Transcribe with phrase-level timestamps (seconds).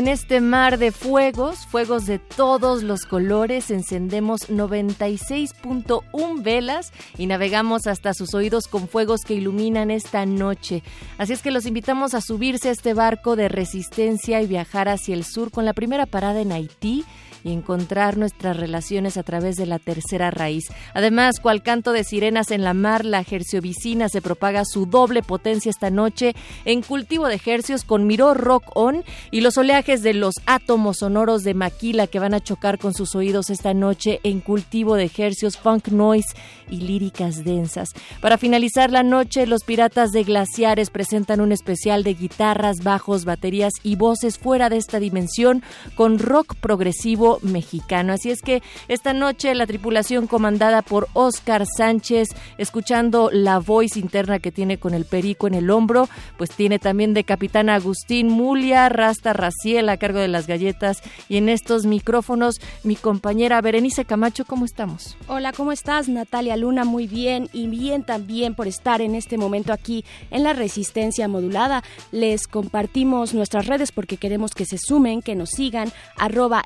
[0.00, 7.86] En este mar de fuegos, fuegos de todos los colores, encendemos 96.1 velas y navegamos
[7.86, 10.82] hasta sus oídos con fuegos que iluminan esta noche.
[11.18, 15.14] Así es que los invitamos a subirse a este barco de resistencia y viajar hacia
[15.14, 17.04] el sur con la primera parada en Haití
[17.44, 20.64] y encontrar nuestras relaciones a través de la tercera raíz.
[20.94, 25.70] Además, cual canto de sirenas en la mar, la gerciovicina se propaga su doble potencia
[25.70, 30.34] esta noche en cultivo de hercios con Miró Rock On y los oleajes de los
[30.46, 34.96] átomos sonoros de Maquila que van a chocar con sus oídos esta noche en cultivo
[34.96, 36.34] de hercios, funk noise
[36.68, 37.90] y líricas densas.
[38.20, 43.72] Para finalizar la noche, los piratas de glaciares presentan un especial de guitarras, bajos, baterías
[43.82, 45.62] y voces fuera de esta dimensión
[45.94, 48.12] con rock progresivo mexicano.
[48.12, 54.38] Así es que esta noche la tripulación comandada por Oscar Sánchez, escuchando la voz interna
[54.38, 58.88] que tiene con el perico en el hombro, pues tiene también de capitán Agustín Mulia,
[58.88, 64.44] Rasta Raciel a cargo de las galletas y en estos micrófonos mi compañera Berenice Camacho,
[64.44, 65.16] ¿cómo estamos?
[65.28, 66.08] Hola, ¿cómo estás?
[66.08, 70.52] Natalia Luna, muy bien y bien también por estar en este momento aquí en la
[70.52, 71.82] Resistencia Modulada.
[72.12, 76.64] Les compartimos nuestras redes porque queremos que se sumen, que nos sigan, arroba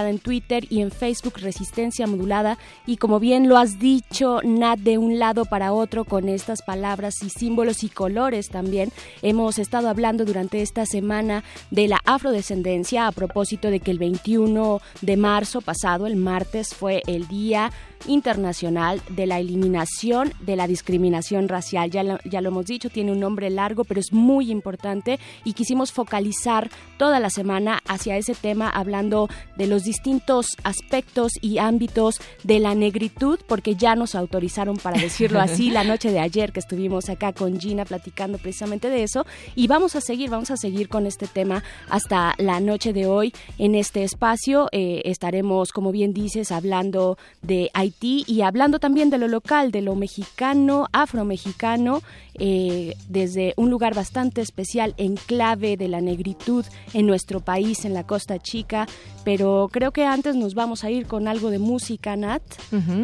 [0.00, 2.58] R en Twitter y en Facebook Resistencia Modulada.
[2.86, 7.22] Y como bien lo has dicho, Nat, de un lado para otro con estas palabras
[7.22, 8.92] y símbolos y colores también.
[9.22, 14.80] Hemos estado hablando durante esta semana de la afrodescendencia a propósito de que el 21
[15.00, 17.70] de marzo pasado, el martes, fue el día
[18.06, 21.90] internacional de la eliminación de la discriminación racial.
[21.90, 25.52] Ya lo, ya lo hemos dicho, tiene un nombre largo, pero es muy importante y
[25.52, 32.20] quisimos focalizar toda la semana hacia ese tema hablando de los distintos aspectos y ámbitos
[32.44, 36.60] de la negritud, porque ya nos autorizaron para decirlo así la noche de ayer que
[36.60, 40.88] estuvimos acá con Gina platicando precisamente de eso y vamos a seguir, vamos a seguir
[40.88, 44.68] con este tema hasta la noche de hoy en este espacio.
[44.70, 49.96] Eh, estaremos, como bien dices, hablando de y hablando también de lo local, de lo
[49.96, 52.02] mexicano, afromexicano,
[52.42, 56.64] eh, desde un lugar bastante especial, en clave de la negritud
[56.94, 58.86] en nuestro país, en la Costa Chica.
[59.24, 62.42] Pero creo que antes nos vamos a ir con algo de música, Nat.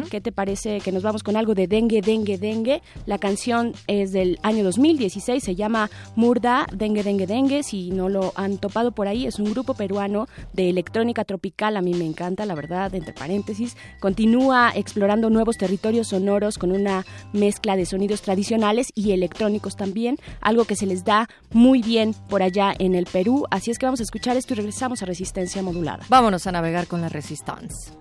[0.09, 2.81] ¿Qué te parece que nos vamos con algo de Dengue, Dengue, Dengue?
[3.05, 7.61] La canción es del año 2016, se llama Murda, Dengue, Dengue, Dengue.
[7.61, 11.77] Si no lo han topado por ahí, es un grupo peruano de electrónica tropical.
[11.77, 13.77] A mí me encanta, la verdad, entre paréntesis.
[13.99, 19.26] Continúa explorando nuevos territorios sonoros con una mezcla de sonidos tradicionales y electrónicos
[19.75, 23.45] también, algo que se les da muy bien por allá en el Perú.
[23.51, 26.05] Así es que vamos a escuchar esto y regresamos a Resistencia Modulada.
[26.09, 27.91] Vámonos a navegar con la Resistance.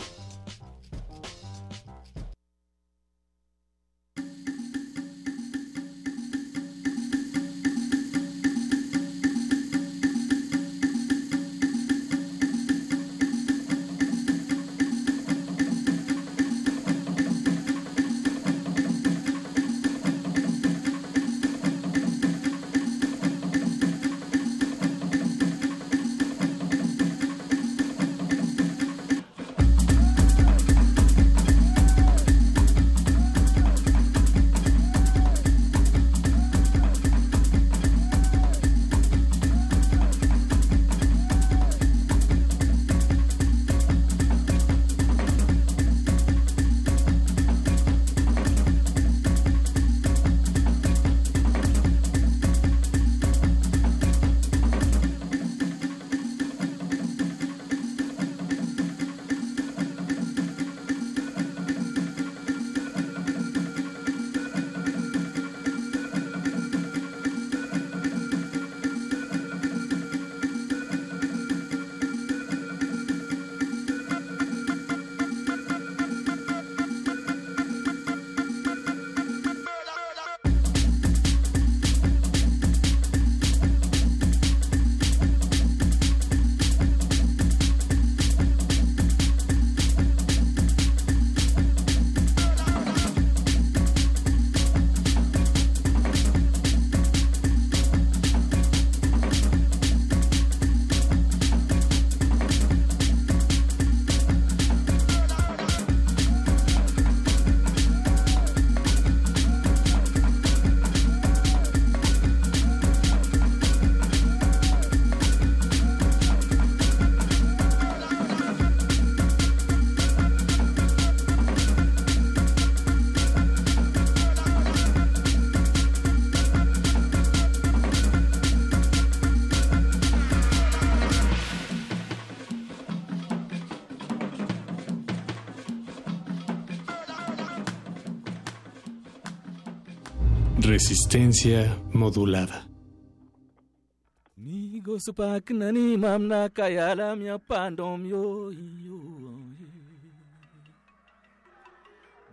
[140.77, 142.69] Resistencia modulada.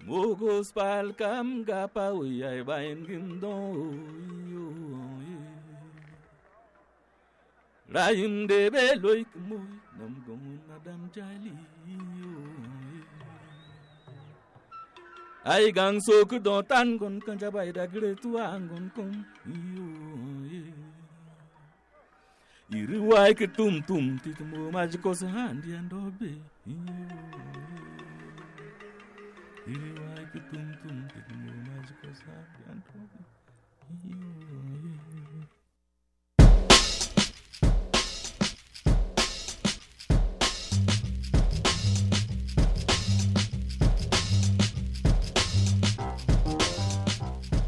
[0.06, 3.56] Mogos palkam gapa uyay bain gimdo
[7.96, 11.56] Rayum de beloy kumoy nam gomun madam jali
[15.52, 19.12] ai gang so ku don tan gon kan ja bai da gre tu angon kon
[19.76, 19.88] yo
[22.80, 25.72] iri wai tum tum ti mo ma ji ko se han di
[30.50, 30.63] tum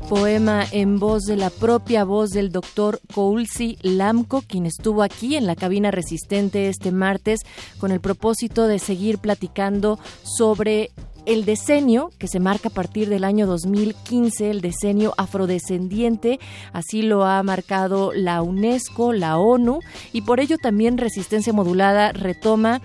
[0.10, 5.48] Poema en voz de la propia voz del doctor Koulsi Lamco, quien estuvo aquí en
[5.48, 7.40] la cabina resistente este martes
[7.80, 10.92] con el propósito de seguir platicando sobre
[11.26, 16.40] el decenio que se marca a partir del año 2015, el decenio afrodescendiente,
[16.72, 19.80] así lo ha marcado la UNESCO, la ONU,
[20.14, 22.80] y por ello también Resistencia Modulada retoma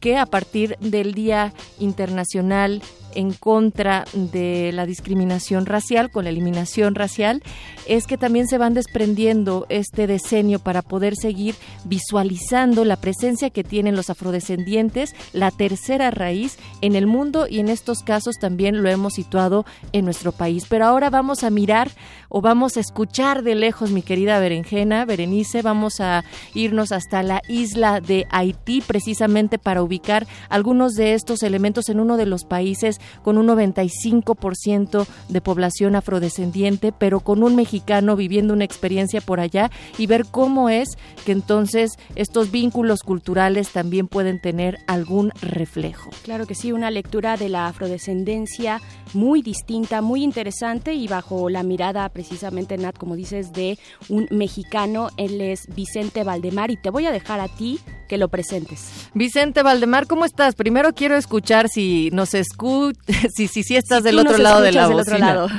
[0.00, 2.82] que a partir del Día Internacional
[3.14, 7.42] en contra de la discriminación racial, con la eliminación racial,
[7.86, 13.64] es que también se van desprendiendo este decenio para poder seguir visualizando la presencia que
[13.64, 18.88] tienen los afrodescendientes, la tercera raíz en el mundo y en estos casos también lo
[18.88, 20.66] hemos situado en nuestro país.
[20.68, 21.90] Pero ahora vamos a mirar
[22.28, 26.24] o vamos a escuchar de lejos, mi querida Berenjena, Berenice, vamos a
[26.54, 32.16] irnos hasta la isla de Haití precisamente para ubicar algunos de estos elementos en uno
[32.16, 38.64] de los países con un 95% de población afrodescendiente, pero con un mexicano viviendo una
[38.64, 40.88] experiencia por allá y ver cómo es
[41.24, 46.10] que entonces estos vínculos culturales también pueden tener algún reflejo.
[46.22, 48.80] Claro que sí, una lectura de la afrodescendencia
[49.12, 53.78] muy distinta, muy interesante y bajo la mirada precisamente, Nat, como dices, de
[54.08, 55.08] un mexicano.
[55.16, 59.08] Él es Vicente Valdemar y te voy a dejar a ti que lo presentes.
[59.14, 60.54] Vicente Valdemar, ¿cómo estás?
[60.54, 63.00] Primero quiero escuchar si nos escucha,
[63.34, 65.48] si, si, si estás del otro lado de la del otro lado.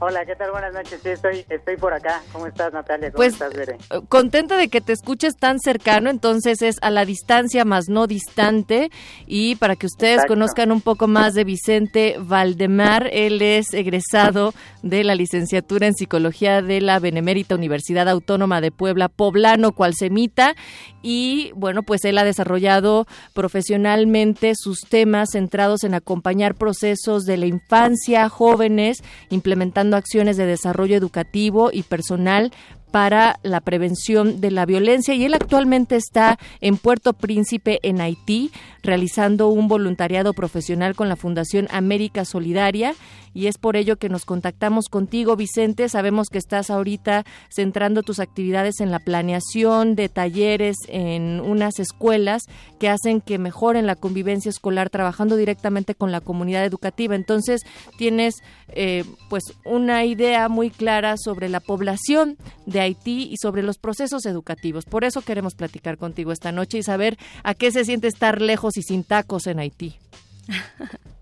[0.00, 0.50] Hola, ¿qué tal?
[0.50, 1.00] Buenas noches.
[1.02, 2.20] Sí, estoy, estoy por acá.
[2.32, 3.12] ¿Cómo estás, Natalia?
[3.12, 3.78] ¿Cómo pues, estás, Bere?
[4.08, 8.90] Contenta de que te escuches tan cercano, entonces es a la distancia más no distante.
[9.26, 10.34] Y para que ustedes Exacto.
[10.34, 16.60] conozcan un poco más de Vicente Valdemar, él es egresado de la licenciatura en Psicología
[16.60, 20.56] de la Benemérita Universidad Autónoma de Puebla, poblano, cual semita.
[21.02, 27.46] Y bueno, pues él ha desarrollado profesionalmente sus temas centrados en acompañar procesos de la
[27.46, 28.98] infancia, jóvenes,
[29.30, 32.52] implementando acciones de desarrollo educativo y personal
[32.94, 38.52] para la prevención de la violencia y él actualmente está en Puerto Príncipe, en Haití,
[38.84, 42.94] realizando un voluntariado profesional con la Fundación América Solidaria
[43.34, 45.88] y es por ello que nos contactamos contigo, Vicente.
[45.88, 52.44] Sabemos que estás ahorita centrando tus actividades en la planeación de talleres en unas escuelas
[52.78, 57.16] que hacen que mejoren la convivencia escolar trabajando directamente con la comunidad educativa.
[57.16, 57.62] Entonces,
[57.98, 58.36] tienes
[58.68, 62.36] eh, pues una idea muy clara sobre la población
[62.66, 64.84] de Haití y sobre los procesos educativos.
[64.84, 68.76] Por eso queremos platicar contigo esta noche y saber a qué se siente estar lejos
[68.76, 69.98] y sin tacos en Haití.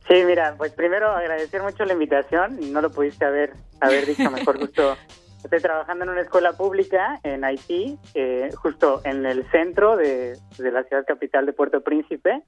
[0.08, 2.72] Sí, mira, pues primero agradecer mucho la invitación.
[2.72, 4.58] No lo pudiste haber, haber dicho mejor.
[4.58, 4.96] Justo
[5.44, 10.72] estoy trabajando en una escuela pública en Haití, eh, justo en el centro de, de
[10.72, 12.42] la ciudad capital de Puerto Príncipe.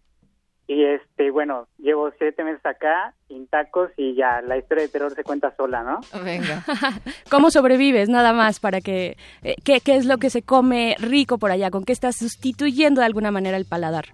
[0.66, 5.14] Y este, bueno, llevo siete meses acá, sin tacos, y ya la historia de terror
[5.14, 6.00] se cuenta sola, ¿no?
[6.24, 6.64] Venga.
[7.30, 8.08] ¿Cómo sobrevives?
[8.08, 9.18] Nada más para que...
[9.42, 11.70] eh, ¿qué, ¿Qué es lo que se come rico por allá?
[11.70, 14.06] ¿Con qué estás sustituyendo de alguna manera el paladar?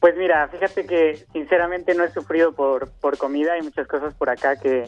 [0.00, 3.52] Pues mira, fíjate que sinceramente no he sufrido por, por comida.
[3.54, 4.84] Hay muchas cosas por acá que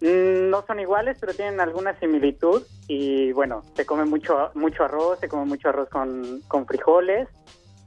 [0.00, 2.62] mm, no son iguales, pero tienen alguna similitud.
[2.86, 7.28] Y bueno, se come mucho, mucho arroz, se come mucho arroz con, con frijoles,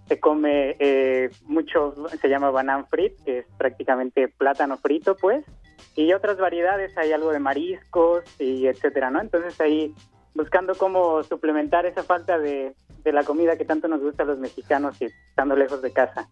[0.07, 5.43] se come eh, mucho, se llama banana frit, que es prácticamente plátano frito, pues.
[5.95, 9.21] Y otras variedades, hay algo de mariscos y etcétera, ¿no?
[9.21, 9.93] Entonces ahí
[10.33, 14.39] buscando cómo suplementar esa falta de, de la comida que tanto nos gusta a los
[14.39, 16.27] mexicanos y estando lejos de casa.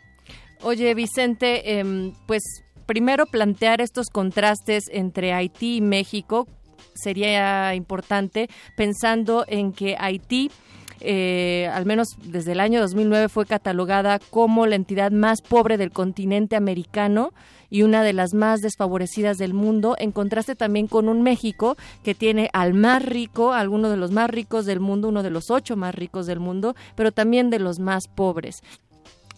[0.61, 2.41] Oye, Vicente, em, pues
[2.85, 6.47] primero plantear estos contrastes entre Haití y México
[6.93, 10.51] sería importante pensando en que Haití
[11.03, 15.91] eh, al menos desde el año 2009 fue catalogada como la entidad más pobre del
[15.91, 17.31] continente americano
[17.69, 22.13] y una de las más desfavorecidas del mundo, en contraste también con un México que
[22.15, 25.75] tiene al más rico, alguno de los más ricos del mundo, uno de los ocho
[25.75, 28.62] más ricos del mundo, pero también de los más pobres.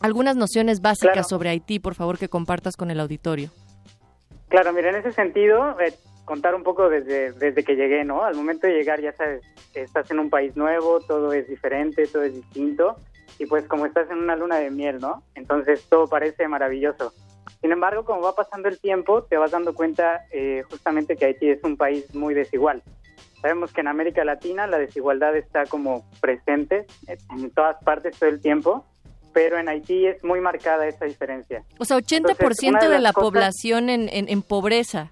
[0.01, 3.49] Algunas nociones básicas sobre Haití, por favor, que compartas con el auditorio.
[4.49, 5.93] Claro, mira, en ese sentido, eh,
[6.25, 8.23] contar un poco desde, desde que llegué, ¿no?
[8.23, 9.41] Al momento de llegar, ya sabes,
[9.73, 12.97] estás en un país nuevo, todo es diferente, todo es distinto,
[13.39, 15.23] y pues como estás en una luna de miel, ¿no?
[15.35, 17.13] Entonces todo parece maravilloso.
[17.61, 21.49] Sin embargo, como va pasando el tiempo, te vas dando cuenta eh, justamente que Haití
[21.49, 22.83] es un país muy desigual.
[23.41, 28.41] Sabemos que en América Latina la desigualdad está como presente en todas partes todo el
[28.41, 28.85] tiempo,
[29.33, 31.63] pero en Haití es muy marcada esa diferencia.
[31.77, 35.11] O sea, 80% de, la población en, en, pobreza.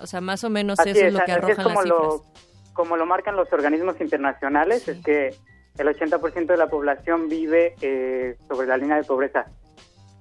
[0.00, 2.02] O sea, más o menos eso es, lo que arrojan como las cifras.
[2.02, 2.24] Lo,
[2.72, 5.34] como lo marcan los organismos internacionales, es que
[5.78, 9.46] el 80% de la población vive eh, sobre la línea de pobreza.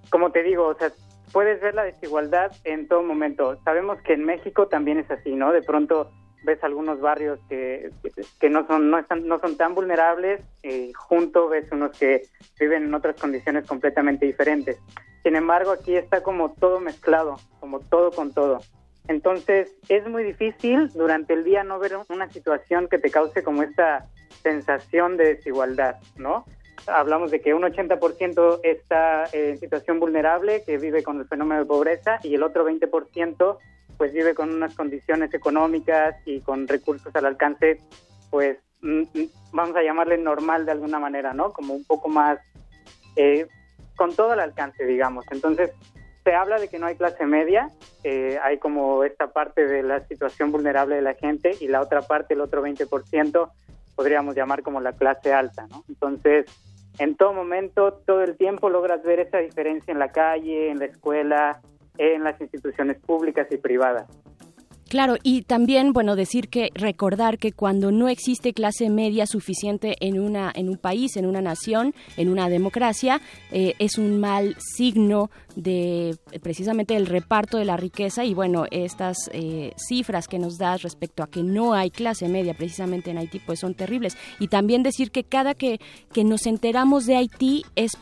[0.10, 0.92] Como te digo, o sea,
[1.32, 3.58] puedes ver la desigualdad en todo momento.
[3.64, 5.52] Sabemos que en México también es así, ¿no?
[5.52, 6.10] De pronto
[6.44, 7.92] ves algunos barrios que,
[8.40, 12.22] que no son no, están, no son tan vulnerables y junto ves unos que
[12.60, 14.80] viven en otras condiciones completamente diferentes.
[15.24, 18.60] Sin embargo, aquí está como todo mezclado, como todo con todo.
[19.08, 23.64] Entonces, es muy difícil durante el día no ver una situación que te cause como
[23.64, 24.06] esta
[24.44, 26.46] sensación de desigualdad, ¿no?
[26.88, 31.68] Hablamos de que un 80% está en situación vulnerable, que vive con el fenómeno de
[31.68, 33.58] pobreza, y el otro 20%
[33.98, 37.82] pues vive con unas condiciones económicas y con recursos al alcance,
[38.30, 41.52] pues mm, mm, vamos a llamarle normal de alguna manera, ¿no?
[41.52, 42.40] Como un poco más,
[43.16, 43.48] eh,
[43.96, 45.26] con todo el alcance, digamos.
[45.32, 45.72] Entonces,
[46.28, 47.70] se habla de que no hay clase media,
[48.04, 52.02] eh, hay como esta parte de la situación vulnerable de la gente y la otra
[52.02, 53.50] parte, el otro 20%,
[53.96, 55.86] podríamos llamar como la clase alta, ¿no?
[55.88, 56.48] Entonces,
[57.00, 60.86] en todo momento, todo el tiempo logras ver esa diferencia en la calle, en la
[60.88, 61.62] escuela,
[61.98, 64.10] en las instituciones públicas y privadas.
[64.90, 70.18] Claro, y también, bueno, decir que recordar que cuando no existe clase media suficiente en
[70.18, 73.20] una en un país, en una nación, en una democracia,
[73.52, 79.18] eh, es un mal signo de precisamente el reparto de la riqueza y bueno, estas
[79.34, 83.40] eh, cifras que nos das respecto a que no hay clase media precisamente en Haití,
[83.40, 84.16] pues son terribles.
[84.40, 85.82] Y también decir que cada que,
[86.14, 87.98] que nos enteramos de Haití es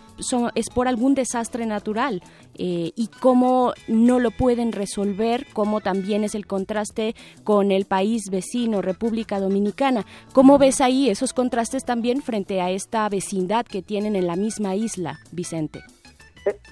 [0.56, 2.22] es por algún desastre natural
[2.58, 8.30] eh, y cómo no lo pueden resolver, cómo también es el contraste con el país
[8.32, 10.06] vecino, República Dominicana.
[10.34, 14.76] ¿Cómo ves ahí esos contrastes también frente a esta vecindad que tienen en la misma
[14.76, 15.84] isla, Vicente?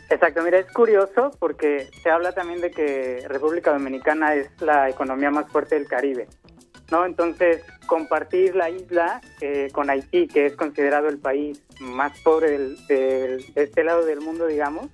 [0.10, 5.32] Exacto, mira, es curioso porque se habla también de que República Dominicana es la economía
[5.32, 6.28] más fuerte del Caribe.
[6.92, 7.06] ¿no?
[7.06, 12.78] Entonces, compartir la isla eh, con Haití, que es considerado el país más pobre del,
[12.88, 14.90] de este lado del mundo, digamos,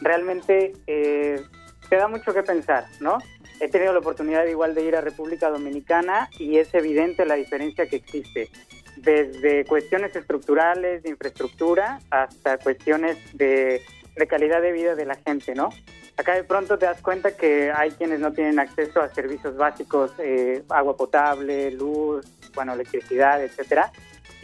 [0.00, 1.40] realmente eh,
[1.88, 3.18] te da mucho que pensar, ¿no?
[3.60, 7.86] He tenido la oportunidad igual de ir a República Dominicana y es evidente la diferencia
[7.86, 8.50] que existe,
[8.96, 13.82] desde cuestiones estructurales, de infraestructura, hasta cuestiones de,
[14.28, 15.70] calidad de vida de la gente, ¿no?
[16.18, 20.12] Acá de pronto te das cuenta que hay quienes no tienen acceso a servicios básicos,
[20.18, 23.92] eh, agua potable, luz, bueno, electricidad, etcétera.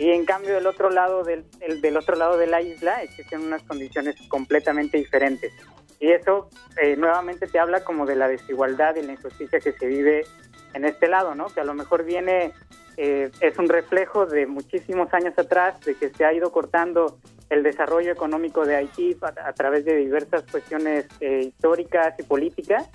[0.02, 1.44] Y en cambio del otro lado del,
[1.80, 5.52] del otro lado de la isla existen unas condiciones completamente diferentes.
[6.00, 6.48] Y eso
[6.82, 10.26] eh, nuevamente te habla como de la desigualdad y la injusticia que se vive
[10.74, 11.46] en este lado, ¿no?
[11.46, 12.52] Que a lo mejor viene,
[12.96, 17.62] eh, es un reflejo de muchísimos años atrás, de que se ha ido cortando el
[17.62, 22.90] desarrollo económico de Haití a, través de diversas cuestiones eh, históricas y políticas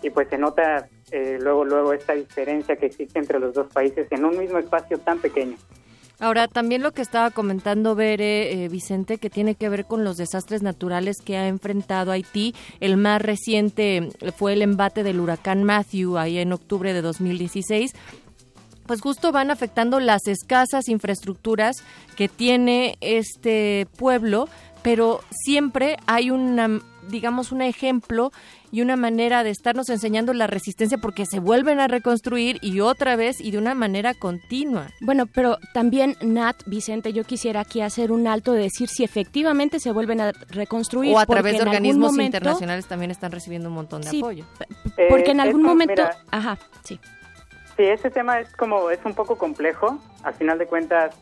[0.00, 4.06] y pues se nota eh, luego luego esta diferencia que existe entre los dos países
[4.12, 5.56] en un mismo espacio tan pequeño.
[6.18, 10.16] Ahora, también lo que estaba comentando Bere, eh, Vicente, que tiene que ver con los
[10.16, 12.54] desastres naturales que ha enfrentado Haití.
[12.80, 17.92] El más reciente fue el embate del huracán Matthew, ahí en octubre de 2016
[18.86, 21.76] pues justo van afectando las escasas infraestructuras
[22.16, 24.48] que tiene este pueblo,
[24.82, 28.32] pero siempre hay una digamos un ejemplo
[28.70, 33.16] y una manera de estarnos enseñando la resistencia porque se vuelven a reconstruir y otra
[33.16, 34.88] vez y de una manera continua.
[35.00, 39.80] Bueno, pero también Nat, Vicente, yo quisiera aquí hacer un alto de decir si efectivamente
[39.80, 44.02] se vuelven a reconstruir o a través de organismos internacionales también están recibiendo un montón
[44.02, 44.44] de apoyo.
[45.08, 46.98] Porque en eh, algún momento, ajá, sí.
[47.76, 49.98] Sí, ese tema es como, es un poco complejo.
[50.22, 51.14] Al final de cuentas,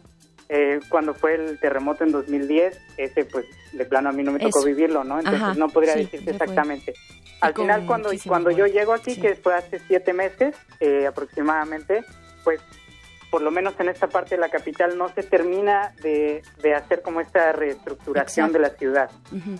[0.52, 4.40] eh, cuando fue el terremoto en 2010, ese pues de plano a mí no me
[4.40, 5.20] tocó vivirlo, ¿no?
[5.20, 6.94] Entonces no podría decirte exactamente.
[7.40, 12.04] Al final cuando, cuando yo llego aquí, que fue hace siete meses eh, aproximadamente,
[12.42, 12.60] pues
[13.30, 17.00] por lo menos en esta parte de la capital, no se termina de, de hacer
[17.00, 19.08] como esta reestructuración de la ciudad,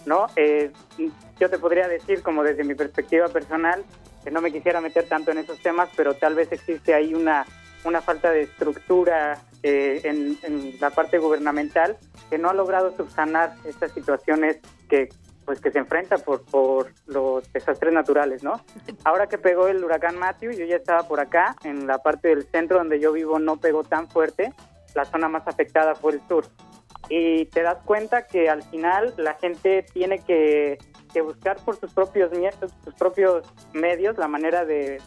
[0.07, 0.27] ¿no?
[0.35, 0.73] Eh,
[1.39, 3.85] yo te podría decir, como desde mi perspectiva personal,
[4.25, 7.47] que no me quisiera meter tanto en esos temas, pero tal vez existe ahí una,
[7.85, 11.97] una falta de estructura eh, en, en la parte gubernamental
[12.29, 15.09] que no ha logrado subsanar estas situaciones que
[15.45, 18.61] pues que se enfrenta por, por los desastres naturales, ¿no?
[19.03, 22.45] Ahora que pegó el huracán Matthew, yo ya estaba por acá, en la parte del
[22.45, 24.53] centro donde yo vivo no pegó tan fuerte,
[24.95, 26.45] la zona más afectada fue el sur.
[27.09, 30.79] Y te das cuenta que al final la gente tiene que,
[31.13, 32.31] que buscar por sus propios,
[32.85, 35.01] sus propios medios la manera de,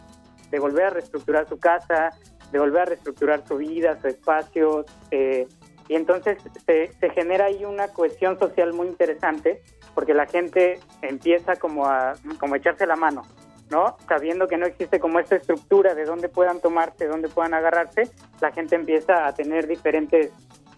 [0.50, 2.10] de volver a reestructurar su casa,
[2.54, 5.48] de volver a reestructurar su vida, su espacio, eh,
[5.88, 9.60] y entonces se, se, genera ahí una cohesión social muy interesante
[9.92, 13.22] porque la gente empieza como a, como echarse la mano,
[13.70, 13.96] ¿no?
[14.08, 18.08] Sabiendo que no existe como esta estructura de dónde puedan tomarse, dónde puedan agarrarse,
[18.40, 20.30] la gente empieza a tener diferentes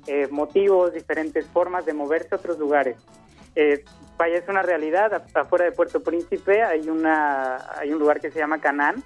[0.06, 2.96] eh, motivos, diferentes formas de moverse a otros lugares.
[3.54, 3.84] Eh,
[4.16, 8.38] vaya, es una realidad, afuera de Puerto Príncipe hay, una, hay un lugar que se
[8.38, 9.04] llama Canán,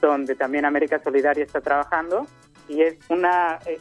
[0.00, 2.26] donde también América Solidaria está trabajando,
[2.68, 3.78] y es una, eh,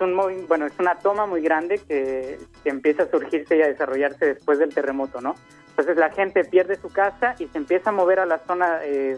[0.00, 4.58] un bueno, es una toma muy grande que, empieza a surgirse y a desarrollarse después
[4.58, 5.34] del terremoto, ¿no?
[5.70, 9.16] Entonces la gente pierde su casa y se empieza a mover a la zona, eh,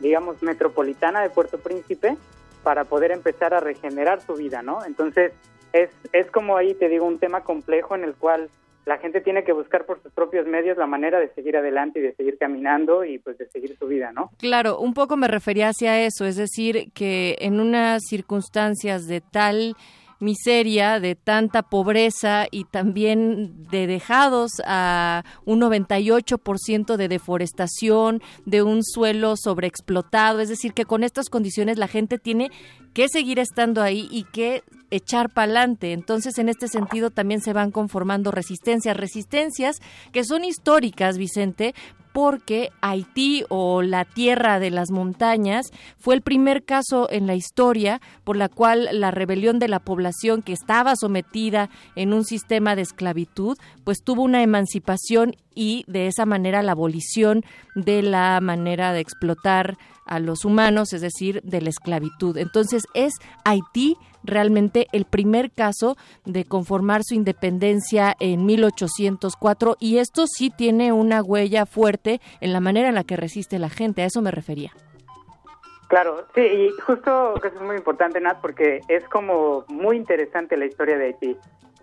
[0.00, 2.16] digamos, metropolitana de Puerto Príncipe
[2.62, 4.84] para poder empezar a regenerar su vida, ¿no?
[4.84, 5.32] Entonces
[5.72, 8.50] es, es como ahí, te digo, un tema complejo en el cual
[8.86, 12.02] la gente tiene que buscar por sus propios medios la manera de seguir adelante y
[12.02, 14.30] de seguir caminando y pues de seguir su vida, ¿no?
[14.38, 19.76] Claro, un poco me refería hacia eso, es decir, que en unas circunstancias de tal
[20.20, 28.84] miseria, de tanta pobreza y también de dejados a un 98% de deforestación, de un
[28.84, 30.40] suelo sobreexplotado.
[30.40, 32.50] Es decir, que con estas condiciones la gente tiene
[32.92, 35.92] que seguir estando ahí y que echar pa'lante.
[35.92, 39.76] Entonces, en este sentido también se van conformando resistencias, resistencias
[40.12, 41.74] que son históricas, Vicente,
[42.12, 45.66] porque Haití o la tierra de las montañas
[45.98, 50.42] fue el primer caso en la historia por la cual la rebelión de la población
[50.42, 56.26] que estaba sometida en un sistema de esclavitud, pues tuvo una emancipación y de esa
[56.26, 59.76] manera la abolición de la manera de explotar
[60.06, 62.36] a los humanos, es decir, de la esclavitud.
[62.36, 70.24] Entonces es Haití realmente el primer caso de conformar su independencia en 1804 y esto
[70.26, 74.06] sí tiene una huella fuerte en la manera en la que resiste la gente, a
[74.06, 74.72] eso me refería.
[75.88, 80.66] Claro, sí, y justo que es muy importante, Nat, porque es como muy interesante la
[80.66, 81.36] historia de Haití.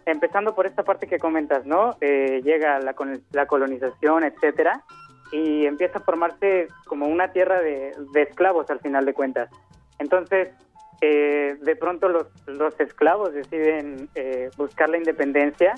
[0.05, 1.97] Empezando por esta parte que comentas, ¿no?
[1.99, 4.85] Eh, llega la colonización, etcétera,
[5.31, 9.49] y empieza a formarse como una tierra de, esclavos al final de cuentas.
[9.99, 10.49] Entonces,
[11.01, 15.75] eh, de pronto los, los esclavos deciden eh, buscar la independencia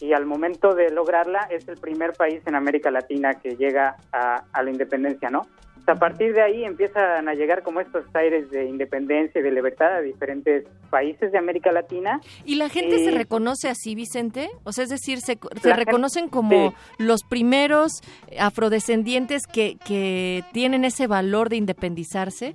[0.00, 4.62] y al momento de lograrla es el primer país en América Latina que llega a,
[4.62, 5.46] la independencia, ¿no?
[5.86, 9.96] A partir de ahí empiezan a llegar como estos aires de independencia y de libertad
[9.96, 12.20] a diferentes países de América Latina.
[12.44, 14.50] ¿Y la gente se reconoce así, Vicente?
[14.64, 18.02] O sea, es decir, se, se reconocen como los primeros
[18.38, 22.54] afrodescendientes que, que tienen ese valor de independizarse.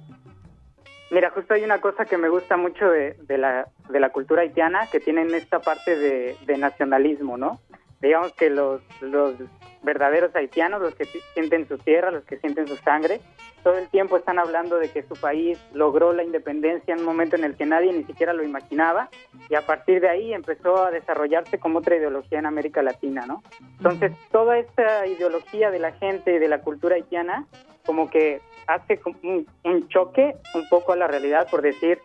[1.11, 4.87] Mira, justo hay una cosa que me gusta mucho de, la, de la cultura haitiana,
[4.91, 7.59] que tienen esta parte de, nacionalismo, ¿no?
[8.01, 9.35] Digamos que los, los
[9.83, 13.21] verdaderos haitianos, los que sienten su tierra, los que sienten su sangre,
[13.63, 17.35] todo el tiempo están hablando de que su país logró la independencia en un momento
[17.35, 19.09] en el que nadie ni siquiera lo imaginaba
[19.49, 23.41] y a partir de ahí empezó a desarrollarse como otra ideología en América Latina, ¿no?
[23.77, 27.47] Entonces, toda esta ideología de la gente y de la cultura haitiana
[27.87, 31.99] como que hace un, un choque un poco a la realidad por decir,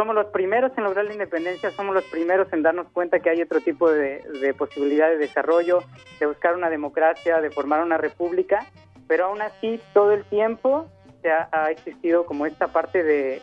[0.00, 3.42] somos los primeros en lograr la independencia, somos los primeros en darnos cuenta que hay
[3.42, 5.82] otro tipo de, de posibilidad de desarrollo,
[6.18, 8.64] de buscar una democracia, de formar una república,
[9.06, 10.86] pero aún así todo el tiempo
[11.20, 13.42] se ha, existido como esta parte de,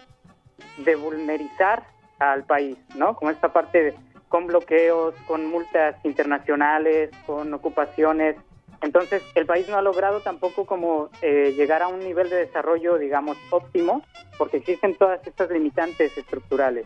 [0.79, 1.83] de vulnerizar
[2.17, 3.15] al país, ¿no?
[3.15, 3.93] Como esta parte
[4.27, 8.35] con bloqueos, con multas internacionales, con ocupaciones,
[8.81, 12.97] entonces, el país no ha logrado tampoco como eh, llegar a un nivel de desarrollo,
[12.97, 14.03] digamos, óptimo,
[14.37, 16.85] porque existen todas estas limitantes estructurales.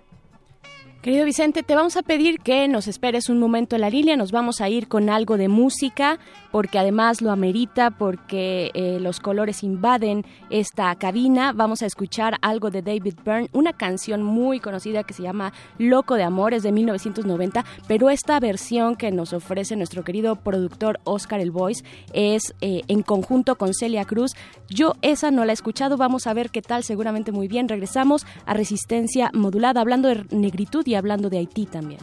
[1.01, 4.31] Querido Vicente, te vamos a pedir que nos esperes un momento en la línea, nos
[4.31, 6.19] vamos a ir con algo de música,
[6.51, 11.53] porque además lo amerita, porque eh, los colores invaden esta cabina.
[11.53, 16.13] Vamos a escuchar algo de David Byrne, una canción muy conocida que se llama Loco
[16.17, 21.39] de Amor, es de 1990, pero esta versión que nos ofrece nuestro querido productor Oscar
[21.39, 21.83] El Voice
[22.13, 24.33] es eh, en conjunto con Celia Cruz.
[24.69, 27.67] Yo esa no la he escuchado, vamos a ver qué tal, seguramente muy bien.
[27.67, 32.01] Regresamos a Resistencia Modulada, hablando de negritud y hablando de Haití también.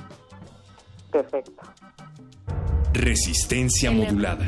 [1.12, 1.62] Perfecto.
[2.94, 4.46] Resistencia modulada.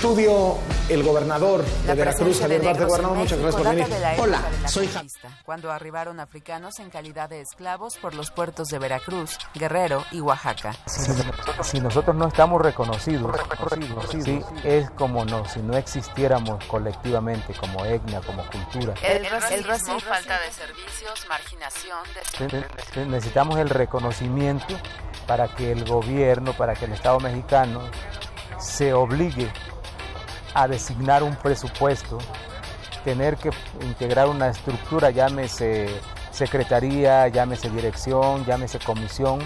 [0.00, 0.56] Estudio
[0.88, 3.18] el gobernador de Veracruz, Javier Duarte Gobernador.
[3.18, 3.86] Muchas gracias por venir.
[4.18, 5.12] Hola, soy Javier.
[5.44, 10.74] Cuando arribaron africanos en calidad de esclavos por los puertos de Veracruz, Guerrero y Oaxaca.
[11.62, 13.38] Si nosotros no estamos reconocidos,
[14.24, 18.94] sí, es como no, si no existiéramos colectivamente como etnia, como cultura.
[19.02, 21.98] El, el racismo, falta de servicios, marginación,
[22.38, 24.78] Sí, Necesitamos el reconocimiento
[25.26, 27.82] para que el gobierno, para que el Estado mexicano
[28.58, 29.50] se obligue
[30.54, 32.18] a designar un presupuesto,
[33.04, 33.50] tener que
[33.82, 35.88] integrar una estructura, llámese
[36.30, 39.40] secretaría, llámese dirección, llámese comisión,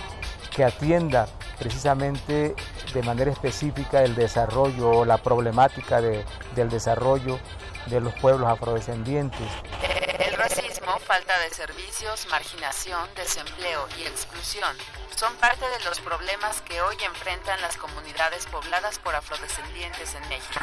[0.55, 1.27] que atienda
[1.59, 2.55] precisamente
[2.93, 7.39] de manera específica el desarrollo o la problemática de, del desarrollo
[7.87, 9.49] de los pueblos afrodescendientes.
[11.07, 14.75] Falta de servicios, marginación, desempleo y exclusión
[15.15, 20.61] son parte de los problemas que hoy enfrentan las comunidades pobladas por afrodescendientes en México.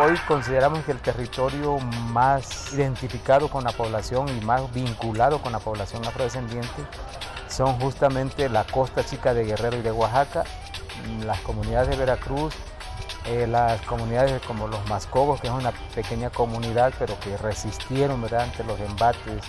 [0.00, 5.58] Hoy consideramos que el territorio más identificado con la población y más vinculado con la
[5.58, 6.86] población afrodescendiente
[7.48, 10.44] son justamente la costa chica de Guerrero y de Oaxaca,
[11.20, 12.54] las comunidades de Veracruz,
[13.26, 18.42] eh, las comunidades como los Mascogos, que es una pequeña comunidad, pero que resistieron ¿verdad?
[18.42, 19.42] ante los embates.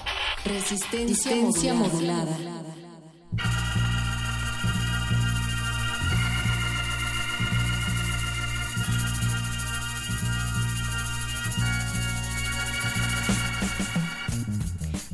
[0.46, 2.38] Resistencia, modulada.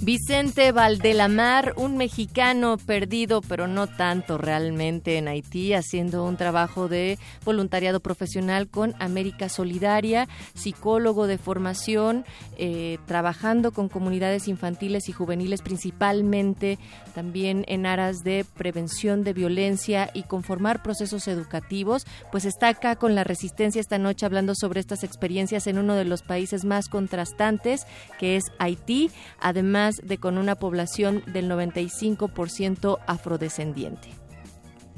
[0.02, 7.20] Vicente Valdelamar, un mexicano perdido, pero no tanto realmente en Haití, haciendo un trabajo de
[7.44, 12.24] voluntariado profesional con América Solidaria, psicólogo de formación,
[12.58, 16.80] eh, trabajando con comunidades infantiles y juveniles principalmente,
[17.14, 23.16] también en aras de prevención de violencia y conformar procesos educativos, pues está acá con
[23.16, 27.86] la resistencia esta noche hablando sobre estas experiencias en uno de los países más contrastantes,
[28.18, 34.10] que es Haití, además de con una población del 95% afrodescendiente.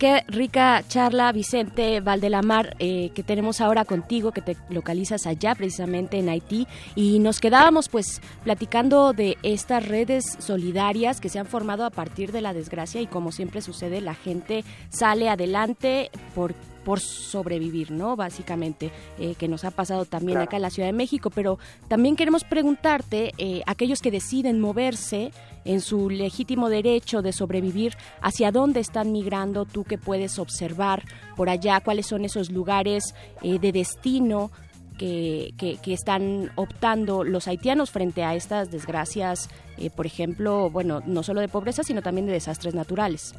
[0.02, 6.18] Qué rica charla, Vicente Valdelamar, eh, que tenemos ahora contigo, que te localizas allá precisamente
[6.18, 6.68] en Haití.
[6.96, 12.32] Y nos quedábamos pues platicando de estas redes solidarias que se han formado a partir
[12.32, 18.16] de la desgracia y como siempre sucede, la gente sale adelante por por sobrevivir, ¿no?
[18.16, 20.44] Básicamente, eh, que nos ha pasado también Claro.
[20.48, 25.32] acá en la Ciudad de México, pero también queremos preguntarte, eh, aquellos que deciden moverse
[25.64, 29.66] en su legítimo derecho de sobrevivir, ¿hacia dónde están migrando?
[29.66, 31.04] Tú que puedes observar
[31.36, 33.14] por allá, cuáles son esos lugares
[33.44, 34.50] eh, de destino
[34.98, 41.02] que, que- que están optando los haitianos frente a estas desgracias, eh, por ejemplo, bueno,
[41.06, 43.34] no solo de pobreza, sino también de desastres naturales.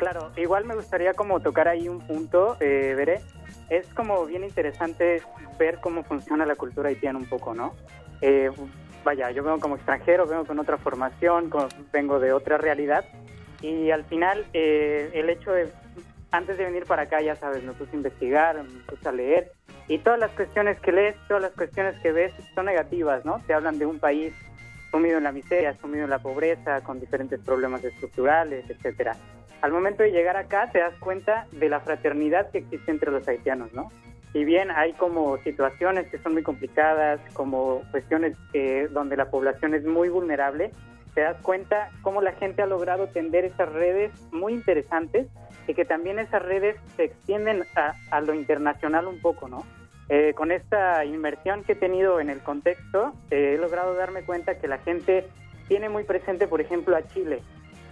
[0.00, 3.20] Claro, igual me gustaría como tocar ahí un punto, eh, Veré.
[3.68, 5.22] Es como bien interesante
[5.58, 7.74] ver cómo funciona la cultura haitiana un poco, ¿no?
[8.22, 8.50] Eh,
[9.04, 13.04] vaya, yo vengo como extranjero, vengo con otra formación, con- vengo de otra realidad
[13.60, 15.70] y al final eh, el hecho de,
[16.32, 19.52] antes de venir para acá, ya sabes, me puse a investigar, me puse a leer
[19.86, 23.42] y todas las cuestiones que lees, todas las cuestiones que ves son negativas, ¿no?
[23.46, 24.32] Te hablan de un país
[24.90, 29.14] sumido en la miseria, sumido en la pobreza, con diferentes problemas estructurales, etcétera.
[29.62, 33.26] Al momento de llegar acá te das cuenta de la fraternidad que existe entre los
[33.28, 33.90] haitianos, ¿no?
[34.32, 39.74] Si bien hay como situaciones que son muy complicadas, como cuestiones eh, donde la población
[39.74, 40.70] es muy vulnerable,
[41.14, 45.26] te das cuenta cómo la gente ha logrado tender esas redes muy interesantes
[45.66, 49.66] y que también esas redes se extienden a, lo internacional un poco, ¿no?
[50.08, 54.58] Eh, con esta inmersión que he tenido en el contexto, eh, he logrado darme cuenta
[54.58, 55.26] que la gente
[55.68, 57.42] tiene muy presente, por ejemplo, a Chile.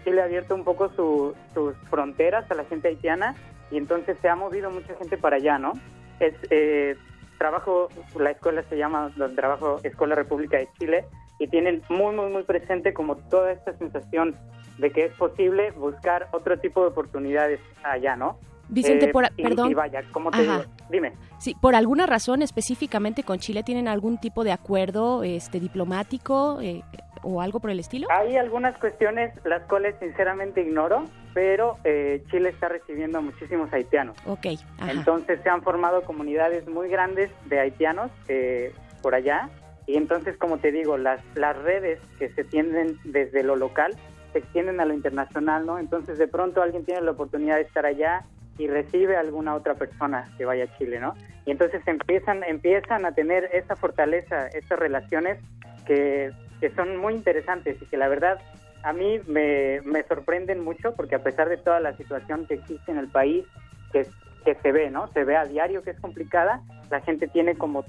[0.08, 3.34] Chile ha abierto un poco su- sus fronteras a la gente haitiana
[3.70, 5.72] y entonces se ha movido mucha gente para allá, ¿no?
[6.20, 6.96] Es, eh,
[7.38, 11.04] trabajo, la escuela se llama el trabajo Escuela República de Chile
[11.38, 14.34] y tienen muy, muy, muy presente como toda esta sensación
[14.78, 18.38] de que es posible buscar otro tipo de oportunidades allá, ¿no?
[18.70, 19.70] Vicente, Eh, por, y- perdón.
[19.70, 20.62] Y vaya, ¿cómo te digo?
[20.90, 21.12] Dime.
[21.38, 26.82] Sí, por alguna razón específicamente con Chile tienen algún tipo de acuerdo este diplomático eh,
[27.22, 28.08] o algo por el estilo?
[28.10, 31.04] Hay algunas cuestiones las cuales sinceramente ignoro,
[31.34, 34.16] pero eh, Chile está recibiendo a muchísimos haitianos.
[34.26, 34.46] Ok,
[34.78, 34.92] ajá.
[34.92, 39.48] Entonces se han formado comunidades muy grandes de haitianos eh, por allá.
[39.86, 43.96] Y entonces, como te digo, las, las redes que se tienden desde lo local
[44.32, 45.78] se extienden a lo internacional, ¿no?
[45.78, 48.24] Entonces de pronto alguien tiene la oportunidad de estar allá
[48.58, 51.14] y recibe a alguna otra persona que vaya a Chile, ¿no?
[51.46, 55.38] Y entonces empiezan, empiezan a tener esa fortaleza, estas relaciones
[55.86, 58.38] que, que son muy interesantes y que la verdad
[58.82, 62.90] a mí me, me sorprenden mucho porque a pesar de toda la situación que existe
[62.90, 63.44] en el país,
[63.92, 64.06] que,
[64.44, 65.10] que se ve, ¿no?
[65.12, 67.84] Se ve a diario que es complicada, la gente tiene como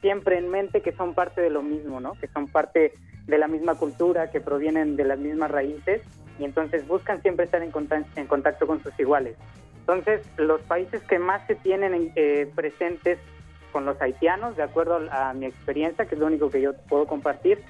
[0.00, 2.14] siempre en mente que son parte de lo mismo, ¿no?
[2.20, 2.92] Que son parte
[3.26, 6.02] de la misma cultura, que provienen de las mismas raíces
[6.38, 9.36] y entonces buscan siempre estar en contacto, en contacto con sus iguales.
[9.80, 13.18] Entonces, los países que más se tienen en- eh, presentes
[13.72, 17.06] con los haitianos, de acuerdo a mi experiencia, que es lo único que yo puedo
[17.06, 17.60] compartir,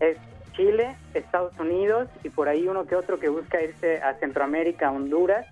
[0.00, 0.16] es
[0.56, 5.46] Chile, Estados Unidos y por ahí uno que otro que busca irse a Centroamérica, Honduras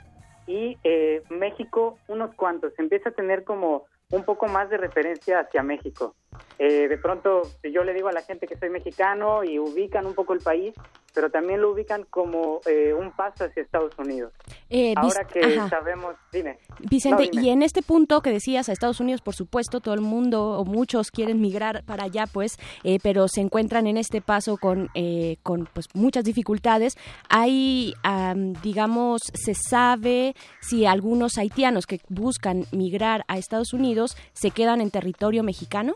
[0.46, 2.72] y eh, México, unos cuantos.
[2.78, 6.14] Empieza a tener como un poco más de referencia hacia México.
[6.58, 10.14] Eh, de pronto yo le digo a la gente que soy mexicano y ubican un
[10.14, 10.74] poco el país,
[11.14, 14.32] pero también lo ubican como eh, un paso hacia Estados Unidos.
[14.70, 15.68] Eh, Ahora que ajá.
[15.68, 16.58] sabemos, dime.
[16.78, 17.44] Vicente, No, dime.
[17.46, 20.64] y en este punto que decías a Estados Unidos, por supuesto, todo el mundo o
[20.64, 25.36] muchos quieren migrar para allá, pues, eh, pero se encuentran en este paso con, eh,
[25.42, 26.96] con pues, muchas dificultades.
[27.28, 34.01] Hay, am, digamos, se sabe si algunos haitianos que buscan migrar a Estados Unidos
[34.32, 35.94] se quedan en territorio mexicano.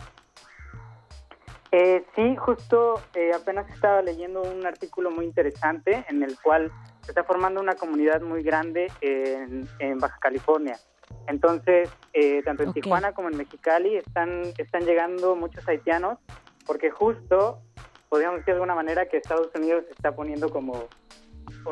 [1.72, 6.70] Eh, sí, justo eh, apenas estaba leyendo un artículo muy interesante en el cual
[7.02, 10.78] se está formando una comunidad muy grande en, en Baja California.
[11.26, 12.72] Entonces, eh, tanto en.
[12.72, 16.18] Tijuana como en Mexicali están, están llegando muchos haitianos
[16.66, 17.60] porque justo,
[18.08, 20.88] podríamos decir de alguna manera, que Estados Unidos se está poniendo como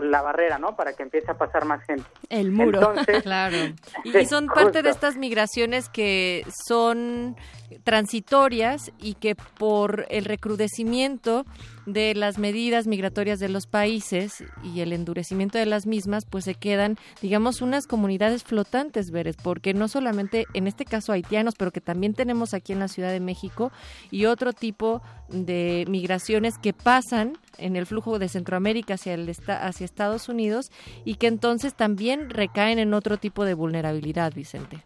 [0.02, 0.76] la barrera, ¿no?
[0.76, 2.04] Para que empiece a pasar más gente.
[2.28, 2.90] El muro.
[2.90, 3.56] Entonces, Claro.
[4.04, 7.36] Y, son parte de estas migraciones que son
[7.84, 11.44] transitorias y que por el recrudecimiento
[11.86, 16.54] de las medidas migratorias de los países y el endurecimiento de las mismas, pues se
[16.54, 21.80] quedan, digamos, unas comunidades flotantes, Veres, porque no solamente en este caso haitianos, pero que
[21.80, 23.70] también tenemos aquí en la Ciudad de México
[24.10, 29.84] y otro tipo de migraciones que pasan en el flujo de Centroamérica hacia, el hacia
[29.84, 30.70] Estados Unidos
[31.04, 34.84] y que entonces también recaen en otro tipo de vulnerabilidad, Vicente.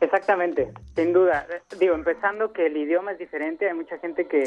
[0.00, 1.46] Exactamente, sin duda.
[1.78, 4.44] Digo, empezando que el idioma es diferente, hay mucha gente que,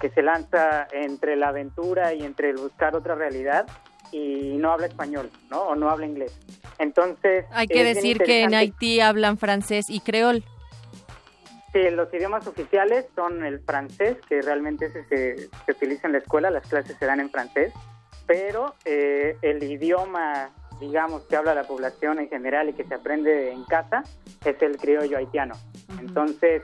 [0.00, 3.66] que se lanza entre la aventura y entre el buscar otra realidad
[4.12, 5.62] y no habla español, ¿no?
[5.62, 6.38] O no habla inglés.
[6.78, 7.44] Entonces...
[7.50, 8.54] Hay que decir que en.
[8.54, 10.44] Haití hablan francés y creol.
[11.72, 16.18] Sí, los idiomas oficiales son el francés, que realmente ese se, se utiliza en la
[16.18, 17.74] escuela, las clases se dan en francés,
[18.26, 23.52] pero eh, el idioma, digamos, que habla la población en general y que se aprende
[23.52, 24.02] en casa
[24.44, 25.54] es el criollo haitiano.
[26.00, 26.62] Entonces,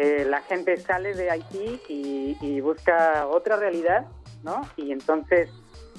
[0.00, 4.06] eh, la gente sale de Haití y, y busca otra realidad,
[4.44, 4.60] ¿no?
[4.76, 5.50] Y entonces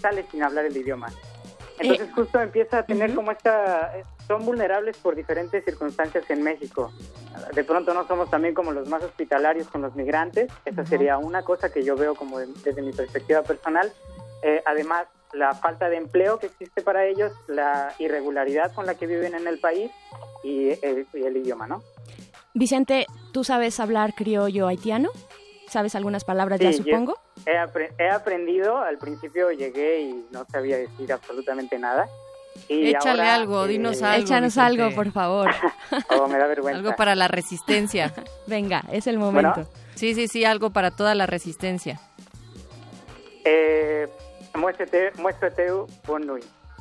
[0.02, 1.12] sale sin hablar el idioma.
[1.80, 3.92] Entonces justo empieza a tener como esta...
[4.28, 6.92] Son vulnerables por diferentes circunstancias en México.
[7.56, 10.52] De pronto no somos también como los más hospitalarios con los migrantes.
[10.66, 10.90] Esa Ujú.
[10.90, 13.92] sería una cosa que yo veo como de- desde mi perspectiva personal.
[14.44, 19.08] Eh, además, la falta de empleo que existe para ellos, la irregularidad con la que
[19.08, 19.90] viven en el país
[20.44, 21.82] y el, y el idioma, ¿no?
[22.54, 25.10] Vicente, ¿tú sabes hablar criollo haitiano?
[25.68, 27.18] ¿Sabes algunas palabras ya, Sí, yo supongo?
[27.46, 32.08] He, apre- he aprendido, al principio llegué y no sabía decir absolutamente nada.
[32.68, 34.26] Y Échale ahora, algo, eh, dinos algo.
[34.26, 35.50] Échanos algo, por favor.
[36.10, 36.78] Oh, me da vergüenza.
[36.80, 38.14] Algo para la resistencia.
[38.48, 39.68] Venga, es el momento.
[39.96, 42.00] Sí, sí, sí, algo para toda la resistencia.
[43.46, 44.08] Eh,
[44.56, 45.68] muéstrate, muéstrate.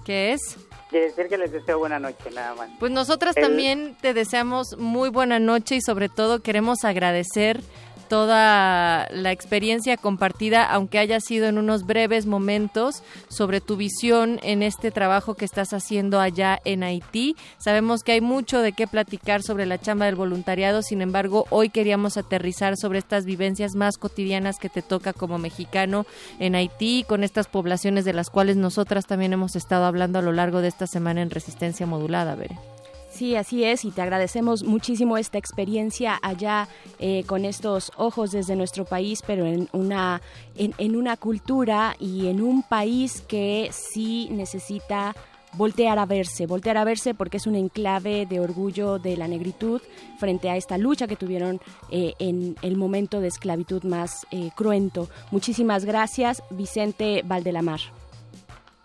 [0.04, 0.56] ¿Qué es?
[0.90, 2.70] Quiere decir que les deseo buena noche, nada más.
[2.80, 7.60] Pues nosotras El- también te deseamos muy buena noche y sobre todo queremos agradecer
[8.08, 14.62] toda la experiencia compartida, aunque haya sido en unos breves momentos, sobre tu visión en
[14.62, 17.36] este trabajo que estás haciendo allá en Haití.
[17.58, 21.68] Sabemos que hay mucho de qué platicar sobre la chamba del voluntariado, sin embargo, hoy
[21.70, 26.06] queríamos aterrizar sobre estas vivencias más cotidianas que te toca como mexicano
[26.38, 30.32] en Haití, con estas poblaciones de las cuales nosotras también hemos estado hablando a lo
[30.32, 32.77] largo de esta semana en Resistencia Modulada, Bere.
[33.18, 36.68] Sí, así es, y te agradecemos muchísimo esta experiencia allá
[37.00, 40.22] eh, con estos ojos desde nuestro país, pero en una,
[40.54, 45.16] en, en una cultura y en un país que sí necesita
[45.54, 49.82] voltear a verse, voltear a verse porque es un enclave de orgullo de la negritud
[50.20, 55.08] frente a esta lucha que tuvieron eh, en el momento de esclavitud más eh, cruento.
[55.32, 57.80] Muchísimas gracias, Vicente Valdelamar.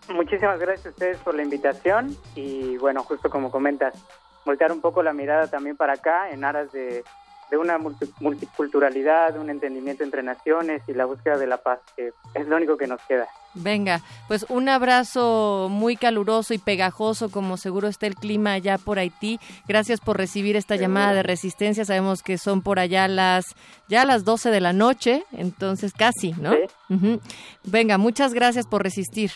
[0.08, 3.94] Muchísimas gracias a ustedes por la invitación y bueno, justo como comentas,
[4.44, 7.02] voltear un poco la mirada también para acá en aras de,
[7.50, 12.12] de una multi- multiculturalidad, un entendimiento entre naciones y la búsqueda de la paz, que
[12.34, 13.26] es lo único que nos queda.
[13.56, 18.98] Venga, pues un abrazo muy caluroso y pegajoso, como seguro está el clima allá por
[18.98, 19.38] Haití.
[19.68, 21.84] Gracias por recibir esta llamada de resistencia.
[21.84, 23.44] Sabemos que son por allá las
[23.88, 26.52] ya las 12 de la noche, entonces casi, ¿no?
[26.90, 27.20] Ujú.
[27.62, 29.30] Venga, muchas gracias por resistir.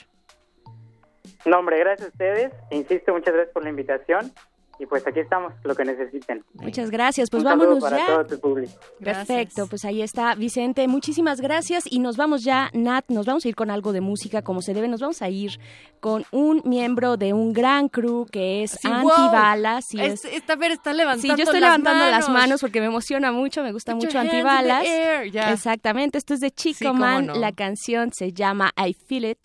[1.44, 2.52] No, hombre, gracias a ustedes.
[2.72, 4.32] Insisto, muchas gracias por la invitación
[4.78, 6.44] y pues aquí estamos, lo que necesiten.
[6.54, 8.06] Muchas gracias, pues Un vámonos para ya.
[8.06, 8.72] todo tu público.
[9.02, 13.48] Perfecto, pues ahí está Vicente, muchísimas gracias y nos vamos ya, Nat, nos vamos a
[13.48, 15.58] ir con algo de música como se debe, nos vamos a ir
[16.00, 19.84] con un miembro de un gran crew que es Sí, Antibalas.
[19.92, 20.02] wow.
[20.02, 22.40] Es- esta Ver está levantando Sí, yo estoy las levantando las manos.
[22.42, 24.84] manos porque me emociona mucho, me gusta Put mucho Antibalas.
[25.50, 27.34] Exactamente, esto es de Chico Sí, Man, no.
[27.34, 29.38] la canción se llama I Feel It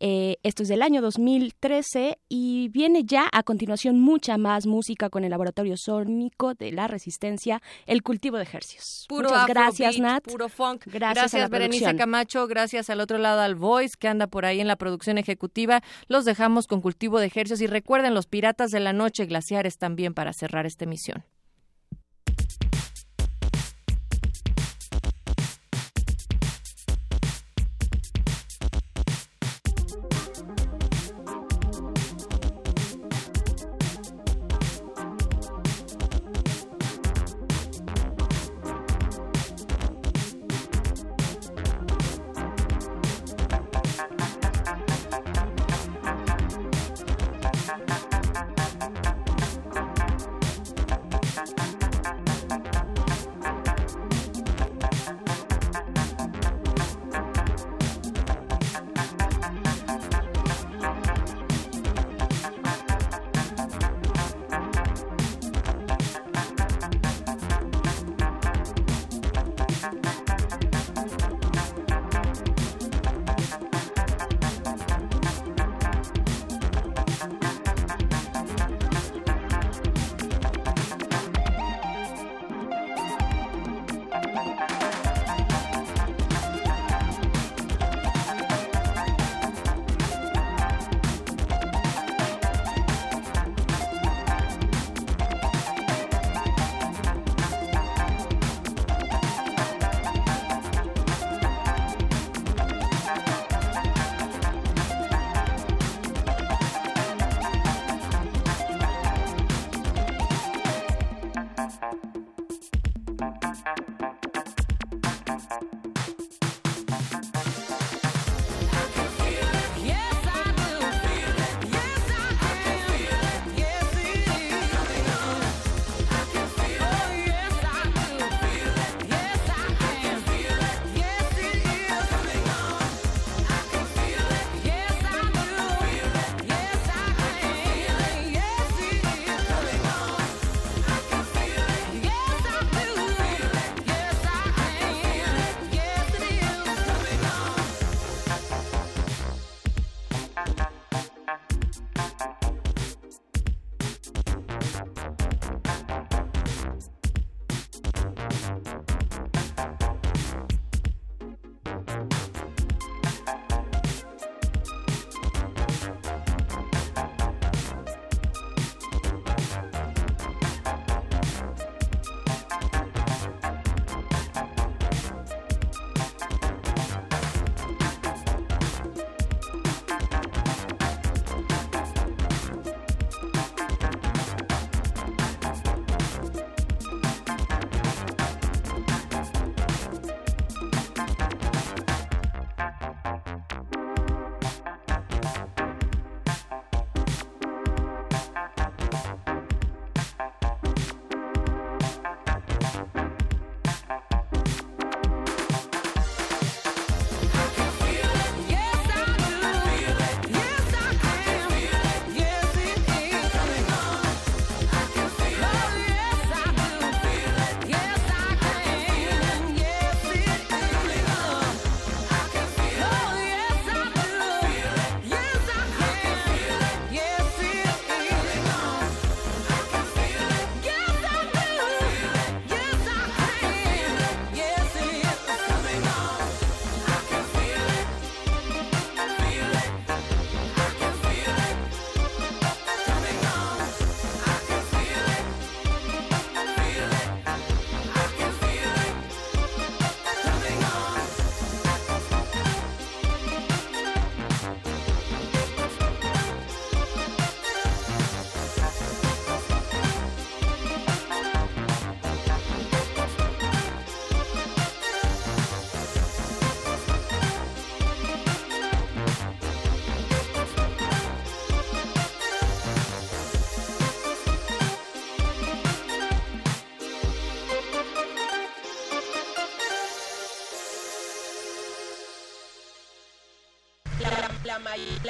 [0.00, 5.24] Eh, esto es del año 2013 y viene ya a continuación mucha más música con
[5.24, 9.06] el laboratorio sónico de la resistencia, el cultivo de ejercicios.
[9.08, 10.24] Puro Muchas gracias, Nat.
[10.24, 10.86] Puro funk.
[10.86, 11.98] Gracias, a la Berenice producción.
[11.98, 12.46] Camacho.
[12.46, 15.82] Gracias al otro lado al Voice que anda por ahí en la producción ejecutiva.
[16.08, 20.14] Los dejamos con cultivo de ejercicios y recuerden los piratas de la noche glaciares también
[20.14, 21.24] para cerrar esta emisión.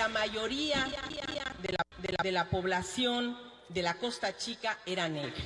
[0.05, 3.38] La mayoría de la, de la- de la población
[3.70, 5.42] de la Costa Chica era negra.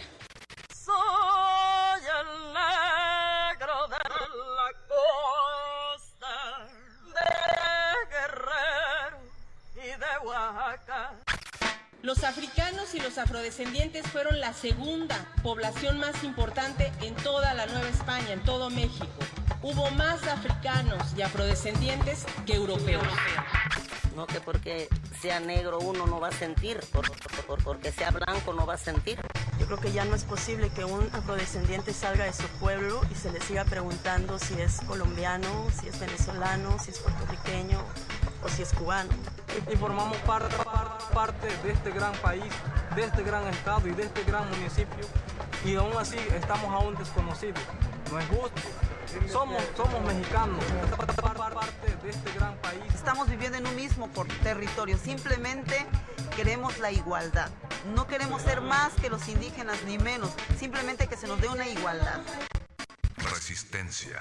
[0.74, 3.98] Soy el negro de
[4.58, 6.66] la costa
[7.14, 9.18] de Guerrero.
[12.02, 17.88] Los africanos y los afrodescendientes fueron la segunda población más importante en toda la Nueva
[17.88, 19.06] España, en todo México.
[19.62, 23.06] Hubo más africanos y afrodescendientes que europeos.
[24.18, 24.88] No que porque
[25.22, 27.08] sea negro uno no va a sentir, por-
[27.46, 29.16] por- porque sea blanco no va a sentir.
[29.60, 33.14] Yo creo que ya no es posible que un afrodescendiente salga de su pueblo y
[33.14, 35.46] se le siga preguntando si es colombiano,
[35.80, 37.78] si es venezolano, si es puertorriqueño
[38.42, 39.10] o si es cubano.
[39.72, 40.56] y formamos parte,
[41.14, 42.52] parte de este gran país,
[42.96, 45.06] de este gran estado y de este gran municipio
[45.64, 47.60] y aún así estamos aún desconocidos.
[48.10, 48.62] No es justo.
[49.30, 50.62] Somos, somos mexicanos,
[51.22, 52.82] parte de este gran país.
[52.94, 55.86] Estamos viviendo en un mismo por- territorio, simplemente
[56.36, 57.50] queremos la igualdad.
[57.94, 61.66] No queremos ser más que los indígenas ni menos, simplemente que se nos dé una
[61.66, 62.20] igualdad.
[63.16, 64.20] Resistencia.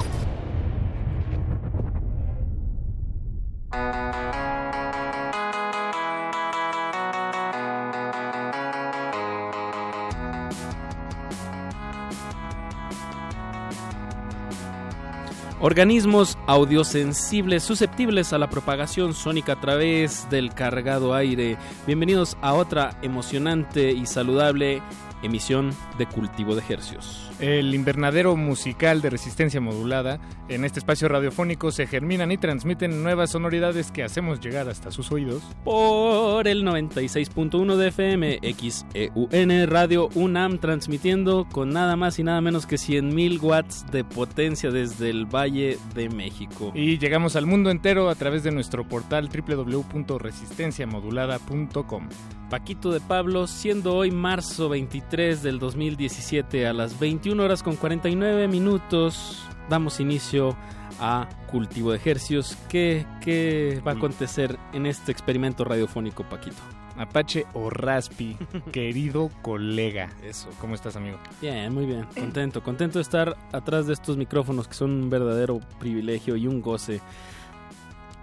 [15.63, 21.55] Organismos audiosensibles susceptibles a la propagación sónica a través del cargado aire.
[21.85, 24.81] Bienvenidos a otra emocionante y saludable
[25.23, 27.31] emisión de Cultivo de Hercios.
[27.39, 30.19] El invernadero musical de resistencia modulada.
[30.47, 35.11] En este espacio radiofónico se germinan y transmiten nuevas sonoridades que hacemos llegar hasta sus
[35.11, 35.41] oídos.
[35.63, 42.65] Por el 96.1 de FM XEUN Radio UNAM transmitiendo con nada más y nada menos
[42.65, 46.71] que 100.000 watts de potencia desde el Valle de México.
[46.75, 52.09] Y llegamos al mundo entero a través de nuestro portal www.resistenciamodulada.com.
[52.49, 58.47] Paquito de Pablo, siendo hoy marzo 23 del 2017 a las 21 horas con 49
[58.47, 60.55] minutos, damos inicio
[61.01, 62.57] a Cultivo de Ejercios.
[62.69, 66.61] ¿Qué, qué va a acontecer en este experimento radiofónico, Paquito?
[66.95, 68.37] Apache o Raspi,
[68.71, 70.09] querido colega.
[70.23, 70.47] Eso.
[70.61, 71.17] ¿Cómo estás, amigo?
[71.41, 72.05] Bien, muy bien.
[72.17, 76.61] Contento, contento de estar atrás de estos micrófonos que son un verdadero privilegio y un
[76.61, 77.01] goce.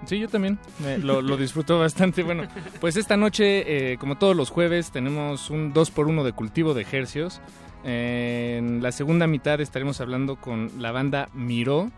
[0.06, 0.58] Sí, yo también.
[0.78, 2.22] Me- lo, lo disfruto bastante.
[2.22, 2.44] Bueno,
[2.80, 7.40] pues esta noche, eh, como todos los jueves, tenemos un 2x1 de cultivo de ejercios.
[7.84, 11.90] en la segunda mitad estaremos hablando con la banda Miró,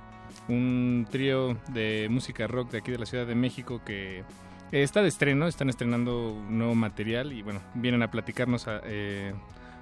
[0.49, 4.25] un trío de música rock de aquí de la Ciudad de México que eh,
[4.73, 9.33] está de estreno, están estrenando nuevo material y bueno, vienen a platicarnos eh,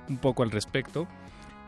[0.09, 1.07] un poco al respecto.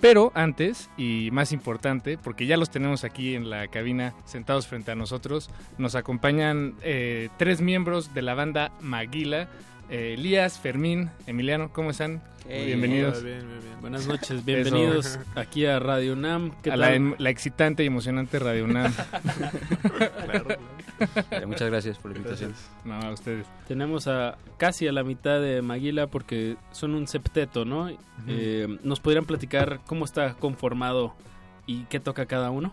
[0.00, 4.90] Pero antes, y más importante, porque ya los tenemos aquí en la cabina sentados frente
[4.90, 9.48] a nosotros, nos acompañan eh, tres miembros de la banda Maguila.
[9.90, 12.22] eh, Elías, Fermín, Emiliano, ¿cómo están?
[12.48, 12.66] Hey.
[12.66, 13.18] Bienvenidos.
[13.18, 13.80] Hola, bien, bien, bien.
[13.80, 16.52] Buenas noches, bienvenidos aquí a Radio UNAM.
[16.62, 16.80] ¿Qué a tal?
[16.80, 18.92] la, em- la excitante y emocionante Radio UNAM.
[21.30, 22.54] Eh, muchas gracias por la invitación.
[22.84, 23.46] No, a ustedes.
[23.66, 27.90] Tenemos a casi a la mitad de Maguila porque son un septeto, ¿no?
[28.26, 31.14] Eh, ¿Nos podrían platicar cómo está conformado
[31.66, 32.72] y qué toca cada uno?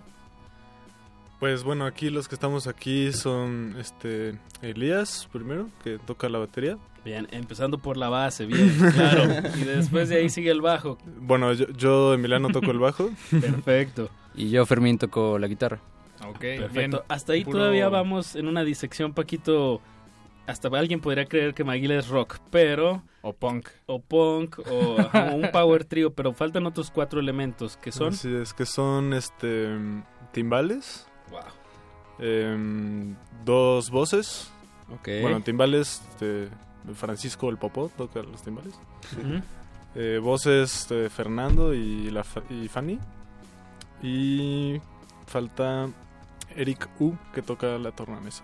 [1.40, 6.78] Pues bueno, aquí los que estamos aquí son este Elías primero, que toca la batería.
[7.06, 9.24] Bien, empezando por la base, bien, claro.
[9.56, 10.98] y después de ahí sigue el bajo.
[11.22, 13.12] Bueno, yo, yo Emiliano toco el bajo.
[13.30, 14.10] Perfecto.
[14.36, 15.80] Y yo, Fermín, toco la guitarra.
[16.26, 17.06] Ok, Perfecto.
[17.08, 19.82] Hasta ahí Puro- todavía vamos en una disección, Paquito.
[20.48, 23.04] Hasta alguien podría creer que Maguila es rock, pero...
[23.22, 23.68] O punk.
[23.86, 28.14] O punk, o, ajá, un power trio, pero faltan otros cuatro elementos, que son...
[28.14, 29.68] Así es, que son este
[30.32, 31.06] timbales.
[31.30, 31.42] Wow.
[32.20, 34.50] em, dos voces.
[34.90, 35.10] Ok.
[35.22, 36.48] Bueno, timbales, este,
[36.94, 38.74] Francisco el Popó toca los timbales.
[39.96, 42.98] Eh, voces este, Fernando y, la, y Fanny.
[44.02, 44.80] Y
[45.26, 45.90] falta
[46.58, 48.44] Eric U, que toca la tornamesa.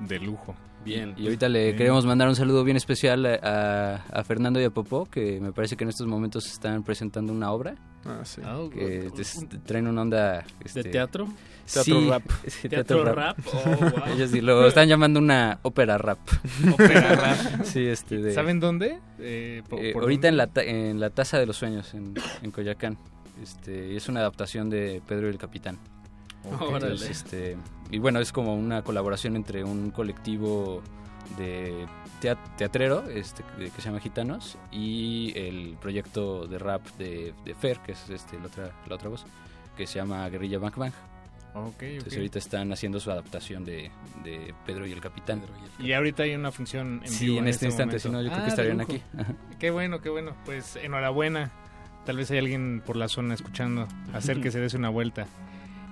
[0.00, 0.54] De lujo.
[0.82, 1.14] Bien.
[1.18, 1.76] Y ahorita le Bien.
[1.76, 5.52] queremos mandar un saludo bien especial a, a- a Fernando y a Popó, que me
[5.52, 7.74] parece que en estos momentos están presentando una obra.
[8.06, 8.40] Ah, sí.
[8.72, 10.42] Que es- traen una onda...
[10.64, 11.28] este, teatro?
[11.66, 12.22] Sí, Teatro rap.
[12.46, 13.38] sí, ¿Teatro teatro rap?
[13.52, 13.92] Oh, wow.
[14.14, 16.18] Ellos sí lo están llamando una ópera rap.
[16.72, 17.64] Ópera rap.
[17.64, 18.32] sí, este de...
[18.32, 18.98] ¿Saben dónde?
[19.18, 20.28] Eh, po- Eh, por ahorita dónde?
[20.28, 22.96] en la, ta- en la Taza de los Sueños, en, en Coyacán.
[23.42, 25.78] Este, es una adaptación de Pedro y el Capitán.
[26.44, 27.56] Entonces, este,
[27.90, 30.82] y bueno, es como una colaboración entre un colectivo
[31.36, 31.86] de
[32.20, 37.54] tea- teatrero este, que que se llama Gitanos y el proyecto de rap de, de
[37.54, 39.24] Fer, que es este, la, otra, la otra voz,
[39.76, 40.92] que se llama Guerrilla Bang Bang.
[41.80, 43.90] Entonces ahorita están haciendo su adaptación de,
[44.22, 45.42] de Pedro y el Capitán.
[45.80, 48.08] Y ahorita hay una función en Sí, vivo en este instante, momento.
[48.08, 48.92] si no, yo creo que Ah, estarían lujo.
[48.92, 49.02] aquí.
[49.18, 49.34] Ajá.
[49.58, 50.36] Qué bueno, qué bueno.
[50.44, 51.50] Pues enhorabuena.
[52.06, 53.88] Tal vez hay alguien por la zona escuchando.
[54.14, 55.26] Acérquese, dése una vuelta.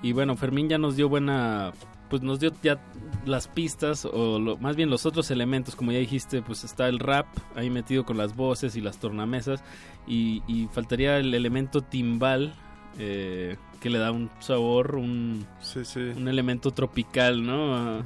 [0.03, 1.73] Y bueno, Fermín ya nos dio buena,
[2.09, 2.79] pues nos dio ya
[3.27, 6.99] las pistas o lo- más bien los otros elementos, como ya dijiste, pues está el
[6.99, 7.27] rap
[7.57, 9.63] ahí metido con las voces y las tornamesas.
[10.07, 12.55] Y, y faltaría el elemento timbal
[12.99, 15.45] eh, que le da un sabor, un,
[16.17, 17.75] un elemento tropical, ¿no?
[17.77, 18.03] Ah,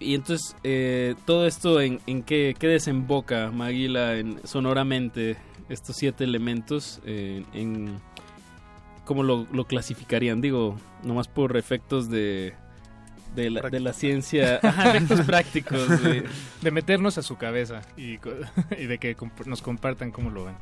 [0.00, 5.36] Y entonces, eh, todo esto en, en qué, qué desemboca Maguila en, sonoramente,
[5.68, 8.00] estos siete elementos, eh, en
[9.12, 12.54] cómo lo, lo clasificarían, digo, nomás por efectos de,
[13.34, 15.88] de, la, de la ciencia, Ajá, efectos prácticos.
[16.02, 16.24] de-
[16.62, 20.54] De meternos a su cabeza y, de que comp- nos compartan cómo lo ven.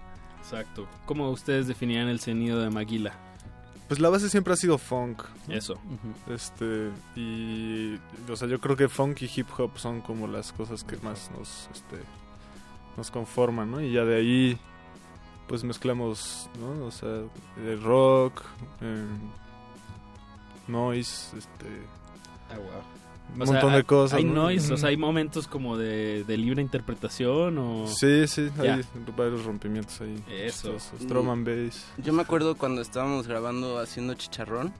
[0.43, 0.89] Exacto.
[1.07, 3.13] ¿Cómo ustedes definirían el sonido de Maguila?
[3.87, 5.23] Pues la base siempre ha sido funk.
[5.49, 5.55] ¿no?
[5.55, 5.75] Eso.
[6.29, 7.97] Este, y,
[8.31, 11.31] o sea, yo creo que funk y hip hop son como las cosas que más
[11.37, 11.97] nos, este,
[12.97, 13.81] nos conforman, ¿no?
[13.81, 14.59] Y ya de ahí,
[15.51, 16.87] pues mezclamos, ¿no?
[16.87, 17.23] O sea,
[17.57, 18.41] el rock,
[18.81, 19.05] eh,
[20.69, 21.67] noise, este,
[23.35, 24.19] un O montón sea, de cosas.
[24.19, 24.45] Hay ¿no?
[24.45, 27.89] noise, o sea, hay momentos como de, de libre interpretación o...
[27.89, 28.75] Sí, sí, Ya.
[28.77, 28.85] hay
[29.17, 30.23] varios rompimientos ahí.
[30.31, 30.77] Eso.
[31.01, 31.85] Drum and bass.
[31.99, 34.73] Yo me acuerdo cuando estábamos grabando haciendo chicharrón.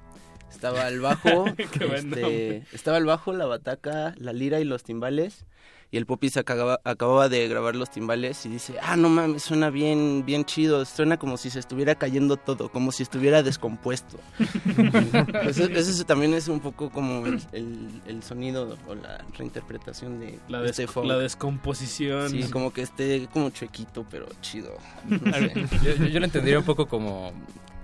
[0.53, 5.47] Estaba el bajo, este, estaba el bajo, la bataca, la lira y los timbales.
[5.93, 9.71] Y el Popis acababa, acababa de grabar los timbales y dice, ah, no mames, suena
[9.71, 14.19] bien, bien chido, suena como si se estuviera cayendo todo, como si estuviera descompuesto.
[15.43, 20.21] Pues eso, eso también es un poco como el, el- el sonido o la reinterpretación
[20.21, 22.31] de La, este des- la descomposición.
[22.31, 24.71] Sí, como que esté como chuequito, pero chido.
[25.35, 27.33] A ver, yo, yo- yo lo entendería un poco como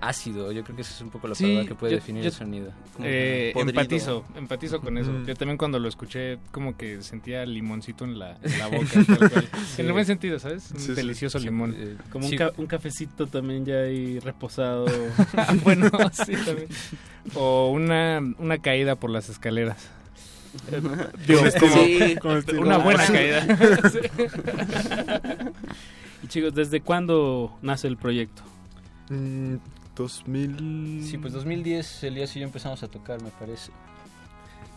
[0.01, 0.51] ácido.
[0.51, 2.29] Yo creo que eso es un poco la Sí, palabra que puede yo- definir yo-
[2.29, 2.71] el sonido.
[3.01, 5.11] Eh, empatizo, empatizo con eso.
[5.25, 8.87] Yo también cuando lo escuché como que sentía limoncito en la, en la boca.
[9.05, 9.49] tal cual.
[9.75, 9.81] Sí.
[9.81, 10.71] En el buen sentido, ¿sabes?
[10.71, 11.45] Un Sí, delicioso sí.
[11.45, 11.73] limón.
[11.77, 14.85] Eh, Como un, ca- un cafecito también ya ahí reposado.
[15.37, 16.67] Ah, bueno, sí, también.
[17.35, 19.89] O una, una caída por las escaleras.
[20.69, 22.61] Con como estilo.
[22.61, 23.45] una buena caída.
[26.23, 28.41] Y chicos, ¿desde cuándo nace el proyecto?
[29.97, 31.03] Mm, 2000...
[31.05, 33.71] Sí, pues 2010 Elías y yo empezamos a tocar, me parece.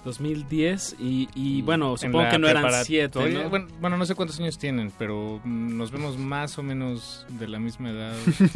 [0.05, 3.51] 2010 y, y bueno, En supongo que no eran siete, ¿no?
[3.51, 7.47] Bueno, bueno, no sé cuántos años tienen, pero mm, nos vemos más o menos de
[7.49, 8.14] la misma edad.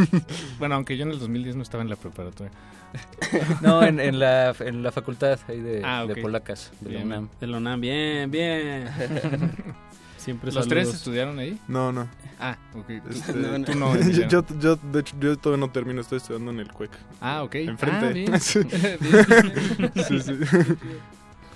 [0.58, 2.52] bueno, aunque yo en el 2010 no estaba en la preparatoria.
[3.60, 6.20] No, en, en la, en la facultad ahí de, Ah, de ok.
[6.20, 7.28] Polacas, de la UNAM.
[7.40, 8.88] De la UNAM, bien, bien.
[10.24, 10.94] Siempre ¿Los tres saludos.
[11.00, 11.58] estudiaron ahí?
[11.68, 12.08] No, no.
[12.40, 12.86] Ah, ok.
[12.86, 13.64] Tú- Este, no, no.
[13.64, 16.72] Tú no, yo, yo, yo, de hecho, yo todavía no termino, estoy estudiando en el
[16.72, 16.90] CUEC.
[17.20, 17.54] Ah, ok.
[17.56, 18.06] Enfrente.
[18.06, 18.40] Ah, bien.
[18.40, 18.60] sí.
[20.08, 20.32] Sí, sí.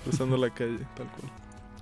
[0.03, 1.31] Cruzando la calle, tal cual.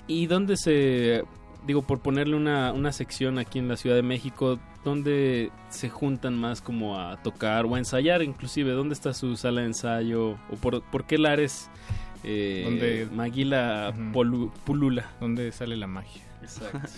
[0.07, 1.23] ¿Y dónde se,
[1.65, 6.37] digo, por ponerle una, una sección aquí en la Ciudad de México, dónde se juntan
[6.37, 8.71] más como a tocar o a ensayar inclusive?
[8.71, 10.31] ¿Dónde está su sala de ensayo?
[10.49, 11.69] ¿O por, por qué lares
[12.23, 15.11] eh, ¿Dónde- Maguila polu- pulula?
[15.19, 16.23] ¿Dónde sale la magia?
[16.41, 16.79] Exacto.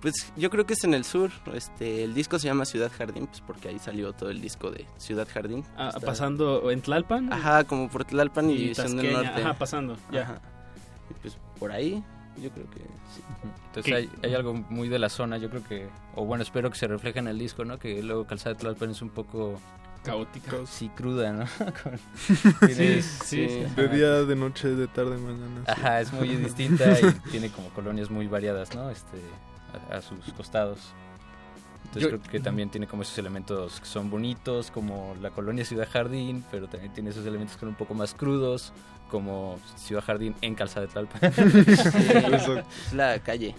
[0.00, 1.32] Pues yo creo que es en el sur.
[1.52, 4.86] Este, el disco se llama Ciudad Jardín, pues porque ahí salió todo el disco de
[4.96, 5.64] Ciudad Jardín.
[5.76, 7.32] Ah, Está- ¿Pasando en Tlalpan?
[7.32, 9.42] Ajá, como por Tlalpan y, Y División del Norte.
[9.42, 10.22] ajá, pasando, ya.
[10.22, 10.40] Ajá.
[11.10, 12.00] Y pues por ahí,
[12.40, 13.22] yo creo que sí.
[13.66, 16.78] Entonces hay, hay algo muy de la zona, yo creo que, o bueno, espero que
[16.78, 17.80] se refleje en el disco, ¿no?
[17.80, 19.60] Que luego Calzada de Tlalpan es un poco...
[20.08, 20.56] Caótica.
[20.66, 21.44] Sí, cruda, ¿no?
[22.66, 23.46] Sí, sí, sí,
[23.76, 25.62] De día, de noche, de tarde, mañana.
[25.66, 25.70] sí.
[25.70, 28.90] Ajá, es muy distinta y tiene como colonias muy variadas, ¿no?
[28.90, 29.18] Este,
[29.90, 30.78] a, a sus costados.
[31.84, 35.64] Entonces Yo- creo que también tiene como esos elementos que son bonitos, como la colonia
[35.64, 38.72] Ciudad Jardín, pero también tiene esos elementos que son un poco más crudos,
[39.10, 41.32] como Ciudad Jardín en Calzada de Tlalpan.
[41.32, 43.48] Es la calle.
[43.48, 43.54] Eh,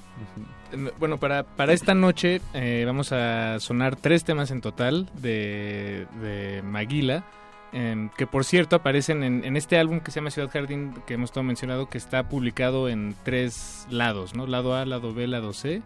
[0.99, 6.61] Bueno, para, para esta noche eh, vamos a sonar tres temas en total de, de
[6.63, 7.23] Maguila,
[7.71, 11.15] em, que por cierto aparecen en, en este álbum que se llama Ciudad Jardín, que
[11.15, 14.47] hemos todo mencionado, que está publicado en tres lados, ¿no?
[14.47, 15.81] Lado A, lado B, lado C.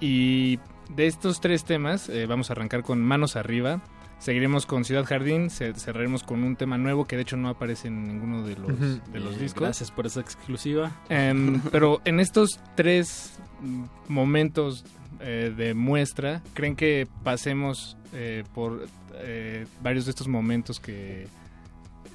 [0.00, 0.58] Y
[0.90, 3.80] de estos tres temas eh, vamos a arrancar con Manos Arriba.
[4.18, 7.88] Seguiremos con Ciudad Jardín, ce- cerraremos con un tema nuevo que de hecho no aparece
[7.88, 9.00] en ninguno de los, Ujú.
[9.12, 9.62] de los Eh, discos.
[9.62, 10.92] Gracias por esa exclusiva.
[11.10, 13.38] Em, pero en estos tres
[14.08, 14.84] momentos
[15.20, 21.26] eh, de muestra, ¿creen que pasemos eh, por eh, varios de estos momentos que,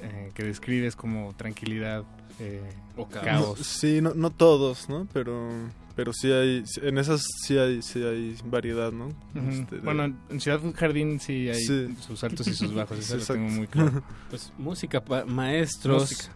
[0.02, 2.04] eh, que describes como tranquilidad
[2.40, 2.62] eh,
[2.96, 3.60] o No, caos?
[3.60, 5.08] sí, no, no todos, ¿no?
[5.14, 5.50] Pero,
[5.96, 9.10] pero sí hay, en esas sí hay, sí hay variedad, ¿no?
[9.50, 11.96] Este, Bueno, en Ciudad Jardín sí hay Sí.
[12.00, 14.04] sus altos y sus bajos, eso Sí, lo tengo muy claro.
[14.30, 16.02] Pues música, pa- maestros.
[16.12, 16.34] Música.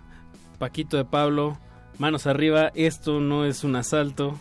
[0.59, 1.57] Paquito de Pablo,
[1.99, 4.39] manos arriba, esto no es un asalto,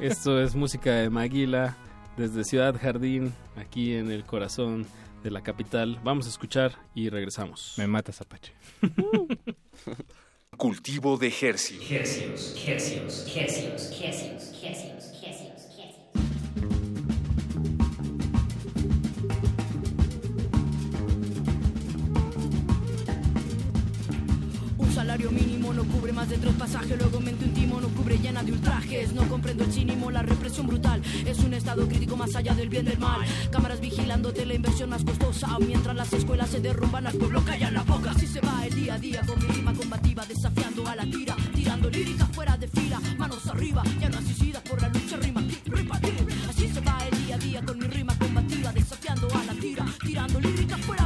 [0.00, 1.76] esto es música de Maguila
[2.16, 4.86] desde Ciudad Jardín, aquí en el corazón
[5.22, 6.00] de la capital.
[6.04, 7.74] Vamos a escuchar y regresamos.
[7.76, 8.52] Me matas, Apache.
[10.56, 11.84] Cultivo de hercios,
[25.14, 28.42] salario mínimo no cubre más de tres pasajes, luego mente un timo no cubre llena
[28.42, 29.12] de ultrajes.
[29.12, 31.00] No comprendo el cínismo, la represión brutal.
[31.24, 33.20] Es un estado crítico más allá del bien del mal.
[33.52, 35.56] Cámaras vigilándote la inversión más costosa.
[35.60, 38.10] Mientras las escuelas se derrumban, al pueblo callan la boca.
[38.10, 41.36] Así se va el día a día con mi rima combativa, desafiando a la tira,
[41.54, 46.12] tirando lírica fuera de fila, manos arriba, ya no asesidas por la lucha, rima aquí.
[46.48, 49.86] Así se va el día a día con mi rima combativa, desafiando a la tira,
[50.04, 51.03] tirando lírica fuera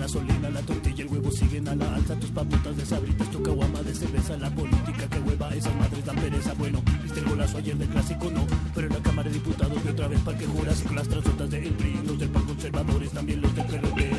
[0.00, 3.82] gasolina, la tortilla, el huevo siguen a la alza, tus papotas de sabritas, tu caguama
[3.82, 7.76] de cerveza, la política que hueva, esas madres dan pereza, bueno, viste el golazo ayer
[7.76, 10.80] del clásico, no, pero en la Cámara de Diputados de otra vez para que juras
[10.80, 14.09] con las transotas del PRI, los del PAN conservadores, también los del PRD,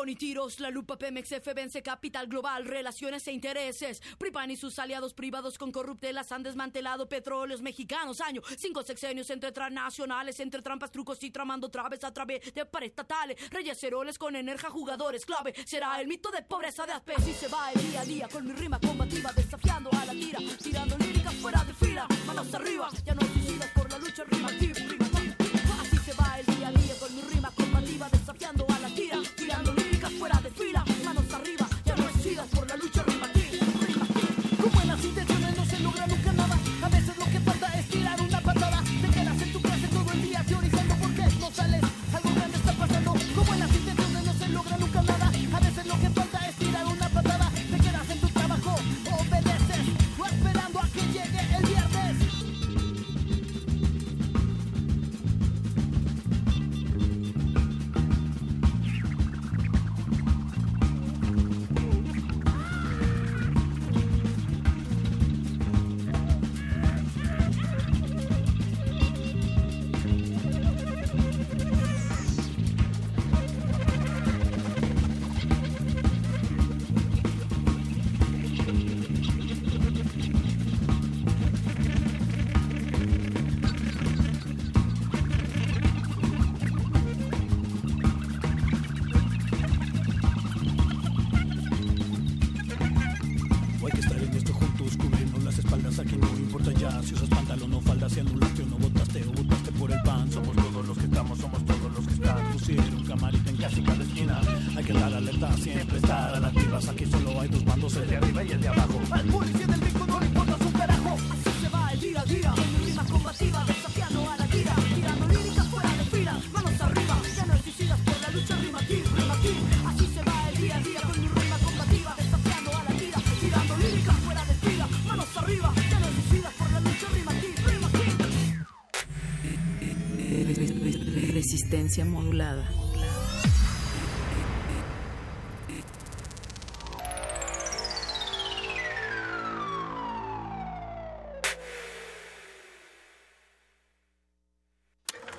[0.00, 4.00] No hubo ni tiros, la lupa Pemex vence capital global, relaciones e intereses.
[4.18, 8.20] Pripan y sus aliados privados con corruptelas han desmantelado petróleos mexicanos.
[8.20, 13.50] Año, cinco sexenios entre transnacionales, entre trampas, trucos y tramando traves a través de paraestatales.
[13.50, 15.54] Reyes heroles con energía, jugadores clave.
[15.64, 17.14] Será el mito de pobreza de Aspe.
[17.22, 20.38] Si se va el día a día con mi rima combativa, desafiando a la tira,
[20.62, 22.06] tirando lírica fuera de fila.
[22.26, 24.48] Manos arriba, ya no suicidas por la lucha, rima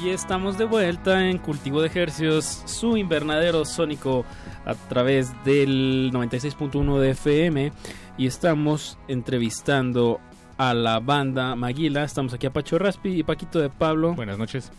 [0.00, 4.24] Y estamos de vuelta en Cultivo de Ejercios, su invernadero sónico
[4.64, 7.72] a través del 96.1 de FM.
[8.16, 10.20] Y estamos entrevistando
[10.56, 12.04] a la banda Maguila.
[12.04, 14.14] Estamos aquí a Pacho Raspi y Paquito de Pablo.
[14.14, 14.70] Buenas noches.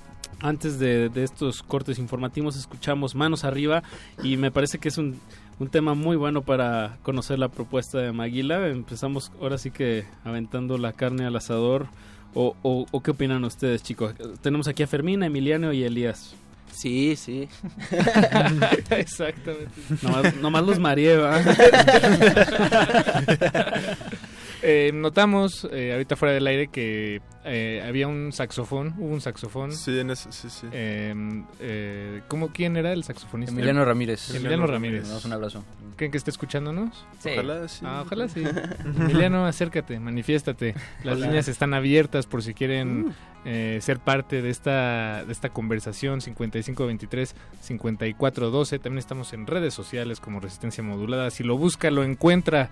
[0.42, 3.84] Antes de, de estos cortes informativos escuchamos Manos Arriba
[4.24, 5.20] y me parece que es un,
[5.60, 8.68] un tema muy bueno para conocer la propuesta de Maguila.
[8.68, 11.88] Empezamos ahora sí que aventando la carne al asador.
[12.34, 14.14] ¿O, o, o qué opinan ustedes, chicos?
[14.42, 16.36] Tenemos aquí a Fermín, a Emiliano y a Elías.
[16.72, 17.50] Sí, sí.
[18.92, 19.72] Exactamente.
[20.02, 21.18] Nomás, nomás los mareé.
[24.62, 29.72] Eh, notamos eh, ahorita fuera del aire que eh, había un saxofón, hubo un saxofón.
[29.72, 30.68] Sí, en ese, sí, sí.
[30.72, 31.14] Eh,
[31.62, 33.54] eh, ¿cómo, ¿Quién era el saxofonista?
[33.54, 34.34] Emiliano Ramírez.
[34.36, 35.26] Emiliano Ramírez.
[35.26, 35.64] Un abrazo.
[35.96, 37.06] ¿Creen que esté escuchándonos?
[37.20, 37.30] Sí.
[37.34, 37.82] Ojalá sí.
[37.86, 38.44] Ah, ojalá sí.
[38.86, 40.76] Emiliano, acércate, manifiéstate.
[41.04, 41.28] Las Hola.
[41.28, 43.14] líneas están abiertas por si quieren Uh.
[43.46, 48.80] eh, ser parte de esta, de esta conversación 5523-5412.
[48.82, 51.30] También estamos en redes sociales como Resistencia Modulada.
[51.32, 52.70] Si lo busca, lo encuentra.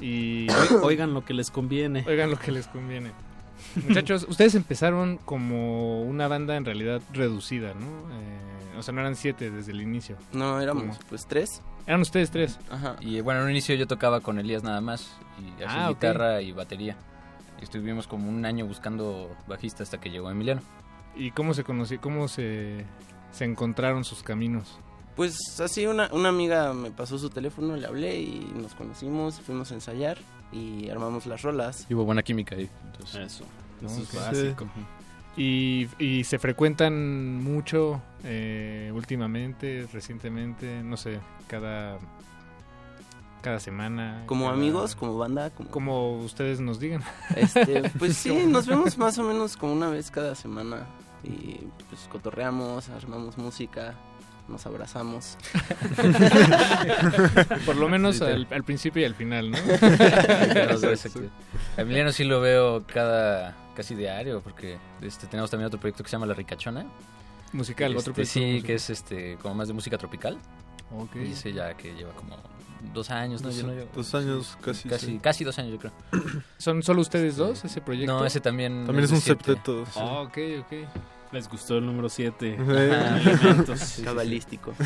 [0.00, 0.46] Y
[0.82, 2.04] Oigan lo que les conviene.
[2.06, 3.10] Oigan lo que les conviene.
[3.86, 7.86] Muchachos, ustedes empezaron como una banda en realidad reducida, ¿no?
[7.86, 10.16] Eh, o sea, no eran siete desde el inicio.
[10.32, 10.98] No, éramos ¿Cómo?
[11.08, 11.62] pues tres.
[11.86, 12.58] Eran ustedes tres.
[12.70, 12.96] Ajá.
[13.00, 15.16] Y bueno, en un inicio yo tocaba con Elías nada más.
[15.40, 16.96] Y hacía Ah, guitarra y batería.
[17.60, 20.60] Y estuvimos como un año buscando bajista hasta que llegó Emiliano.
[21.14, 22.84] ¿Y cómo se conoció, cómo se,
[23.32, 24.78] se encontraron sus caminos?
[25.16, 29.70] Pues así una, una amiga me pasó su teléfono, le hablé y nos conocimos, fuimos
[29.72, 30.18] a ensayar
[30.52, 31.86] y armamos las rolas.
[31.88, 32.68] Y hubo buena química ahí.
[32.84, 33.44] Entonces, Eso.
[33.80, 33.88] ¿no?
[33.88, 34.16] Eso es Sí.
[34.16, 34.66] básico.
[35.38, 41.98] Y, y se frecuentan mucho eh, últimamente, recientemente, no sé, cada
[43.42, 44.24] cada semana.
[44.26, 45.70] Como cada- amigos, como banda, como...
[45.70, 47.02] Como ustedes nos digan.
[47.36, 50.84] Este, pues sí, nos vemos más o menos como una vez cada semana
[51.22, 51.58] y
[51.88, 53.94] pues cotorreamos, armamos música,
[54.48, 55.36] nos abrazamos.
[57.66, 59.58] Por lo menos Sí, al, al principio y al final, ¿no?
[61.76, 66.08] A Emiliano sí lo veo cada casi diario porque este tenemos también otro proyecto que
[66.10, 66.86] se llama La Ricachona.
[67.52, 68.66] Musical, Este, otro proyecto Sí, musical.
[68.66, 70.38] que es este como más de música tropical.
[70.96, 71.16] Ok.
[71.16, 72.36] Y ese ya que lleva como
[72.94, 73.48] dos años, ¿no?
[73.48, 75.18] Dos- Yo no llevo- dos años, casi, Casi, sí.
[75.20, 75.92] casi dos años, yo creo.
[76.58, 78.18] ¿Son solo ustedes dos ese proyecto?
[78.18, 78.86] No, ese también.
[78.86, 79.84] También es un septeto.
[79.86, 79.92] sí.
[79.96, 80.72] Ah, ok, ok.
[81.32, 82.56] Les gustó el número 7.
[83.76, 84.02] Sí.
[84.02, 84.74] Cabalístico.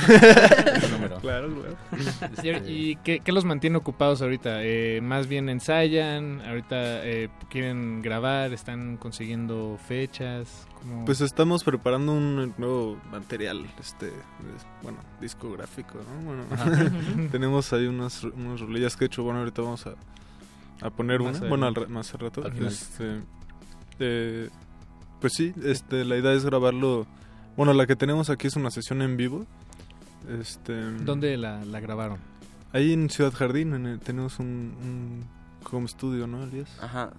[1.20, 2.66] Claro, claro.
[2.66, 4.62] ¿Y, qué, qué los mantiene ocupados ahorita?
[4.64, 6.41] Eh, ¿Más bien ensayan?
[6.47, 8.53] ¿Ahorita eh, quieren grabar?
[8.53, 10.66] ¿Están consiguiendo fechas?
[10.80, 11.05] ¿Cómo?
[11.05, 16.24] Pues estamos preparando un nuevo material, este, es- bueno, discográfico, ¿no?
[16.24, 19.95] Bueno, tenemos ahí unas, unas rolillas que he hecho, bueno, ahorita vamos a,
[20.86, 22.45] a poner Más una, bueno, al, más al rato.
[22.45, 22.66] Al.
[22.66, 23.20] Este,
[23.99, 24.49] eh,
[25.21, 27.07] pues sí, este, la idea es grabarlo,
[27.57, 29.47] bueno, la que tenemos aquí es una sesión en vivo.
[30.41, 32.18] Este, ¿Dónde la, la grabaron?
[32.73, 34.47] Ahí en Ciudad Jardín en el- tenemos un,
[34.83, 35.25] un
[35.71, 36.71] home studio, ¿no, Elías?
[36.81, 37.11] Ajá.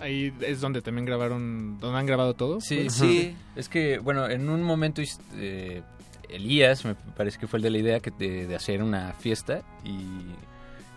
[0.00, 2.60] Ahí es donde también grabaron, donde han grabado todo.
[2.60, 2.90] Sí, Ajá.
[2.90, 3.36] sí.
[3.56, 5.02] Es que, bueno, en un momento
[5.36, 5.82] eh,
[6.28, 9.62] Elías me parece que fue el de la idea que de, de hacer una fiesta
[9.84, 9.98] y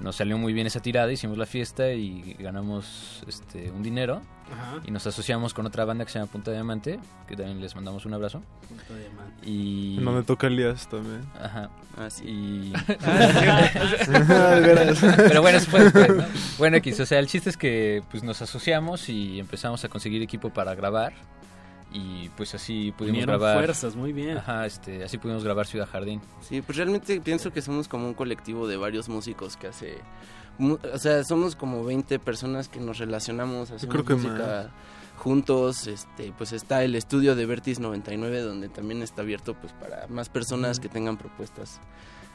[0.02, 4.22] nos salió muy bien esa tirada, hicimos la fiesta y ganamos este un dinero
[4.52, 4.82] Ajá.
[4.86, 8.06] y nos asociamos con otra banda que se llama Punta Diamante, que también les mandamos
[8.06, 8.42] un abrazo.
[9.44, 11.22] Y En donde toca Elías también.
[11.40, 11.70] Ajá.
[11.98, 12.26] Ah, sí.
[12.26, 12.74] Y...
[13.04, 13.70] Ah.
[15.18, 16.26] Pero bueno, eso fue después, ¿no?
[16.58, 20.22] Bueno, X, o sea, el chiste es que pues nos asociamos y empezamos a conseguir
[20.22, 21.14] equipo para grabar.
[21.94, 23.58] Y pues así pudimos Unieron grabar.
[23.58, 24.38] fuerzas, muy bien.
[24.38, 26.22] Ajá, este, así pudimos grabar Ciudad Jardín.
[26.42, 29.98] Sí, pues realmente pienso que somos como un colectivo de varios músicos que hace...
[30.58, 34.72] mu- O sea, somos como 20 personas que nos relacionamos, hacemos creo que música
[35.18, 35.86] juntos.
[35.88, 40.30] Este, pues está el estudio de Vertis 99, donde también está abierto pues para más
[40.30, 41.82] personas que tengan propuestas.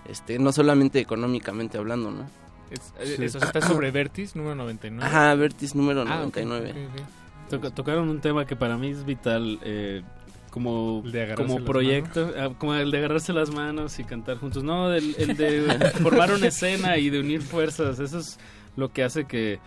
[0.07, 2.27] Este, no solamente económicamente hablando, ¿no?
[2.71, 5.03] Es- Eso está sobre Vertis, número 99.
[5.09, 6.71] Ajá, Vertis número Ah, ok, 99.
[6.71, 7.07] ok, ok.
[7.49, 10.03] Toca- tocaron un tema que para mí es vital eh,
[10.51, 11.03] como,
[11.37, 14.63] como proyecto, ah, como el de agarrarse las manos y cantar juntos.
[14.65, 17.99] No, el, el de formar una escena y de unir fuerzas.
[18.01, 18.39] Eso es
[18.77, 19.59] lo que hace que,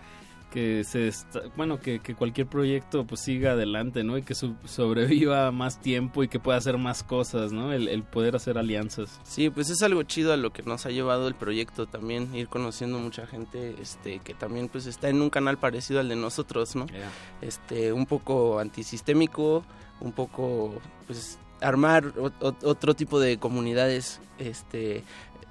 [0.50, 1.10] que se
[1.56, 4.18] bueno que, que cualquier proyecto pues siga adelante, ¿no?
[4.18, 7.72] Y que su- sobreviva más tiempo y que pueda hacer más cosas, ¿no?
[7.72, 9.20] El, el poder hacer alianzas.
[9.22, 12.48] Sí, pues es algo chido a lo que nos ha llevado el proyecto también, ir
[12.48, 16.74] conociendo mucha gente este que también pues está en un canal parecido al de nosotros,
[16.76, 16.86] ¿no?
[17.40, 19.64] Este, un poco antisistémico,
[20.00, 20.74] un poco
[21.06, 25.04] pues armar o- o- otro tipo de comunidades este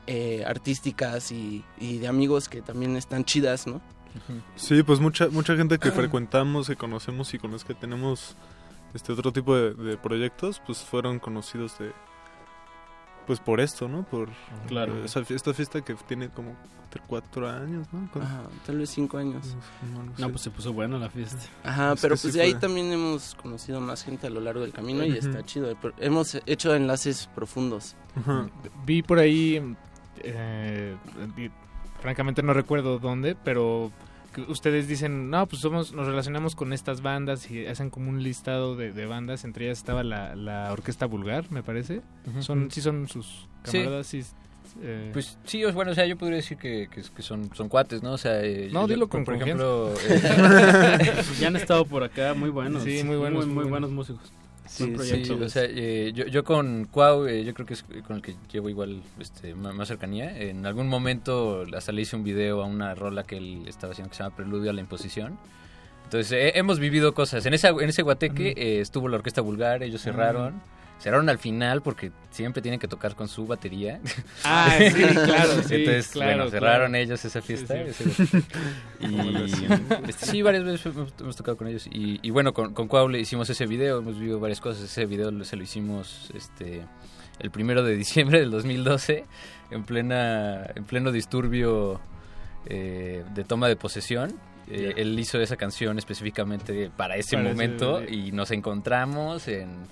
[0.08, 3.80] eh, artísticas y, y de amigos que también están chidas, ¿no?
[4.56, 8.36] Sí, pues mucha mucha gente que frecuentamos, que conocemos y con los que tenemos
[8.94, 11.92] este otro tipo de, de proyectos, pues fueron conocidos de
[13.28, 14.04] pues por esto, ¿no?
[14.04, 14.30] Por
[14.68, 14.94] Claro.
[14.96, 16.56] por esa, esta fiesta que tiene como
[17.08, 18.10] cuatro años, ¿no?
[18.12, 19.56] Con- Ajá, tal vez cinco años.
[20.18, 21.38] No, pues se puso buena la fiesta.
[21.64, 24.62] Ajá, Es pero pues sí de ahí también hemos conocido más gente a lo largo
[24.62, 25.72] del camino y está chido.
[26.00, 27.96] Hemos hecho enlaces profundos.
[28.88, 29.76] Vi por ahí,
[30.24, 30.98] eh,
[32.02, 33.92] francamente no recuerdo dónde, pero
[34.34, 38.22] que ustedes dicen, no, pues somos, nos relacionamos con estas bandas y hacen como un
[38.22, 42.02] listado de, de bandas, entre ellas estaba la, la Orquesta Vulgar, me parece.
[42.40, 44.22] Son Sí son sus camaradas, sí.
[44.84, 48.04] eh, Pues sí, bueno, o sea, yo podría decir que, que, que son, son cuates,
[48.04, 48.12] ¿no?
[48.14, 49.64] O sea, eh, No, yo- dilo con por confianza.
[49.66, 49.94] ejemplo...
[50.08, 52.84] eh, ya han estado por acá, muy buenos.
[52.84, 53.90] Sí, muy buenos, Muy, muy muy buenos.
[53.90, 54.32] buenos músicos.
[54.70, 58.18] Sí, sí, o sea, eh, yo, yo con Cuau, eh, yo creo que es con
[58.18, 60.38] el que llevo igual este, más, cercanía.
[60.40, 64.12] En algún momento hasta le hice un video a una rola que él estaba haciendo
[64.12, 65.40] que se llama Preludio a la Imposición.
[66.04, 67.46] Entonces, eh, hemos vivido cosas.
[67.46, 70.62] En, esa, en ese guateque eh, estuvo la Orquesta Vulgar, ellos cerraron.
[71.00, 74.00] Cerraron al final porque siempre tienen que tocar con su batería.
[74.44, 77.04] Ah, sí, claro, sí, Entonces, claro, bueno, cerraron claro.
[77.04, 77.76] ellos esa fiesta.
[77.92, 78.44] Sí, sí.
[79.00, 79.66] y
[80.08, 81.88] este, sí, varias veces hemos, tocado con ellos.
[81.92, 84.84] Y, y bueno, con, con Cuau le hicimos ese video, hemos vivido varias cosas.
[84.84, 86.84] Ese video se lo hicimos este
[87.40, 89.26] el primero de diciembre del 2012,
[89.72, 92.00] en plena en pleno disturbio
[92.66, 94.40] eh, de toma de posesión.
[94.68, 99.88] Eh, Él hizo esa canción específicamente para ese Para momento y nos encontramos en,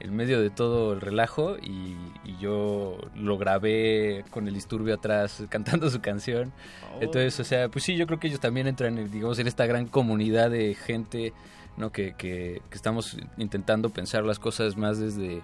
[0.00, 5.42] en medio de todo el relajo y, y yo lo grabé con el disturbio atrás
[5.48, 6.52] cantando su canción.
[6.94, 7.02] Oh.
[7.02, 9.66] Entonces, o sea, pues sí, yo creo que ellos también entran, en, digamos, en esta
[9.66, 11.32] gran comunidad de gente,
[11.76, 11.92] ¿no?
[11.92, 15.42] Que, que, que estamos intentando pensar las cosas más desde,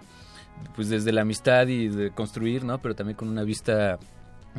[0.75, 2.79] pues desde la amistad y de construir, ¿no?
[2.79, 3.99] Pero también con una vista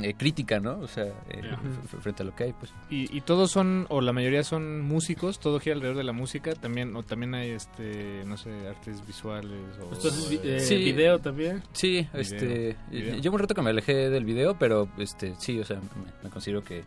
[0.01, 0.79] eh, crítica, ¿no?
[0.79, 1.41] O sea, eh,
[1.85, 2.71] f- frente a lo que hay, pues.
[2.89, 6.53] Y, y todos son, o la mayoría son músicos, todo gira alrededor de la música,
[6.55, 9.93] también, o también hay, este, no sé, artes visuales o...
[9.93, 10.75] Entonces, vi- eh, Sí.
[10.77, 11.63] video también.
[11.73, 13.15] Sí, Video, este, video.
[13.17, 16.29] llevo un rato que me alejé del video, pero este, sí, o sea, me, me
[16.29, 16.79] considero que,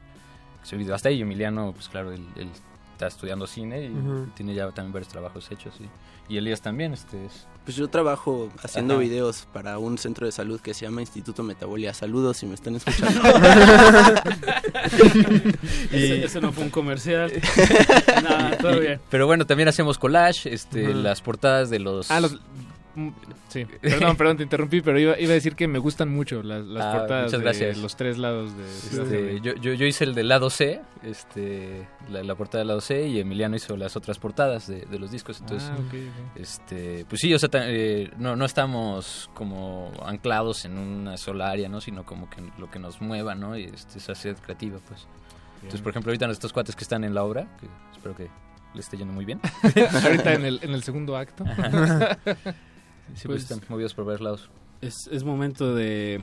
[0.60, 0.94] que soy video.
[0.94, 2.48] Hasta ahí Emiliano, pues claro, él, él
[2.92, 4.26] está estudiando cine y Ujú.
[4.36, 5.74] tiene ya también varios trabajos hechos.
[5.80, 9.02] Y, y Elías también, este, es, Pues yo trabajo haciendo Ajá.
[9.02, 11.94] videos para un centro de salud que se llama Instituto Metabolia.
[11.94, 13.20] Saludos si me están escuchando.
[15.92, 17.32] Ese, ese no fue un comercial.
[18.22, 19.00] Nada, todo Y- bien.
[19.10, 22.10] Pero bueno, también hacemos collage, este, las portadas de los...
[22.10, 22.38] Ah, los...
[23.48, 26.64] Sí, perdón, perdón, te interrumpí, pero iba, iba a decir que me gustan mucho las,
[26.64, 27.78] las Ah, portadas muchas de gracias.
[27.78, 28.64] los tres lados de...
[28.64, 32.80] Este, yo, yo, yo hice el del lado C, este, la, la portada del lado
[32.80, 35.40] C, y Emiliano hizo las otras portadas de, de los discos.
[35.40, 35.78] Entonces, Ah,
[36.36, 41.68] este, pues sí, o sea, eh, no, no estamos como anclados en una sola área,
[41.68, 41.80] ¿no?
[41.80, 43.56] Sino como que lo que nos mueva, ¿no?
[43.56, 45.06] Y este, esa sed creativa, pues.
[45.56, 48.28] Entonces, por ejemplo, ahorita estos cuates que están en la obra, que espero que
[48.74, 49.40] les esté yendo muy bien.
[50.04, 51.44] Ahorita en el, en el segundo acto.
[53.14, 54.50] siempre pues, están movidos por varios lados.
[54.80, 56.22] Es, es momento de,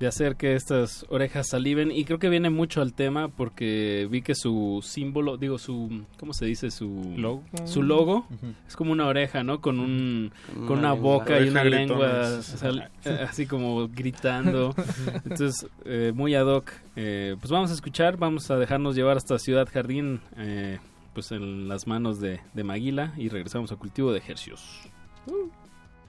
[0.00, 4.22] de, hacer que estas orejas saliven y creo que viene mucho al tema porque vi
[4.22, 6.70] que su símbolo, digo su, ¿cómo se dice?
[6.70, 7.42] Su logo.
[7.66, 8.54] Su logo uh -huh.
[8.66, 9.60] es como una oreja, ¿no?
[9.60, 10.32] Con, un,
[10.66, 14.74] con una, boca y una lengua sal, eh, así como gritando.
[15.24, 16.72] Entonces, eh, muy ad hoc.
[16.96, 20.22] Eh, pues vamos a escuchar, vamos a dejarnos llevar hasta Ciudad Jardín.
[20.38, 20.78] Eh,
[21.12, 24.88] pues en las manos de, de Maguila y regresamos al cultivo de ejercicios.
[25.26, 25.57] Uh.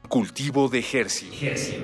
[0.09, 1.77] Cultivo de Hercios.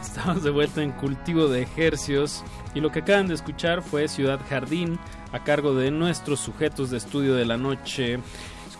[0.00, 2.42] Estamos de vuelta en Cultivo de Ejercios
[2.74, 4.98] y lo que acaban de escuchar fue Ciudad Jardín
[5.32, 8.20] a cargo de nuestros sujetos de estudio de la noche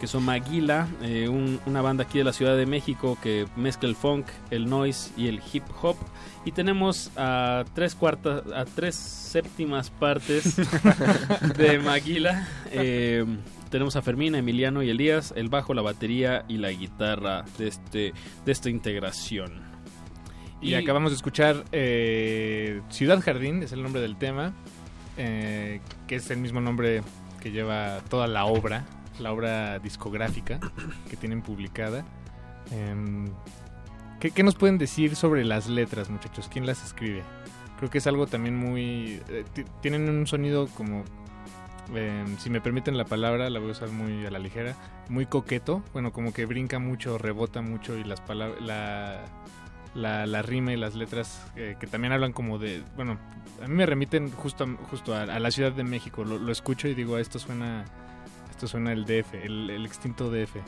[0.01, 3.89] que son Maguila, eh, un- una banda aquí de la Ciudad de México que mezcla
[3.89, 5.97] el funk, el noise y el hip hop.
[6.45, 10.57] Y tenemos a tres cuartas, a tres séptimas partes
[11.59, 12.47] de Maguila.
[12.71, 13.25] Eh,
[13.71, 17.69] tenemos a Fermín, a Emiliano y Elías, el bajo, la batería y la guitarra de,
[17.69, 18.13] este,
[18.45, 19.65] de esta integración.
[20.63, 24.53] Y, acabamos de escuchar eh, Ciudad Jardín, es el nombre del tema,
[25.17, 27.03] eh, que es el mismo nombre
[27.41, 28.85] que lleva toda la obra,
[29.21, 30.59] la obra discográfica
[31.11, 32.05] que tienen publicada.
[32.71, 33.31] Em,
[34.21, 36.49] ¿qué, qué nos pueden decir sobre las letras, muchachos?
[36.53, 37.23] ¿Quién las escribe?
[37.79, 39.21] Creo que es algo también muy...
[39.29, 41.05] eh, ti- tienen un sonido como...
[41.95, 44.75] em, si me permiten la palabra, la voy a usar muy a la ligera,
[45.09, 49.23] muy coqueto, bueno, como que brinca mucho, rebota mucho y las palabras, la,
[49.95, 53.19] la, rima y las letras eh, que también hablan como de, bueno,
[53.63, 56.89] a mí me remiten justo, a- justo a, la Ciudad de México, lo, lo escucho
[56.89, 57.85] y digo, esto suena,
[58.57, 60.57] esto suena el DF, el, el extinto DF.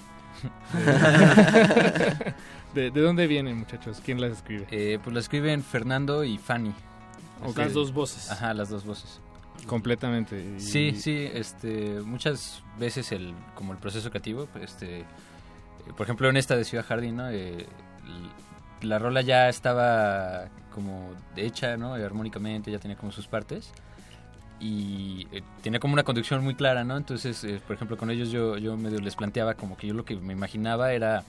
[2.75, 4.01] ¿De, ¿De dónde vienen, muchachos?
[4.05, 4.67] ¿Quién las escribe?
[4.71, 6.73] Eh, pues la escriben Fernando y Fanny.
[7.57, 8.31] Las dos voces.
[8.31, 9.21] Ajá, las dos voces.
[9.67, 10.57] Completamente.
[10.59, 15.05] y- Sí, sí, este, muchas veces el, como el proceso creativo, pues, este,
[15.97, 17.31] por ejemplo en esta de Ciudad Jardín, ¿no?
[17.31, 17.67] Eh,
[18.83, 21.95] la rola ya estaba como hecha, ¿no?
[21.95, 23.73] Armónicamente, ya tenía como sus partes
[24.61, 26.97] y eh, tenía como una conducción muy clara, ¿no?
[26.97, 30.05] Entonces, eh, por ejemplo, con ellos yo, yo medio les planteaba como que yo lo
[30.05, 31.25] que me imaginaba era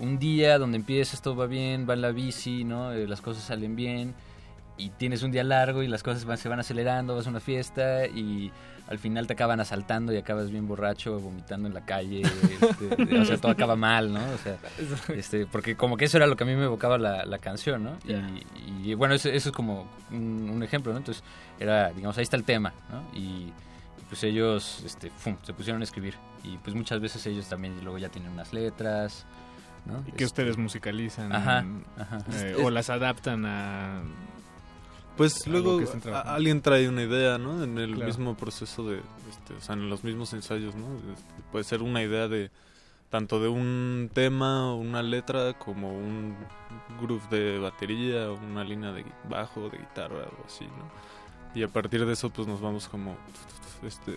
[0.00, 2.92] un día donde empiezas, todo va bien, va en la bici, ¿no?
[2.92, 4.14] Eh, las cosas salen bien
[4.76, 7.40] y tienes un día largo y las cosas van- se van acelerando, vas a una
[7.40, 8.50] fiesta y
[8.88, 13.24] al final te acaban asaltando y acabas bien borracho, vomitando en la calle, este, o
[13.24, 14.20] sea, todo acaba mal, ¿no?
[14.20, 14.56] O sea,
[15.14, 17.84] este, porque como que eso era lo que a mí me evocaba la, la canción,
[17.84, 17.98] ¿no?
[18.06, 20.98] Y, y, bueno, eso, eso es como un, un ejemplo, ¿no?
[20.98, 21.22] Entonces,
[21.60, 23.02] era, digamos, ahí está el tema, ¿no?
[23.14, 23.52] Y, y,
[24.08, 27.98] pues ellos, este, fum, se pusieron a escribir y pues muchas veces ellos también luego
[27.98, 29.26] ya tienen unas letras,
[29.84, 29.98] ¿no?
[30.00, 31.64] Y que Este, ustedes musicalizan Ajá,
[31.98, 32.18] ajá.
[32.32, 34.00] eh, o las adaptan a...
[35.18, 35.80] Pues luego
[36.14, 37.62] a- alguien trae una idea, ¿no?
[37.62, 38.06] En el Claro.
[38.06, 40.86] mismo proceso de, este, o sea, en los mismos ensayos, ¿no?
[41.12, 42.50] Este, puede ser una idea de
[43.10, 46.34] tanto de un tema o una letra como un
[47.00, 50.88] groove de batería o una línea de bajo, de guitarra o así, ¿no?
[51.54, 53.16] Y a partir de eso pues nos vamos como
[53.82, 54.16] este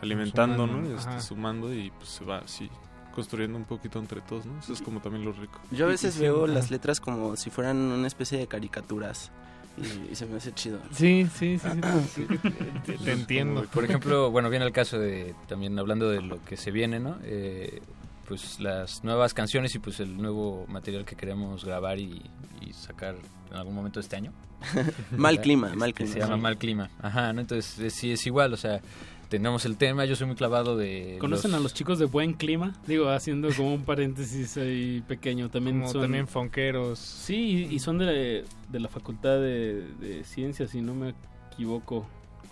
[0.00, 0.98] alimentando, Sumando, ¿no?
[0.98, 2.68] Este, sumando y pues se va así
[3.14, 4.58] construyendo un poquito entre todos, ¿no?
[4.58, 5.60] Eso es como también lo rico.
[5.70, 9.30] Yo a veces y veo las letras como si fueran una especie de caricaturas
[9.78, 10.78] y, y se me hace chido.
[10.92, 11.68] Sí, sí, sí,
[12.14, 12.38] sí, sí,
[12.86, 13.64] te- te entiendo.
[13.72, 17.18] Por ejemplo, bueno, viene el caso de, también hablando de lo que se viene, ¿no?
[17.24, 17.80] Eh,
[18.28, 22.22] pues las nuevas canciones y pues el nuevo material que queremos grabar y,
[22.60, 23.16] y sacar
[23.50, 24.32] en algún momento de este año.
[25.16, 26.12] Mal clima, mal clima.
[26.12, 26.40] Se llama Sí.
[26.40, 26.90] Mal Clima.
[27.02, 27.40] Ajá, ¿no?
[27.42, 28.80] Entonces sí es igual, o sea,
[29.28, 31.16] tenemos el tema, yo soy muy clavado de...
[31.20, 32.72] ¿Conocen a los chicos de Buen Clima?
[32.86, 35.50] Digo, haciendo como un paréntesis ahí pequeño.
[35.50, 36.02] También Como son...
[36.02, 36.98] también fonqueros.
[36.98, 41.14] Sí, y y son de, de la Facultad de, de Ciencias, si no me
[41.52, 42.06] equivoco.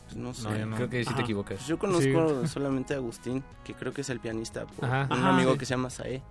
[0.05, 0.49] Pues no sé.
[0.49, 0.77] No, yo no.
[0.77, 1.57] Creo que sí te equivocas.
[1.59, 5.07] Pues yo conozco solamente a Agustín, que creo que es el pianista, por Ajá.
[5.11, 5.35] un Ajá.
[5.35, 5.59] amigo Sí.
[5.59, 6.23] que se llama Sae.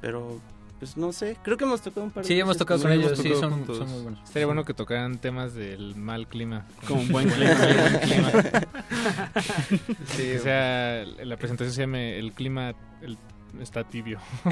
[0.00, 0.40] Pero,
[0.80, 2.90] pues no sé, creo que hemos tocado un par de Sí, hemos veces tocado con
[2.90, 3.16] ellos.
[3.18, 4.20] sí, son, son muy buenos.
[4.24, 6.66] Estaría bueno que tocaran temas del mal clima.
[6.88, 8.32] Como un buen clima, buen clima.
[10.16, 13.16] sí, o sea, la presentación se llama El clima el-
[13.60, 14.18] está tibio.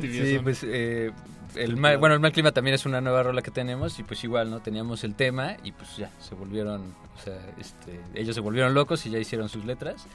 [0.00, 1.10] Sí, pues eh,
[1.54, 4.22] el mal, bueno, el mal clima también es una nueva rola que tenemos y pues
[4.24, 4.60] igual, ¿no?
[4.60, 9.04] Teníamos el tema y pues ya, se volvieron, o sea, este, ellos se volvieron locos
[9.06, 10.06] y ya hicieron sus letras.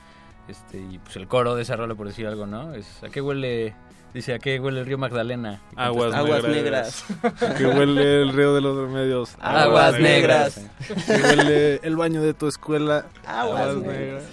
[0.48, 2.74] Este, y pues el coro de esa rola, por decir algo, ¿no?
[2.74, 3.74] Es, ¿a qué huele?
[4.14, 5.62] Dice, ¿a qué huele el río Magdalena?
[5.72, 7.06] Y Aguas, contesta, Aguas negras.
[7.24, 7.58] negras.
[7.58, 9.36] que huele el río de los remedios.
[9.40, 10.62] Aguas negras.
[11.06, 13.06] Que huele el baño de tu escuela.
[13.26, 14.24] Aguas negras.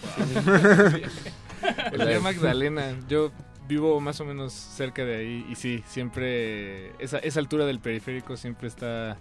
[1.93, 2.95] El río Magdalena.
[3.09, 3.31] Yo
[3.69, 8.37] vivo más o menos cerca de ahí y sí, siempre esa, esa altura del periférico
[8.39, 9.19] siempre está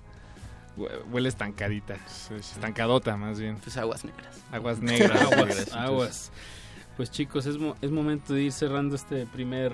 [0.77, 1.97] hue- huele estancadita,
[2.39, 3.57] estancadota más bien.
[3.57, 4.39] Pues aguas negras.
[4.51, 5.73] Aguas negras.
[5.73, 6.31] aguas.
[6.97, 9.71] Pues chicos, es, mo- es momento de ir cerrando este primer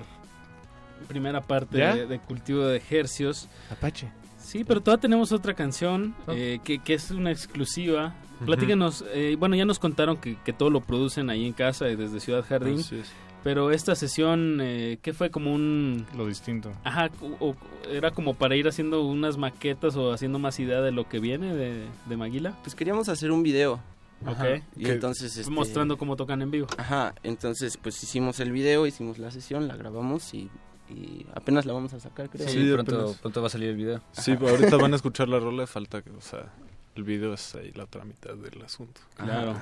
[1.08, 3.48] primera parte de, de cultivo de ejercios.
[3.70, 4.08] Apache.
[4.38, 6.32] Sí, pero todavía tenemos otra canción Oh.
[6.32, 8.14] eh, que, que es una exclusiva.
[8.36, 8.46] Ujú.
[8.46, 11.96] Platíquenos, eh, bueno, ya nos contaron que, que todo lo producen ahí en casa y
[11.96, 12.78] desde Ciudad Jardín.
[12.80, 13.10] Así es.
[13.42, 15.30] Pero esta sesión, eh, ¿qué fue?
[15.30, 16.06] Como un...
[16.16, 16.72] Lo distinto.
[16.84, 17.56] Ajá, o- o
[17.90, 21.54] era como para ir haciendo unas maquetas o haciendo más idea de lo que viene
[21.54, 22.54] de, de Maguila.
[22.62, 23.80] Pues queríamos hacer un video.
[24.26, 24.62] Ok.
[24.76, 26.66] Y entonces este, Mostrando cómo tocan en vivo.
[26.78, 30.50] Ajá, entonces pues hicimos el video, hicimos la sesión, la grabamos y,
[30.90, 32.48] y apenas la vamos a sacar, creo.
[32.48, 34.00] Sí, Sí, pronto, pronto va a salir el video.
[34.12, 36.52] Sí, ahorita van a escuchar la rola, falta que, o sea,
[36.94, 39.00] el video es ahí la otra mitad del asunto.
[39.16, 39.54] Claro.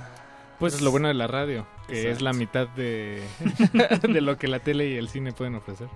[0.58, 2.38] Pues es lo bueno de la radio, que es la Exacto.
[2.38, 3.20] mitad de,
[4.12, 5.88] de lo que la tele y el cine pueden ofrecer.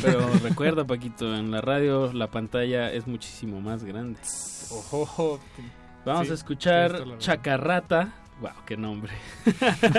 [0.00, 4.18] Pero recuerda, Paquito, en la radio la pantalla es muchísimo más grande.
[4.70, 5.38] Ojo,
[6.04, 7.18] Vamos Sí, a escuchar.
[7.18, 8.12] Chacarrata.
[8.40, 9.12] Wow, qué nombre.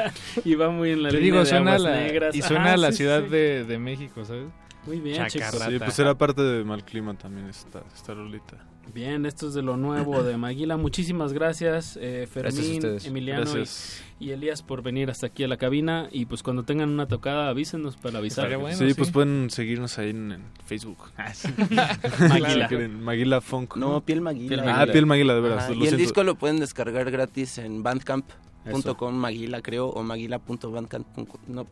[0.46, 2.36] y va muy en la Te línea digo, de suena a Aguas la, Negras.
[2.36, 3.30] y suena Ajá, a la sí, ciudad sí.
[3.30, 4.48] De, de México, ¿sabes?
[4.86, 5.70] Muy bien, Chacarrata.
[5.70, 8.58] Sí, pues era parte de Mal Clima también esta, esta rolita.
[8.94, 10.78] Bien, esto es de lo nuevo de Maguila.
[10.78, 12.82] Muchísimas gracias, eh, Fermín.
[13.06, 14.04] Emiliano y- Gracias.
[14.20, 16.08] Y, Elías por venir hasta aquí a la cabina.
[16.12, 18.56] Y pues cuando tengan una tocada, avísenos para avisar.
[18.58, 18.78] Bueno.
[18.78, 18.94] sí, sí.
[18.94, 20.98] pues pueden seguirnos ahí en, en Facebook.
[22.20, 22.64] Maguila.
[22.64, 23.76] Si quieren, Maguila Funk.
[23.78, 24.48] No, Piel Maguila.
[24.50, 24.94] Piel Ah, Maguila.
[24.94, 25.70] Piel Maguila, de veras.
[25.70, 25.98] Y el siento.
[25.98, 29.12] disco lo pueden descargar gratis en bandcamp.com, Eso.
[29.12, 31.66] Maguila creo, o maguila.bandcamp.com, no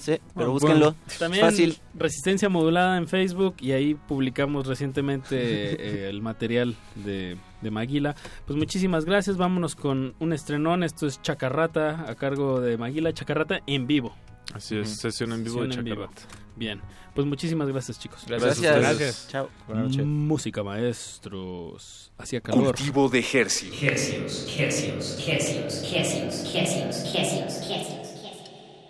[0.00, 0.94] sé, pero Bueno, búsquenlo.
[1.18, 1.76] También Fácil.
[1.94, 5.36] Resistencia Modulada en Facebook y ahí publicamos recientemente
[6.06, 8.14] eh, el material de, de Maguila.
[8.46, 13.60] Pues muchísimas gracias, vámonos con un estrenón, esto es Chacarrata a cargo de Maguila, Chacarrata
[13.66, 14.14] en vivo.
[14.54, 16.06] Así es, sesión en vivo Sesión de en vivo.
[16.06, 16.46] Chacarrata.
[16.56, 16.80] Bien,
[17.14, 18.24] pues muchísimas gracias chicos.
[18.26, 18.60] Gracias.
[18.60, 18.80] Gracias.
[18.80, 19.28] Gracias.
[19.28, 19.48] Chao.
[19.66, 20.06] Buenas noches.
[20.06, 22.74] Música maestros, hacía calor.
[22.74, 23.90] Cultivo de ejercicio.
[23.90, 28.05] Hercios, hercios, hercios, hercios, hercios, hercios, hercios.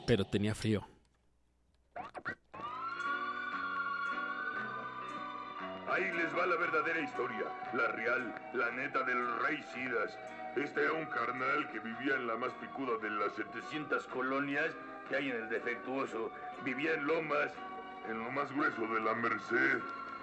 [0.06, 0.86] Pero tenía frío.
[5.88, 10.18] Ahí les va la verdadera historia, la real, la neta del rey Sidas.
[10.56, 14.74] Este era un carnal que vivía en la más picuda de las 700 colonias
[15.08, 16.30] que hay en el defectuoso.
[16.64, 17.50] Vivía en Lomas,
[18.08, 19.80] en lo más grueso de la Merced.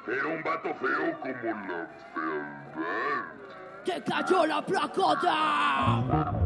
[0.07, 3.25] Era un vato feo como la fealdad.
[3.85, 6.42] ¡Te cayó la placota!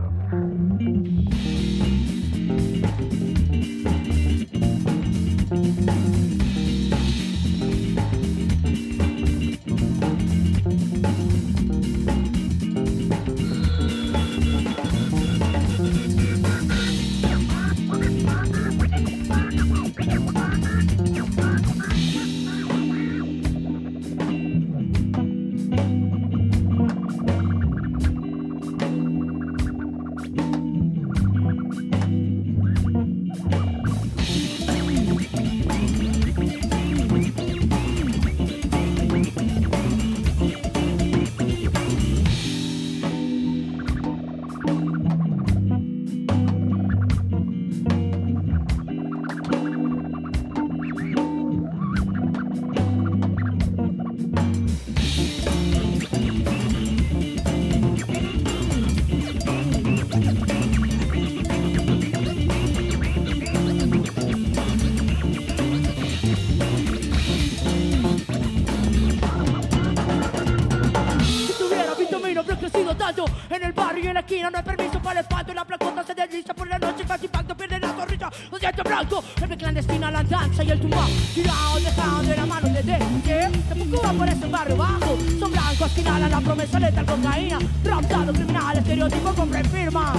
[74.50, 75.54] no hay permiso para el espanto.
[75.54, 78.30] La placota se desliza por la noche, casi impacto, pierde la torrilla.
[78.52, 81.06] Un diente blanco, el clandestina, la danza y el tumba.
[81.34, 82.84] Tirado, dejado de la mano de
[83.24, 83.50] ¿qué?
[83.70, 85.18] Tampoco va por ese barrio bajo.
[85.40, 87.60] Son blancos, esquinalan la promesa letal, cocaína.
[87.84, 90.14] Raptado, criminal, estereotipo, compra y firma.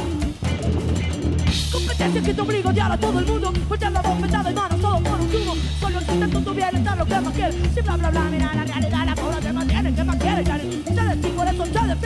[1.72, 4.48] Competencia que te obliga a odiar a todo el mundo pues Voltear la voz, metada
[4.48, 7.56] en mano, todo por un humo Solo existen con tu bienestar, lo que más quieres
[7.74, 8.97] Si bla bla bla, mira la realidad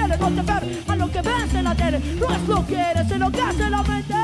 [0.08, 2.00] defienden, no te ver A lo que ves en la tele.
[2.18, 4.14] No es lo que eres, es lo que hace la mente.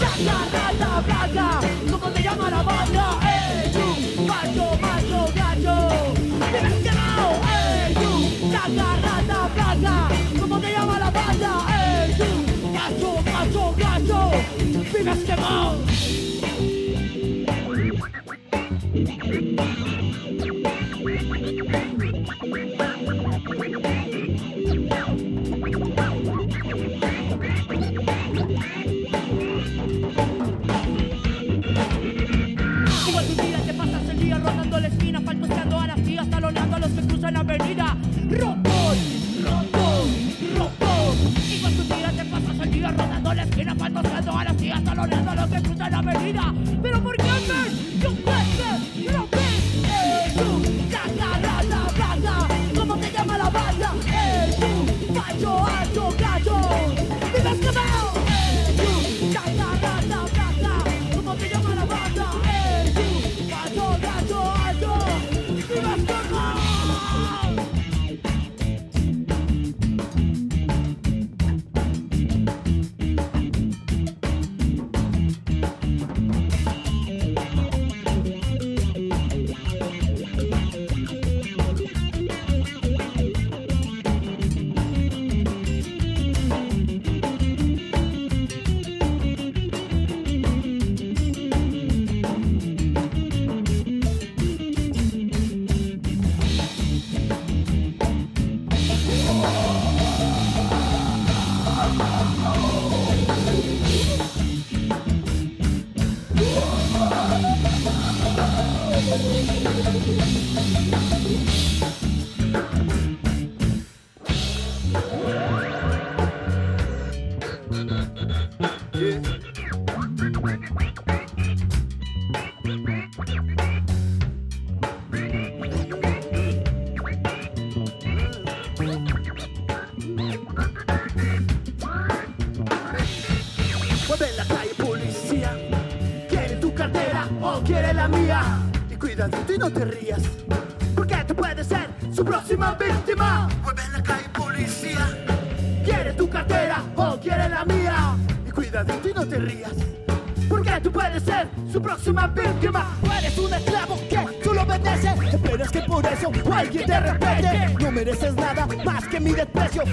[0.00, 1.60] Chaca, rata, blanca
[1.90, 3.18] ¿Cómo te llama la banda?
[3.22, 6.14] Ey, tú, macho, macho, gacho.
[6.82, 8.52] Quemado, ey, tú.
[8.52, 10.08] Chaca, rata, blanca
[10.40, 11.50] ¿Cómo te llama la banda?
[11.68, 14.30] Ey, tú, macho, macho, gacho.
[14.92, 16.23] Vives quemado
[55.64, 56.23] macho, alto,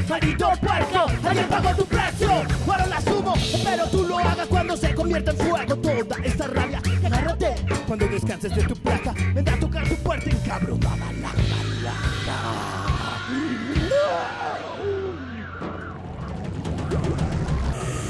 [0.09, 2.31] Maldito puerco, alguien pagó tu precio.
[2.67, 5.75] Ahora la sumo, pero tú lo hagas cuando se convierta en fuego.
[5.75, 7.55] Toda esta rabia, agárrate.
[7.87, 11.31] Cuando descanses de tu placa Vendrá a tocar tu puerta encabronada la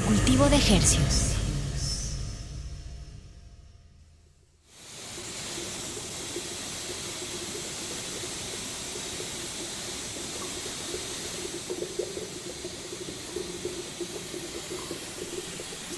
[0.06, 1.32] Cultivo de ejercios.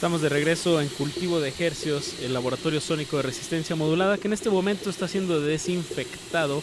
[0.05, 4.33] Estamos de regreso en Cultivo de Ejercios, el laboratorio sónico de resistencia modulada, que en
[4.33, 6.63] este momento está siendo desinfectado.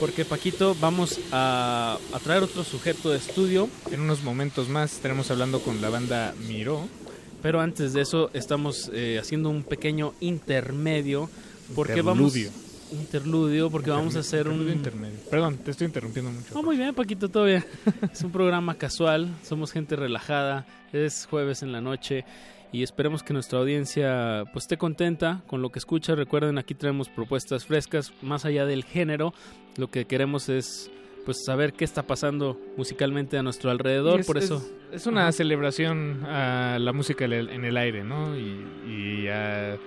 [0.00, 3.68] Porque Paquito, vamos a, a traer otro sujeto de estudio.
[3.90, 6.88] En unos momentos más estaremos hablando con la banda Miró.
[7.42, 11.28] Pero antes de eso, estamos eh, haciendo un pequeño intermedio.
[11.74, 12.34] Porque vamos.
[12.34, 12.64] Interludio.
[12.90, 14.54] Interludio, porque vamos a hacer un.
[14.54, 15.18] Interludio intermedio.
[15.30, 16.58] Perdón, te estoy interrumpiendo mucho.
[16.58, 17.62] Oh, muy bien, Paquito, bien.
[18.12, 22.24] es un programa casual, somos gente relajada, es jueves en la noche
[22.74, 26.14] y esperemos que nuestra audiencia pues esté contenta con lo que escucha.
[26.14, 29.32] Recuerden, aquí traemos propuestas frescas, más allá del género,
[29.76, 30.90] lo que queremos es
[31.24, 34.56] pues saber qué está pasando musicalmente a nuestro alrededor, es- por eso
[34.90, 38.36] Es, es una celebración a la música en el, en el aire, ¿no?
[38.36, 39.78] Y, y a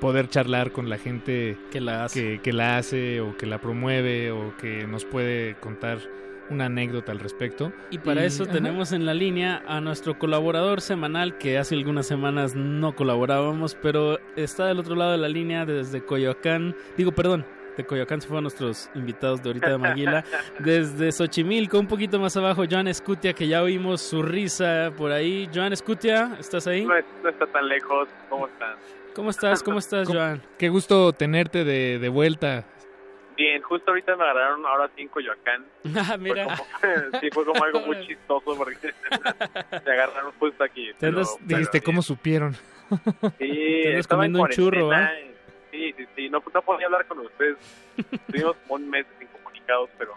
[0.00, 2.20] poder charlar con la gente que la hace.
[2.36, 5.98] Que, que la hace o que la promueve o que nos puede contar
[6.50, 7.72] una anécdota al respecto.
[7.90, 8.52] Y para eso ajá.
[8.52, 14.18] tenemos en la línea a nuestro colaborador semanal que hace algunas semanas no colaborábamos, pero
[14.36, 17.44] está del otro lado de la línea desde Coyoacán, digo, perdón,
[17.76, 20.24] de Coyoacán se fueron nuestros invitados de ahorita de Maguila.
[20.58, 25.48] Desde Xochimilco, un poquito más abajo, Joan Escutia, que ya oímos su risa por ahí.
[25.54, 26.84] Joan Escutia, ¿estás ahí?
[26.84, 28.08] No, es- no está tan lejos.
[28.28, 28.74] ¿Cómo están?
[29.14, 29.62] ¿Cómo estás?
[29.62, 30.42] ¿Cómo estás, Joan?
[30.58, 32.64] Qué gusto tenerte de, de vuelta.
[33.40, 35.64] Bien, justo ahorita me agarraron ahora sí en Coyoacán.
[35.96, 36.44] Ah, mira.
[36.44, 38.92] Fue como- sí, fue como algo muy chistoso porque
[39.86, 40.88] me agarraron justo aquí.
[40.88, 42.52] Te pero- Dijiste, ¿cómo supieron?
[42.54, 42.98] Sí,
[43.38, 45.30] Te estaba en comiendo un churro, y-
[45.70, 47.56] Sí, sí, sí, no, no podía hablar con ustedes.
[47.96, 50.14] Estuvimos un mes incomunicados, pero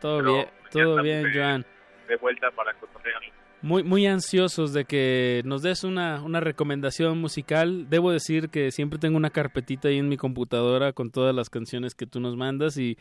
[0.00, 1.66] Todo Pero bien, todo bien, Joan.
[2.06, 3.20] de vuelta para cotorrear.
[3.62, 7.88] Muy, muy ansiosos de que nos des una, una recomendación musical.
[7.88, 11.94] Debo decir que siempre tengo una carpetita ahí en mi computadora con todas las canciones
[11.94, 12.98] que tú nos mandas y,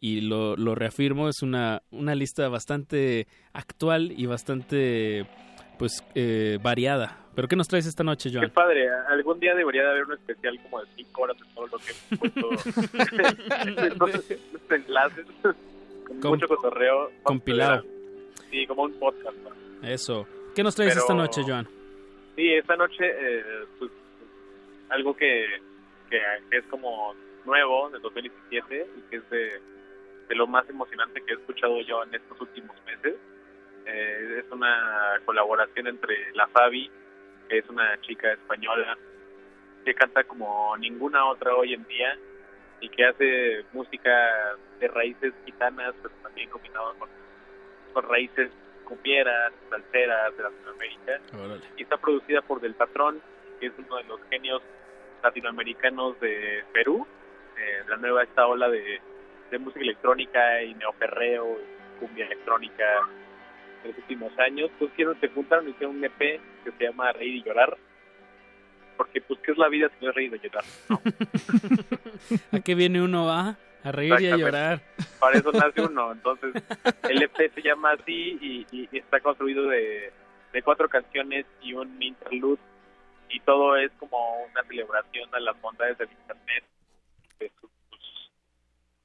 [0.00, 5.26] y lo, lo reafirmo, es una, una lista bastante actual y bastante
[5.78, 7.18] pues eh, variada.
[7.34, 8.50] ¿Pero qué nos traes esta noche, Qué Joan?
[8.50, 11.78] padre, algún día debería de haber un especial como de 5 horas de todo lo
[11.78, 12.50] que he puesto.
[13.92, 14.38] Entonces,
[14.68, 15.26] enlaces
[16.20, 17.10] con mucho cotorreo.
[17.22, 17.84] Compilado.
[18.50, 19.36] Sí, como un podcast.
[19.38, 19.50] ¿no?
[19.82, 20.26] Eso.
[20.54, 21.66] ¿Qué nos traes Pero- esta noche, Joan?
[22.36, 23.44] Sí, esta noche, eh,
[23.78, 23.90] pues,
[24.90, 25.60] algo que,
[26.10, 27.14] que es como
[27.44, 29.60] nuevo de 2017 y que es de,
[30.28, 33.16] de lo más emocionante que he escuchado yo en estos últimos meses.
[33.86, 36.90] Eh, es una colaboración entre la Fabi,
[37.48, 38.96] que es una chica española
[39.84, 42.16] que canta como ninguna otra hoy en día
[42.80, 44.10] y que hace música
[44.78, 47.08] de raíces gitanas, pero también combinado con,
[47.92, 48.50] con raíces
[48.92, 51.20] cupieras, salseras de Latinoamérica
[51.78, 53.22] y está producida por Del Patrón,
[53.58, 54.60] que es uno de los genios
[55.22, 57.06] latinoamericanos de Perú,
[57.56, 59.00] eh, la nueva esta ola de,
[59.50, 62.84] de música electrónica y neoperreo, y cumbia electrónica
[63.82, 64.70] de los últimos años.
[64.78, 67.78] Pues hicieron, se juntaron y hicieron un EP que se llama Reír y Llorar,
[68.98, 70.64] porque pues qué es la vida si no es reír y llorar.
[72.52, 73.56] ¿A qué viene uno a?
[73.84, 74.82] A reír y a llorar.
[75.22, 76.10] Para eso nace uno.
[76.10, 76.52] Entonces,
[77.08, 80.12] el EP se llama así y, y- y está construido de,
[80.52, 82.58] de cuatro canciones y un interlude.
[83.28, 86.64] Y todo es como una celebración a las bondades del Internet,
[87.38, 87.70] de sus,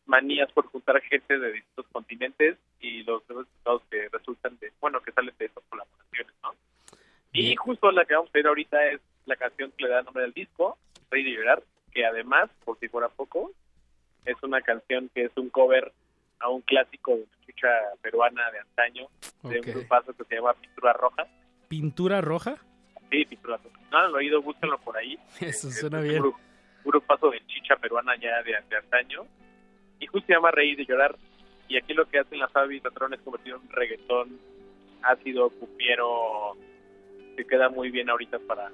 [0.08, 5.12] manías por juntar gente de distintos continentes y los resultados que resultan de, bueno, que
[5.12, 6.56] salen de esas colaboraciones, ¿no?
[7.32, 10.24] Y justo la que vamos a ver ahorita es la canción que le da nombre
[10.24, 10.80] al disco,
[11.12, 11.62] Reír y Llorar,
[11.92, 13.52] que además, por si fuera poco,
[14.26, 15.94] es una canción que es un cover
[16.40, 17.68] a un clásico de chucha
[18.02, 19.08] peruana de antaño,
[19.44, 21.28] de un grupazo que se llama Pintura Roja.
[21.68, 22.56] ¿Pintura roja?
[23.10, 23.78] Sí, Pintura Roja.
[23.92, 25.18] No han oído, búsquenlo por ahí.
[25.42, 26.22] Eso Es suena un bien.
[26.24, 29.26] gru- Un grupazo de chicha peruana ya de, de antaño.
[30.00, 31.16] Y justo se llama Reír y Llorar.
[31.68, 34.40] Y aquí lo que hacen las Fabi Patrón es convertir en un reggaetón
[35.02, 36.56] ácido, cupiero,
[37.36, 38.72] que queda muy bien ahorita para,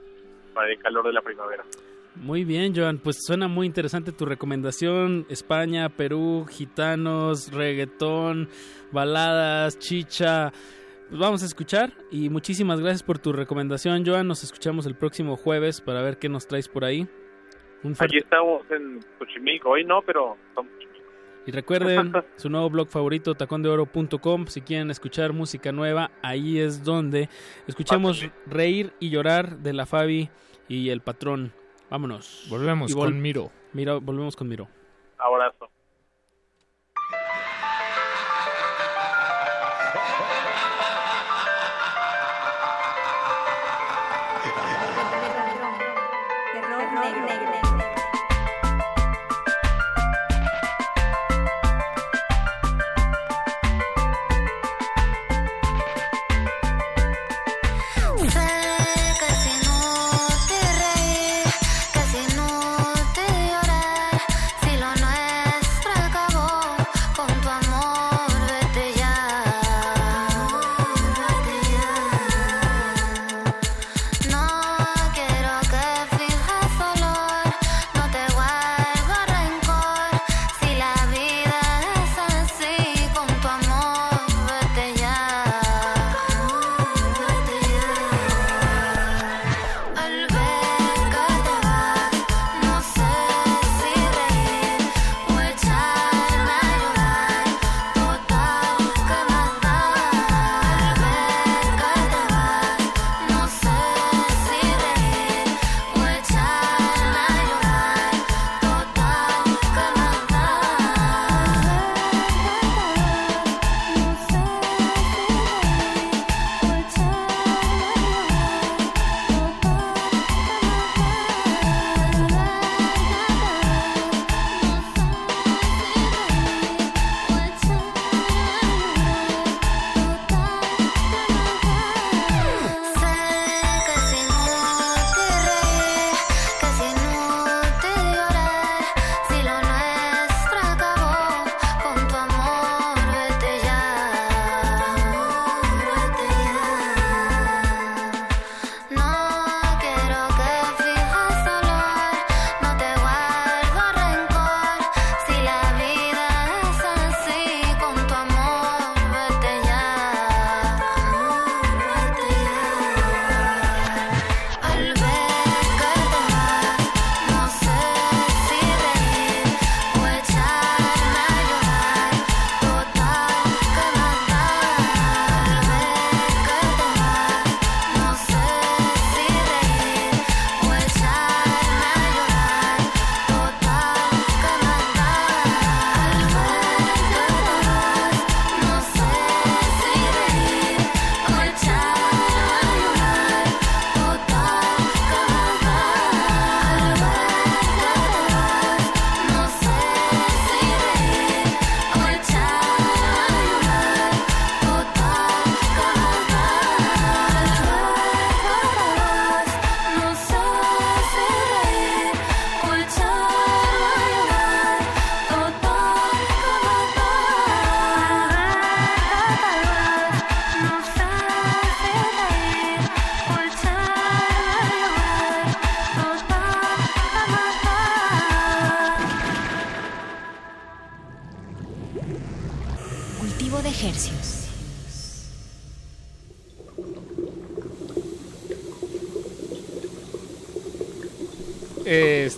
[0.53, 1.63] para el calor de la primavera.
[2.15, 2.99] Muy bien, Joan.
[2.99, 5.25] Pues suena muy interesante tu recomendación.
[5.29, 8.49] España, Perú, gitanos, reggaetón,
[8.91, 10.51] baladas, chicha.
[11.09, 14.27] Pues vamos a escuchar y muchísimas gracias por tu recomendación, Joan.
[14.27, 17.07] Nos escuchamos el próximo jueves para ver qué nos traes por ahí.
[17.83, 19.71] Un Allí estamos en Xochimilco.
[19.71, 20.37] Hoy no, pero.
[21.45, 24.47] Y recuerden su nuevo blog favorito, tacondeoro.com.
[24.47, 27.27] Si quieren escuchar música nueva, ahí es donde
[27.67, 30.29] escuchamos Reír y Llorar de la Fabi
[30.69, 31.51] y el patrón.
[31.93, 32.47] Vámonos.
[32.49, 33.51] Volvemos vol- con Miro.
[33.73, 34.67] Mira, volvemos con Miro.
[35.19, 35.69] Abrazo.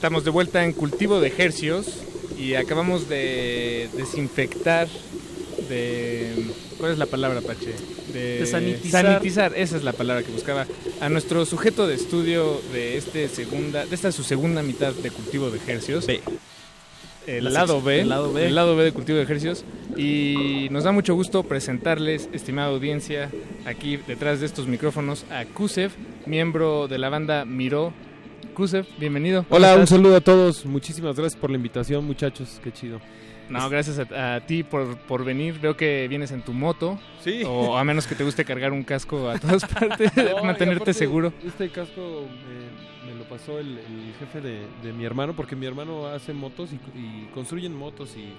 [0.05, 1.87] Estamos de vuelta en cultivo de hercios
[2.37, 4.87] y acabamos de desinfectar,
[5.67, 6.45] de...
[6.77, 7.73] ¿Cuál es la palabra, Pache?
[8.13, 9.03] De sanitizar.
[9.03, 10.67] sanitizar, esa es la palabra que buscaba.
[11.01, 15.49] A nuestro sujeto de estudio de este segunda, de esta su segunda mitad de cultivo
[15.49, 16.05] de hercios.
[16.05, 16.21] B.
[17.25, 18.45] El La lado B, el lado B.
[18.45, 19.65] el lado B de cultivo de ejercicios
[19.97, 23.31] y nos da mucho gusto presentarles, estimada audiencia,
[23.65, 25.93] aquí detrás de estos micrófonos a Kusev,
[26.27, 27.91] miembro de la banda Miró.
[28.55, 29.43] Kusev, bienvenido.
[29.43, 30.65] ¿Cómo Hola, un saludo a todos.
[30.65, 32.59] Muchísimas gracias por la invitación, muchachos.
[32.63, 32.99] Qué chido.
[33.49, 35.59] No, gracias a, a ti por, por venir.
[35.59, 36.97] Veo que vienes en tu moto.
[37.21, 37.43] Sí.
[37.45, 40.93] O a menos que te guste cargar un casco a todas partes, No, mantenerte aparte,
[40.93, 41.33] seguro.
[41.45, 42.23] Este casco
[43.05, 46.33] me, me lo pasó el, el jefe de, de mi hermano, porque mi hermano hace
[46.33, 48.33] motos y, y construyen motos y,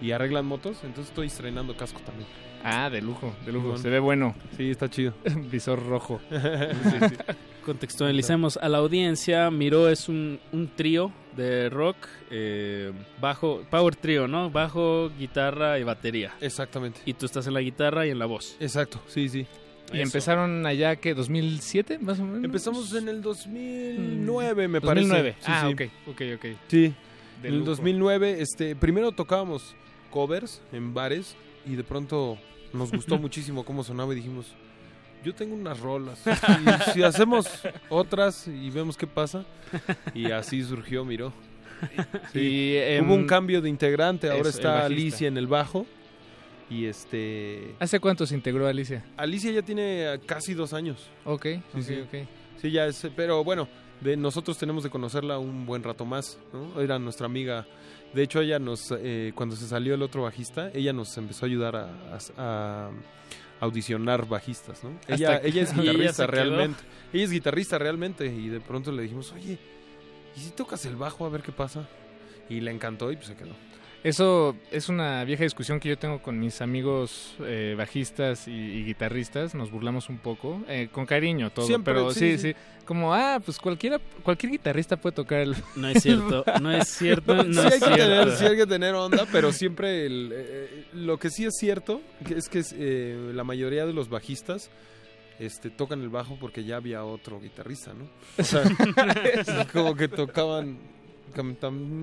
[0.00, 0.78] y arreglan motos.
[0.84, 2.28] Entonces estoy estrenando casco también.
[2.64, 3.78] Ah, de lujo, de lujo.
[3.78, 4.34] Se ve bueno.
[4.56, 5.14] Sí, está chido.
[5.50, 6.20] Visor rojo.
[7.64, 9.50] Contextualicemos a la audiencia.
[9.50, 11.96] Miró es un, un trío de rock,
[12.30, 14.50] eh, bajo, power trío, ¿no?
[14.50, 16.34] Bajo, guitarra y batería.
[16.40, 17.00] Exactamente.
[17.04, 18.56] Y tú estás en la guitarra y en la voz.
[18.58, 19.46] Exacto, sí, sí.
[19.92, 20.02] Y Eso.
[20.02, 22.44] empezaron allá que 2007 más o menos.
[22.44, 25.08] Empezamos en el 2009, me parece.
[25.08, 25.36] 2009.
[25.38, 25.72] Sí, ah, sí.
[25.72, 26.46] ok, ok, ok.
[26.66, 26.94] Sí.
[27.40, 27.70] De en el lujo.
[27.70, 29.76] 2009, este, primero tocábamos
[30.10, 31.36] covers en bares
[31.66, 32.38] y de pronto
[32.72, 34.46] nos gustó muchísimo cómo sonaba y dijimos,
[35.24, 36.20] yo tengo unas rolas.
[36.88, 37.46] Y si hacemos
[37.88, 39.44] otras y vemos qué pasa.
[40.14, 41.32] Y así surgió Miró.
[42.32, 42.40] Sí.
[42.40, 44.84] Y, em, Hubo un cambio de integrante, ahora eso, está.
[44.84, 45.86] Alicia en el bajo.
[46.70, 47.74] Y este...
[47.78, 49.02] ¿Hace cuánto se integró Alicia?
[49.16, 51.08] Alicia ya tiene eh, casi dos años.
[51.24, 52.00] Ok, Sí, ok, sí.
[52.00, 52.28] ok.
[52.60, 53.68] Sí, ya es, pero bueno,
[54.00, 56.80] de nosotros tenemos de conocerla un buen rato más, ¿no?
[56.80, 57.66] Era nuestra amiga.
[58.14, 61.48] De hecho, ella nos, eh, cuando se salió el otro bajista, ella nos empezó a
[61.48, 61.88] ayudar a,
[62.38, 62.90] a- a
[63.60, 64.90] audicionar bajistas, ¿no?
[65.00, 66.82] Hasta Ella, ella es ella guitarrista realmente.
[67.12, 69.58] Ella es guitarrista realmente y de pronto le dijimos, oye,
[70.36, 71.86] ¿y si tocas el bajo a ver qué pasa?
[72.48, 73.54] Y le encantó y pues se quedó.
[74.08, 78.84] Eso es una vieja discusión que yo tengo con mis amigos eh, bajistas y, y
[78.84, 79.54] guitarristas.
[79.54, 81.66] Nos burlamos un poco, eh, con cariño todo.
[81.66, 82.52] Siempre, pero sí, sí, sí.
[82.52, 82.56] sí,
[82.86, 85.54] Como, ah, pues cualquiera, cualquier guitarrista puede tocar el...
[85.76, 87.96] No es cierto, no es cierto, no sí, es hay que cierto.
[87.96, 92.00] tener, sí hay que tener onda, pero siempre el, eh, lo que sí es cierto
[92.26, 94.70] que es que eh, la mayoría de los bajistas
[95.38, 98.08] este, tocan el bajo porque ya había otro guitarrista, ¿no?
[98.38, 98.62] O sea,
[99.72, 100.78] como que tocaban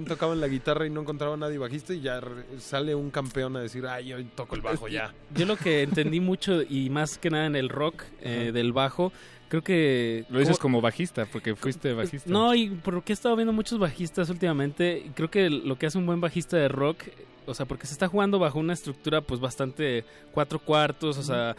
[0.08, 2.22] tocaban la guitarra y no encontraban a nadie bajista y ya
[2.60, 5.14] sale un campeón a decir, ay, yo toco el bajo ya.
[5.36, 9.12] Yo lo que entendí mucho y más que nada en el rock eh, del bajo,
[9.50, 10.26] creo que...
[10.30, 12.30] Lo dices como- como bajista, porque fuiste bajista.
[12.30, 15.98] No, y porque he estado viendo muchos bajistas últimamente, y creo que lo que hace
[15.98, 17.04] un buen bajista de rock,
[17.46, 21.56] o sea, porque se está jugando bajo una estructura pues bastante cuatro cuartos, o sea,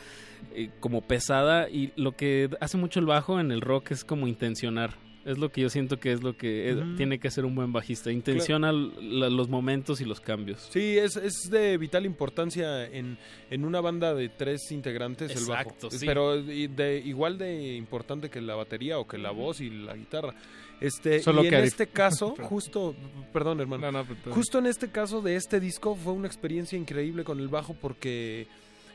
[0.53, 4.27] eh, como pesada, y lo que hace mucho el bajo en el rock es como
[4.27, 4.95] intencionar.
[5.27, 8.12] Es lo que yo siento que es lo que tiene que hacer un buen bajista.
[8.12, 10.69] Intenciona la- los momentos y los cambios.
[10.70, 13.19] Sí, es, es de vital importancia en,
[13.51, 15.90] en una banda de tres integrantes el Exacto, bajo.
[15.98, 16.07] sí.
[16.07, 20.32] Pero de, igual de importante que la batería o que la voz y la guitarra.
[20.81, 22.94] Este, Solo y en que este caso, justo,
[23.32, 26.78] perdón hermano, No, no, pero- justo en este caso de este disco fue una experiencia
[26.78, 28.47] increíble con el bajo porque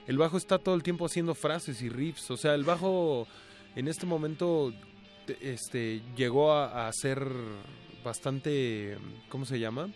[0.08, 2.32] el bajo está todo el tiempo haciendo frases y riffs.
[2.32, 3.28] O sea, el bajo
[3.76, 4.74] en este momento
[5.42, 7.26] este, llegó a, a ser
[8.04, 8.98] bastante,
[9.30, 9.90] ¿cómo se llama?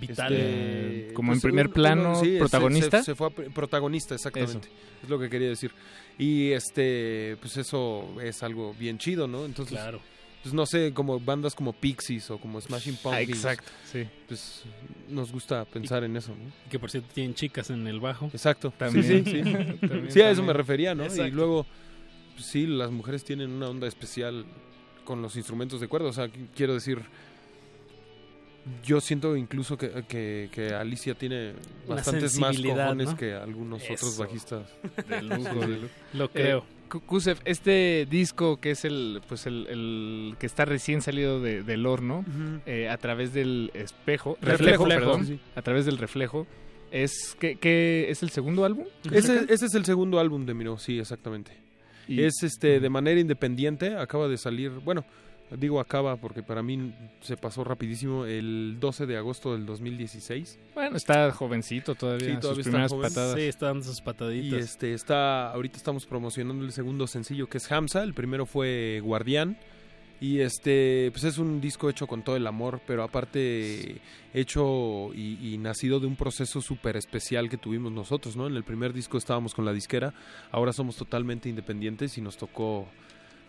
[0.00, 0.32] Vital.
[0.36, 2.98] Eh, como en pues, primer un- plano, sí, protagonista.
[2.98, 4.68] Se, se fue a pr- protagonista, exactamente.
[5.02, 5.70] Es lo que quería decir.
[6.18, 9.44] Y este, pues eso es algo bien chido, ¿no?
[9.44, 10.00] Entonces, Claro.
[10.42, 13.30] pues no sé, como bandas como Pixies o como Smashing Ah, Pumpkins.
[13.30, 14.04] exacto, sí.
[14.26, 14.64] Pues
[15.08, 16.50] nos gusta pensar en eso, ¿no?
[16.70, 18.26] Que por cierto tienen chicas en el bajo.
[18.26, 18.72] Exacto.
[18.76, 19.04] También.
[19.04, 19.52] Sí, sí, sí.
[19.80, 20.46] También, sí, a eso también.
[20.46, 21.04] me refería, ¿no?
[21.04, 21.34] Y Exacto.
[21.36, 21.74] luego, pues,
[22.38, 24.44] sí, las mujeres tienen una onda especial
[25.04, 26.08] con los instrumentos de cuerda.
[26.08, 27.00] O sea, qu- quiero decir,
[28.84, 31.52] yo siento incluso que, que, que Alicia tiene
[31.86, 33.16] Una bastantes más cojones ¿no?
[33.16, 34.66] que algunos otros bajistas.
[35.08, 35.88] De lujo, de lujo.
[36.14, 36.58] Lo creo.
[36.60, 41.40] Eh, Ku- Kusev, este disco que es el, pues el, el que está recién salido
[41.40, 42.24] de- del horno,
[42.66, 46.46] eh, a través del espejo, Reflejo, reflejo, perdón, sí, a través del reflejo,
[46.90, 48.84] es que, que es el segundo álbum.
[49.10, 51.52] Ese, ese es el segundo álbum de Miro, sí, exactamente.
[52.08, 55.04] Y- Es este de manera independiente, acaba de salir, bueno,
[55.58, 60.58] digo acaba porque para mí se pasó rapidísimo el 12 de agosto del 2016.
[60.74, 63.08] Bueno, está jovencito todavía, Sí, sus todavía está primeras joven.
[63.10, 63.34] patadas.
[63.36, 64.60] Sí, está dando sus Y pataditas.
[64.60, 69.56] este está ahorita estamos promocionando el segundo sencillo que es Hamza, el primero fue Guardián
[70.20, 74.00] y este pues es un disco hecho con todo el amor, pero aparte
[74.32, 78.46] hecho y, nacido de un proceso súper especial que tuvimos nosotros, ¿no?
[78.46, 80.14] En el primer disco estábamos con la disquera,
[80.50, 82.86] ahora somos totalmente independientes y nos tocó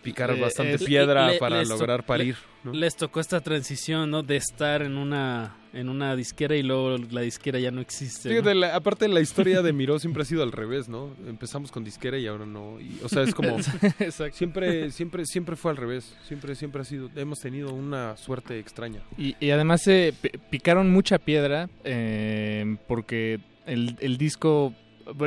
[0.05, 2.35] picar Eh, bastante es- piedra le- para to- lograr le- parir.
[2.63, 2.71] ¿no?
[2.73, 4.23] Les tocó esta transición, ¿no?
[4.23, 8.29] De estar en una en una disquera y luego la disquera ya no existe.
[8.29, 8.35] ¿no?
[8.35, 11.13] Fíjate, la- aparte la historia de Miró siempre ha sido al revés, ¿no?
[11.27, 12.79] Empezamos con disquera y ahora no.
[12.79, 13.57] y- o sea, es como
[14.31, 16.15] siempre, siempre, siempre fue al revés.
[16.23, 17.09] Siempre, siempre ha sido.
[17.15, 19.01] Hemos tenido una suerte extraña.
[19.17, 24.73] Y, y además se pi- picaron mucha piedra eh, porque el, el disco,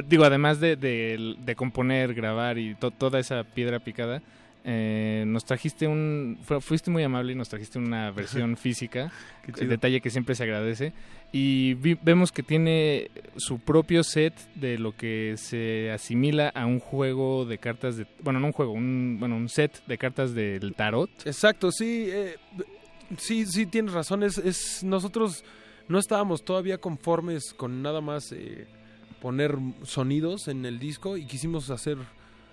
[0.07, 4.23] digo, además de, de- de componer, grabar y to- toda esa piedra picada,
[4.65, 9.11] eh, nos trajiste un, fu- fuiste muy amable y nos trajiste una versión física,
[9.59, 10.93] el detalle que siempre se agradece.
[11.33, 16.81] Y vi- vemos que tiene su propio set de lo que se asimila a un
[16.81, 20.75] juego de cartas de, bueno, no un juego, un, bueno, un set de cartas del
[20.75, 21.11] tarot.
[21.27, 22.07] Exacto, sí.
[22.11, 22.37] eh,
[23.19, 24.23] sí, sí, tienes razón.
[24.23, 25.45] Es, es- nosotros
[25.89, 28.67] no estábamos todavía conformes con nada más eh,
[29.21, 31.99] poner sonidos en el disco y quisimos hacer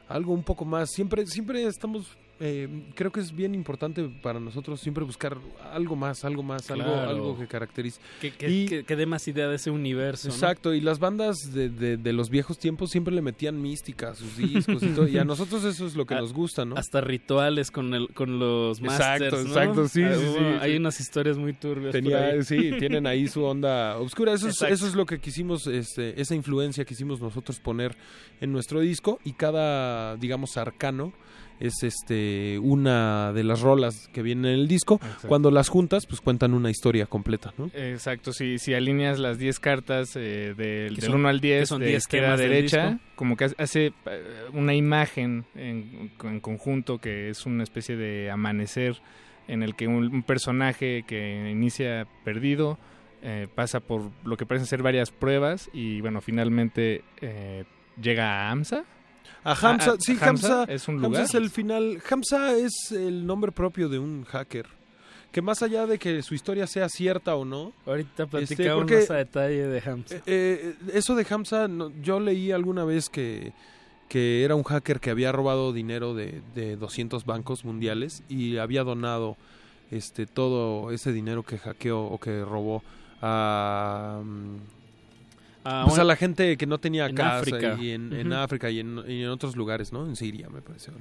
[0.07, 0.89] algo un poco más.
[0.89, 2.17] Siempre, siempre estamos.
[2.39, 5.37] Eh, creo que es bien importante para nosotros siempre buscar
[5.71, 7.09] algo más, algo más, algo, Claro.
[7.09, 8.01] algo que caracterice.
[8.19, 10.27] Que, que, que- que dé más idea de ese universo.
[10.27, 10.33] ¿no?
[10.33, 14.15] Exacto, y las bandas de, de- de los viejos tiempos siempre le metían mística a
[14.15, 16.75] sus discos y todo, y a nosotros eso es lo que A- nos gusta, ¿no?
[16.75, 19.49] Hasta rituales con el con los Exacto, masters, ¿no?
[19.49, 20.77] exacto, sí, Ah, sí, sí, Hay sí.
[20.77, 22.43] unas historias muy turbias por Tenía, ahí.
[22.43, 24.33] sí, tienen ahí su onda oscura.
[24.33, 24.73] Eso es, Exacto.
[24.75, 27.95] eso es lo que quisimos, este, esa influencia quisimos nosotros poner
[28.41, 31.13] en nuestro disco y cada, digamos, arcano
[31.59, 34.99] es este una de las rolas que vienen en el disco.
[35.27, 37.69] Cuando las juntas, pues cuentan una historia completa, ¿no?
[37.73, 41.65] Exacto, si, si alineas las 10 cartas eh, del, del son- 1 al 10 que
[41.65, 43.93] son de 10 izquierda a derecha, como que hace eh,
[44.53, 49.01] una imagen en, en conjunto que es una especie de amanecer
[49.47, 52.77] en el que un, un personaje que inicia perdido
[53.21, 57.63] eh, pasa por lo que parecen ser varias pruebas y bueno, finalmente eh,
[58.01, 58.83] llega a AMSA.
[59.43, 61.21] A Hamza, Ah, sí, Hamza Hamza, es un Hamza lugar.
[61.23, 62.01] es el final.
[62.09, 64.65] Hamza es el nombre propio de un hacker.
[65.31, 67.73] Que más allá de que su historia sea cierta o no.
[67.85, 70.15] Ahorita este, platicamos porque, más a detalle de Hamza.
[70.15, 73.51] eh, eh, eso de Hamza, no- yo leí alguna vez que,
[74.07, 78.83] que era un hacker que había robado dinero de, de 200 bancos mundiales y había
[78.85, 79.35] donado
[79.91, 82.81] este todo ese dinero que hackeó o que robó
[83.21, 84.55] a, mm,
[85.67, 87.77] Ah, pues a la gente que no tenía en casa África.
[87.81, 88.31] y en.
[88.33, 90.05] África y en, y en otros lugares, ¿no?
[90.05, 90.91] En Siria, me parece.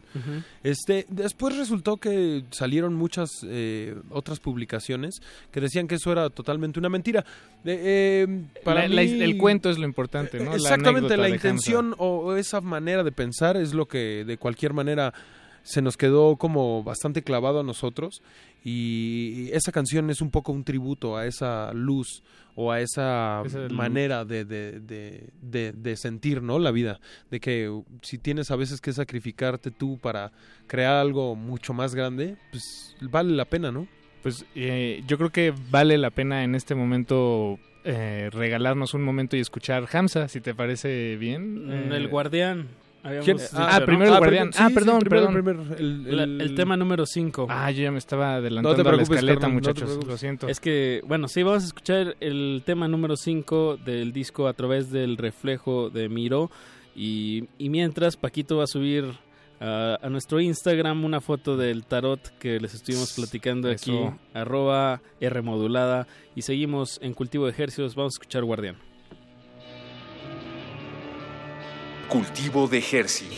[0.62, 5.20] Este, después resultó que salieron muchas eh, otras publicaciones
[5.50, 7.26] que decían que eso era totalmente una mentira.
[7.64, 10.50] Eh, eh, para La- el cuento es lo importante, ¿no?
[10.50, 15.12] La Exactamente, la, intención o esa manera de pensar es lo que de cualquier manera
[15.62, 18.22] se nos quedó como bastante clavado a nosotros
[18.64, 22.22] y esa canción es un poco un tributo a esa luz
[22.56, 23.42] o a esa
[23.74, 26.58] manera de, de, de, de- de sentir ¿no?
[26.58, 26.98] la vida
[27.30, 27.70] de que
[28.02, 30.32] si tienes a veces que sacrificarte tú para
[30.66, 33.86] crear algo mucho más grande pues vale la pena ¿no?
[34.22, 39.36] Pues eh, yo creo que vale la pena en este momento eh, regalarnos un momento
[39.36, 41.66] y escuchar Hamza, si te parece bien.
[41.66, 42.68] Mm, Eh, El Guardián.
[43.04, 43.86] Ah, ¿no?
[43.86, 44.50] primero el Guardián.
[44.56, 45.32] ah, perdón, perdón.
[45.34, 47.46] primero, el- La- el- el tema número 5.
[47.50, 49.82] Ah, yo ya me estaba No adelantando te a la escaleta, no muchachos.
[49.84, 50.08] preocupes.
[50.08, 50.48] lo siento.
[50.48, 54.90] Es que, bueno, sí, vamos a escuchar el tema número 5 del disco a través
[54.90, 56.50] del reflejo de Miro.
[56.96, 59.04] Y, y mientras, Paquito va a subir
[59.60, 63.98] a, a nuestro Instagram una foto del tarot que les estuvimos platicando aquí,
[64.32, 66.06] arroba R modulada.
[66.34, 67.94] Y seguimos en Cultivo de Ejercios.
[67.94, 68.76] Vamos a escuchar Guardián.
[72.14, 73.34] Cultivo de Hercios.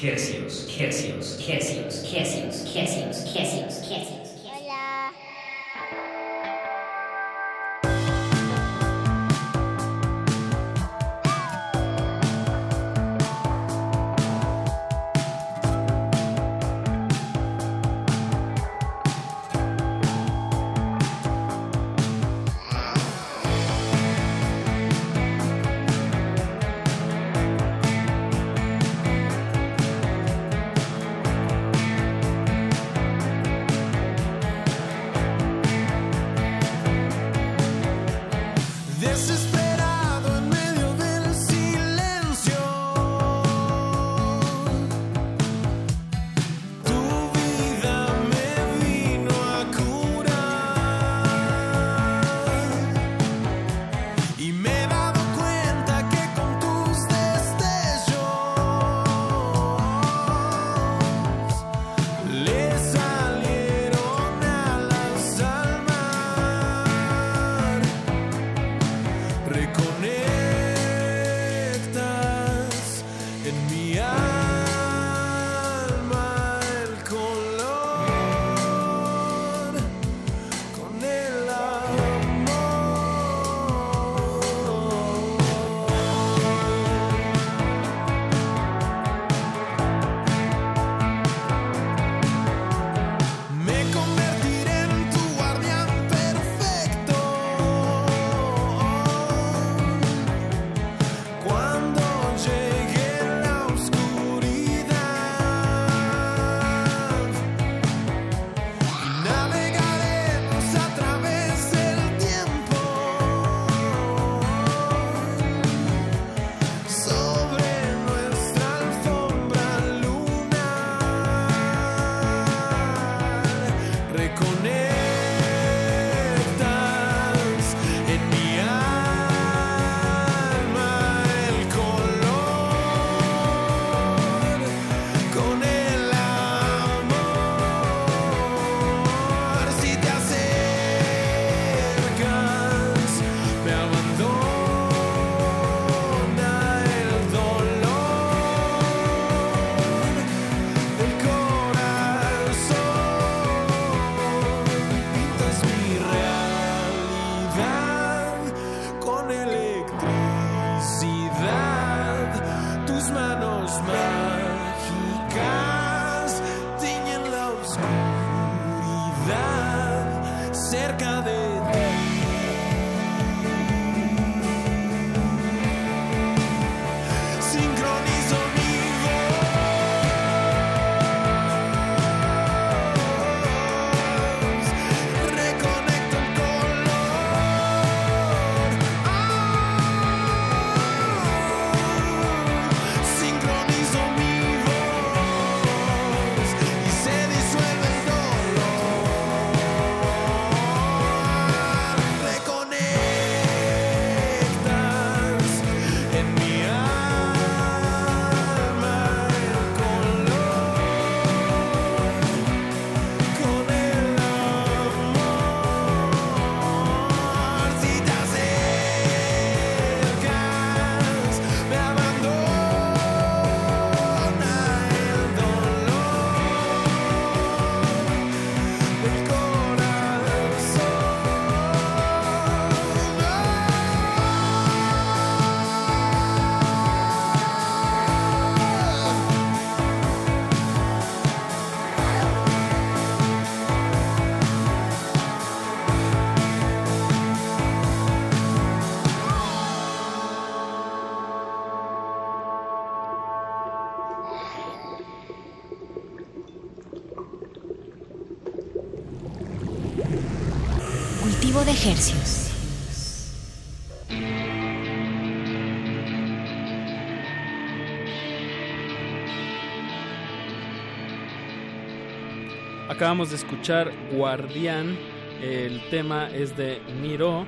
[272.88, 274.98] Acabamos de escuchar Guardián.
[275.40, 277.46] El tema es de Miro,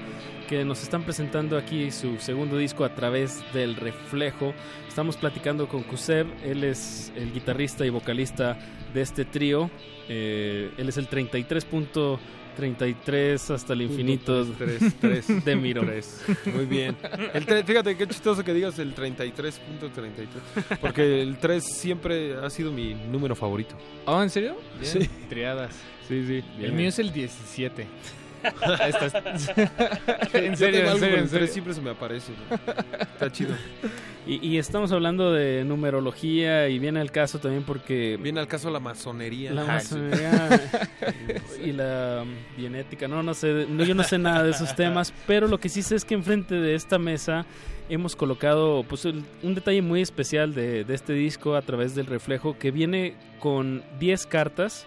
[0.49, 4.55] que nos están presentando aquí su segundo disco a través del reflejo.
[4.87, 8.57] Estamos platicando con Kuser, él es el guitarrista y vocalista
[8.95, 9.69] de este trío.
[10.09, 11.09] Eh, él es el
[12.59, 15.83] 33.33 hasta el infinito Tres, tres, de Miro.
[15.83, 16.23] tres.
[16.47, 16.97] Muy bien.
[17.35, 20.79] El tre- fíjate qué chistoso que digas el 33.33.
[20.81, 23.77] Porque el 3 siempre ha sido mi número favorito.
[24.07, 24.57] ¿Oh, en serio?
[24.81, 24.93] Bien.
[25.03, 25.09] Sí.
[25.29, 25.75] Triadas.
[26.09, 26.43] Sí, sí.
[26.61, 27.87] El mío es el 17.
[28.43, 29.15] Estás-
[30.35, 31.29] en serio, en serio, en serio.
[31.29, 32.33] 3 siempre se me aparece.
[32.51, 32.57] ¿no?
[33.01, 33.55] Está chido.
[34.27, 38.19] Y, y estamos hablando de numerología y viene al caso también porque...
[38.23, 39.53] Viene al caso la masonería.
[39.53, 40.61] La masonería
[41.65, 42.25] y la
[42.57, 45.69] bionética, no, no sé, no, yo no sé nada de esos temas, pero lo que
[45.71, 47.47] sí sé es que enfrente de esta mesa
[47.89, 52.05] hemos colocado pues el- un detalle muy especial de, de este disco a través del
[52.05, 54.85] reflejo que viene con 10 cartas,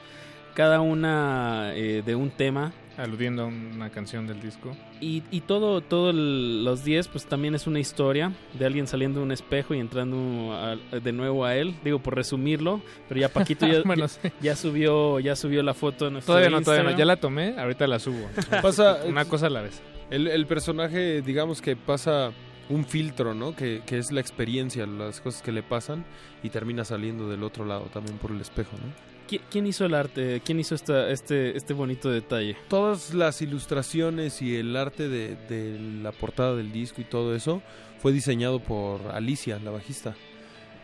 [0.54, 2.74] cada una eh, de un tema.
[3.02, 4.76] Aludiendo a una canción del disco.
[5.00, 9.20] Y, y todo, todo el- los 10 pues también es una historia de alguien saliendo
[9.20, 13.30] de un espejo y entrando a- de nuevo a él, digo por resumirlo, pero ya
[13.30, 14.30] Paquito ya, Bueno, ya- sí.
[14.42, 16.90] ya subió ya subió la foto en Todavía no, todavía no.
[16.92, 16.98] Instagram.
[16.98, 18.30] Ya la tomé, ahorita la subo.
[18.62, 19.82] Pasa, una cosa a la vez.
[20.12, 22.32] El, el personaje, digamos que pasa
[22.70, 23.56] un filtro, ¿no?
[23.56, 26.06] Que, que es la experiencia, las cosas que le pasan
[26.44, 29.11] y termina saliendo del otro lado también por el espejo, ¿no?
[29.32, 30.42] ¿Qui- ¿Quién hizo el arte?
[30.44, 32.58] ¿Quién hizo esta, este, este bonito detalle?
[32.68, 37.62] Todas las ilustraciones y el arte de, de la portada del disco y todo eso
[38.02, 40.16] fue diseñado por Alicia, la bajista.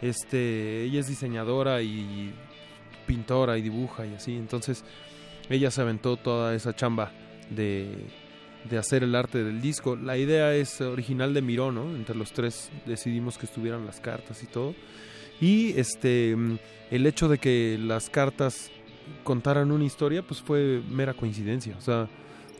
[0.01, 2.31] Este, ella es diseñadora y
[3.05, 4.85] pintora y dibuja y así, entonces
[5.49, 7.11] ella se aventó toda esa chamba
[7.49, 7.89] de,
[8.69, 9.95] de hacer el arte del disco.
[9.97, 11.95] La idea es original de Miró, ¿no?
[11.95, 14.73] Entre los tres decidimos que estuvieran las cartas y todo.
[15.39, 16.35] Y este
[16.89, 18.71] el hecho de que las cartas
[19.23, 21.75] contaran una historia, pues fue mera coincidencia.
[21.77, 22.07] O sea,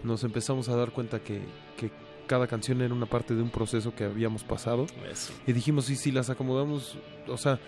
[0.04, 1.42] nos empezamos a dar cuenta que,
[1.78, 1.92] que
[2.28, 4.86] cada canción era una parte de un proceso que habíamos pasado.
[5.10, 5.34] Eso.
[5.46, 6.98] Y dijimos, y si las acomodamos,
[7.28, 7.60] o sea,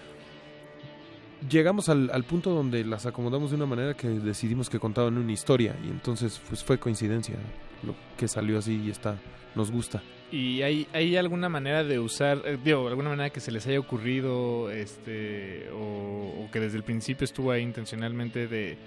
[1.49, 5.31] llegamos al, al punto donde las acomodamos de una manera que decidimos que contaban una
[5.31, 5.75] historia.
[5.83, 7.35] Y entonces, pues fue coincidencia
[7.83, 9.17] lo que salió así y está,
[9.55, 10.01] nos gusta.
[10.31, 13.79] ¿Y hay, hay alguna manera de usar, eh, digo, alguna manera que se les haya
[13.79, 18.77] ocurrido, este, o, o que desde el principio estuvo ahí intencionalmente de,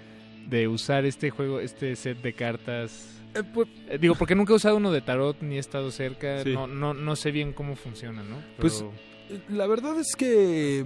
[0.47, 3.09] de usar este juego, este set de cartas?
[3.35, 6.53] Eh, digo, porque nunca he usado uno de tarot ni he estado cerca, Sí.
[6.53, 8.37] no, no, no sé bien cómo funciona, ¿no?
[8.57, 8.93] Pues Pero-
[9.37, 10.85] eh, la verdad es que eh,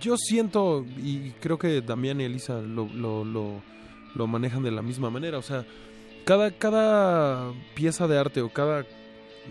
[0.00, 3.62] yo siento, y creo que Damián y Elisa lo, lo, lo,
[4.14, 5.64] lo manejan de la misma manera, o sea,
[6.26, 8.84] cada, cada pieza de arte o cada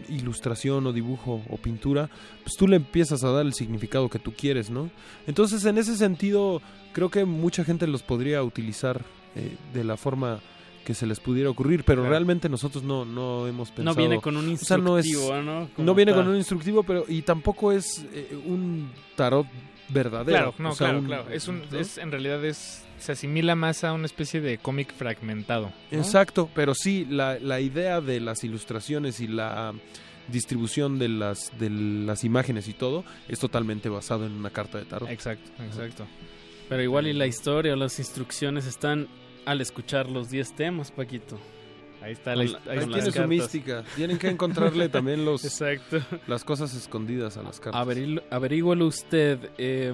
[0.09, 2.09] ilustración o dibujo o pintura,
[2.43, 4.89] pues tú le empiezas a dar el significado que tú quieres, ¿no?
[5.25, 6.61] Entonces, en ese sentido,
[6.93, 9.01] creo que mucha gente los podría utilizar
[9.35, 10.39] eh, de la forma
[10.83, 12.11] que se les pudiera ocurrir, pero Claro.
[12.11, 13.95] realmente nosotros no, no hemos No pensado...
[13.97, 15.69] viene con un o sea, no es- instructivo, ¿no?
[15.77, 19.47] No viene con un instructivo, pero y tampoco es eh, un tarot
[19.89, 20.51] verdadero.
[20.51, 21.29] Claro, no, o sea, claro, un- claro.
[21.31, 21.79] Es un, ¿no?
[21.79, 25.71] es, en realidad es, se asimila más a una especie de cómic fragmentado.
[25.91, 25.97] ¿no?
[25.97, 29.73] Exacto, pero sí, la, la idea de las ilustraciones y la
[30.27, 34.85] distribución de las, de las imágenes y todo es totalmente basado en una carta de
[34.85, 35.09] tarot.
[35.09, 36.07] Exacto, exacto.
[36.67, 39.07] Pero igual y la historia o las instrucciones están
[39.45, 41.39] al escuchar los 10 temas, Paquito.
[42.01, 43.83] Ahí está la, ahí Tiene su mística.
[43.95, 46.01] Tienen que encontrarle también los, Exacto.
[46.27, 47.87] las cosas escondidas a las cartas.
[48.31, 49.51] Averígüelo usted.
[49.57, 49.93] eh,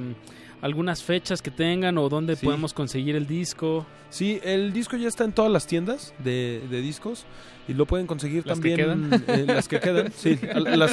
[0.62, 2.46] algunas fechas que tengan o dónde Sí.
[2.46, 3.86] podemos conseguir el disco.
[4.10, 7.26] Sí, el disco ya está en todas las tiendas de, de discos
[7.68, 9.10] y lo pueden conseguir ¿Las que también.
[9.10, 9.24] quedan?
[9.28, 10.38] eh, las que quedan, sí.
[10.56, 10.92] Las,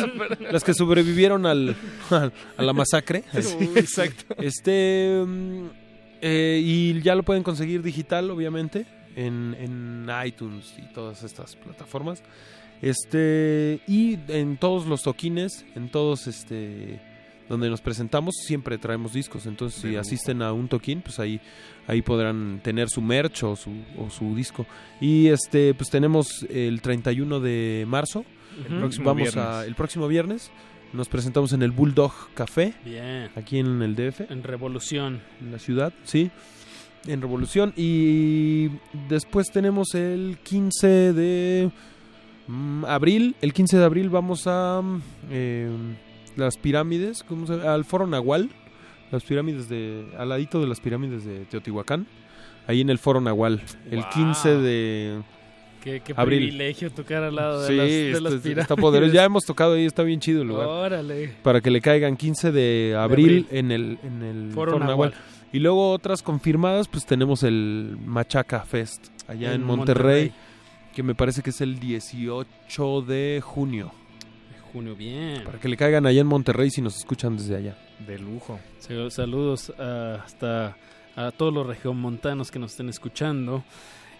[0.52, 1.76] las que sobrevivieron al,
[2.10, 3.24] a la masacre.
[3.74, 4.34] Exacto.
[4.38, 5.22] Este.
[5.26, 5.66] mm,
[6.20, 8.86] eh, y ya lo pueden conseguir digital, obviamente,
[9.16, 12.22] en, en iTunes y todas estas plataformas.
[12.82, 13.80] Este.
[13.86, 17.00] Y en todos los toquines, en todos este.
[17.48, 19.46] Donde nos presentamos, siempre traemos discos.
[19.46, 21.40] Entonces, si asisten a un toquín, pues ahí,
[21.86, 24.66] ahí podrán tener su merch o su, o su disco.
[25.00, 28.24] Y este, pues tenemos el 31 de marzo.
[28.68, 29.68] El próximo Vamos a, viernes.
[29.68, 30.50] el próximo viernes.
[30.92, 33.30] Nos presentamos en el Bulldog Café, Bien.
[33.36, 35.20] aquí en el DF En Revolución.
[35.40, 36.30] en la ciudad, sí,
[37.06, 37.72] en Revolución.
[37.76, 38.68] Y
[39.08, 41.70] después tenemos el 15 de
[42.46, 43.36] mm, abril.
[43.42, 45.68] El 15 de abril vamos a mm, eh,
[46.38, 47.74] las pirámides, ¿cómo se llama?
[47.74, 48.50] al Foro Nahual.
[49.10, 50.06] Las pirámides de.
[50.18, 52.06] al ladito de las pirámides de Teotihuacán.
[52.66, 53.62] Ahí en el Foro Nahual.
[53.90, 54.08] El Wow.
[54.12, 55.22] 15 de.
[55.82, 56.40] Qué, qué Abril.
[56.40, 58.76] privilegio tocar al lado de Sí, las, de está, las está pirámides.
[58.80, 59.12] poderoso.
[59.14, 60.66] Ya hemos tocado ahí, está bien chido el lugar.
[60.66, 61.34] Órale.
[61.42, 63.58] Para que le caigan 15 de abril, abril.
[63.58, 65.10] en el, en el Foro Foro Nahual.
[65.10, 65.24] Nahual.
[65.52, 70.32] Y luego otras confirmadas, pues tenemos el Machaca Fest allá en, En Monterrey, Monterrey.
[70.94, 73.90] que me parece que es el 18 de junio.
[74.72, 75.44] Junio, bien.
[75.44, 77.76] Para que le caigan allá en Monterrey si nos escuchan desde allá.
[78.06, 78.58] De lujo.
[78.78, 80.76] Sal- Saludos ah, hasta
[81.16, 83.64] a todos los regiomontanos que nos estén escuchando.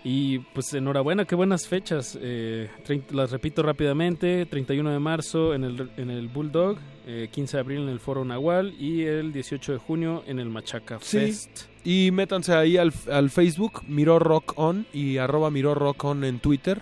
[0.04, 2.16] Y pues enhorabuena, qué buenas fechas.
[2.22, 2.68] Eh,
[3.10, 7.80] las repito rápidamente: 31 de marzo en el, en el Bulldog, eh, 15 de abril
[7.82, 11.18] en el Foro Nahual y el 18 de junio en el Machaca Sí.
[11.18, 11.62] Fest.
[11.84, 16.38] Y métanse ahí al, al Facebook, Miró Rock On y arroba Miró Rock On en
[16.38, 16.80] Twitter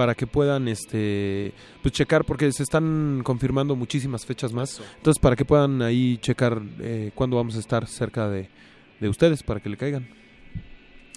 [0.00, 1.52] para que puedan este
[1.82, 4.80] pues checar porque se están confirmando muchísimas fechas más.
[4.96, 8.48] Entonces para que puedan ahí checar eh, cuándo vamos a estar cerca de,
[8.98, 10.08] de ustedes para que le caigan.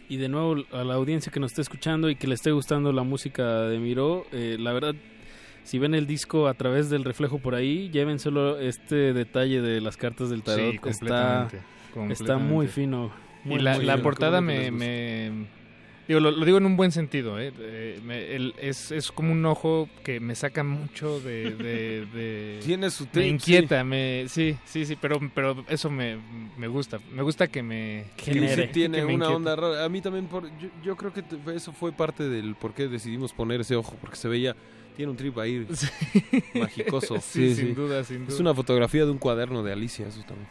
[0.10, 2.92] Y de nuevo a la audiencia que nos esté escuchando y que le esté gustando
[2.92, 4.96] la música de Miró, eh, la verdad,
[5.64, 9.96] si ven el disco a través del reflejo por ahí, llévenselo este detalle de las
[9.96, 10.72] cartas del tarot.
[10.72, 11.60] Sí, está, completamente,
[12.12, 13.12] está muy fino.
[13.46, 14.04] muy, y la, muy la fino.
[14.04, 14.72] portada me-
[16.08, 17.52] digo, lo, lo digo en un buen sentido, ¿eh?
[17.60, 21.52] Eh, me- el- es, es como un ojo que me saca mucho de...
[21.56, 26.18] de, de- Tiene su me trip, inquieta, me, sí, sí, sí, pero, pero eso me,
[26.58, 27.00] me gusta.
[27.12, 28.06] Me gusta que me...
[28.18, 28.68] Sí, Genere.
[28.68, 29.36] sí tiene que me una inquiete.
[29.36, 29.86] onda rara.
[29.86, 31.24] A mí también, por, yo, yo creo que
[31.56, 34.56] eso fue parte del por qué decidimos poner ese ojo, porque se veía,
[34.96, 35.66] tiene un trip ahí
[36.56, 37.16] magicoso.
[37.20, 37.74] Sí, Sí, sin sí.
[37.74, 38.34] duda, sin duda.
[38.34, 40.48] Es una fotografía de un cuaderno de Alicia, eso también.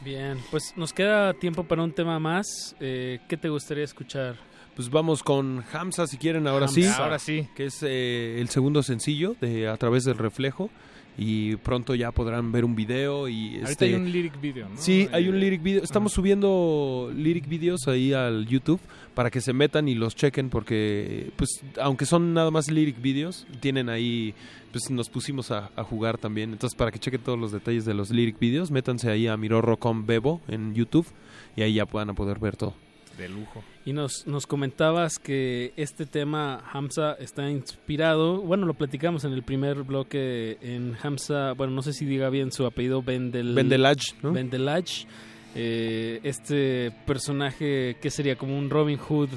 [0.00, 2.46] Bien, pues nos queda tiempo para un tema más.
[2.80, 4.36] Eh, ¿Qué te gustaría escuchar?
[4.78, 6.84] Pues vamos con Hamza si quieren, ahora sí.
[6.84, 7.02] Hamza.
[7.02, 7.48] Ahora sí.
[7.56, 10.70] Que es eh, el segundo sencillo de A través del reflejo.
[11.18, 13.84] Y pronto ya podrán ver un video y Ahorita este...
[13.86, 14.76] hay un lyric video, ¿no?
[14.76, 15.82] Sí, hay un Eh, lyric video.
[15.82, 18.78] Estamos subiendo lyric videos ahí al YouTube
[19.16, 23.48] para que se metan y los chequen porque, pues, aunque son nada más lyric videos,
[23.58, 24.32] tienen ahí,
[24.70, 26.52] pues, nos pusimos a, a jugar también.
[26.52, 30.06] Entonces, para que chequen todos los detalles de los lyric videos, métanse ahí a Mirorro.com
[30.06, 31.08] Bebo en YouTube
[31.56, 32.74] y ahí ya puedan a poder ver todo.
[33.18, 33.64] De lujo.
[33.88, 38.42] Y nos, nos comentabas que este tema, Hamza, está inspirado.
[38.42, 41.54] Bueno, lo platicamos en el primer bloque en Hamza.
[41.54, 44.32] Bueno, no sé si diga bien su apellido, Vendel, Vendelage, ¿no?
[44.32, 45.06] Vendelage.
[45.54, 49.30] Eh, este personaje que sería como un Robin Hood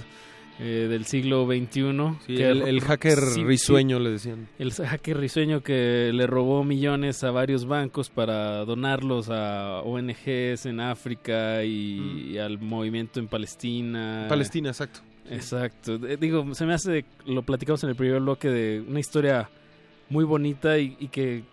[0.62, 2.18] eh, del siglo XXI.
[2.26, 4.48] Sí, que el, el hacker sí, risueño le decían.
[4.60, 10.80] el hacker risueño que le robó millones a varios bancos para donarlos a ONGs en
[10.80, 14.28] África y, y al movimiento en Palestina.
[14.30, 15.02] Palestina, exacto.
[15.30, 15.96] Exacto.
[16.08, 19.50] Eh, Digo, se me hace, lo platicamos en el primer bloque de una historia
[20.10, 21.44] muy bonita y, y que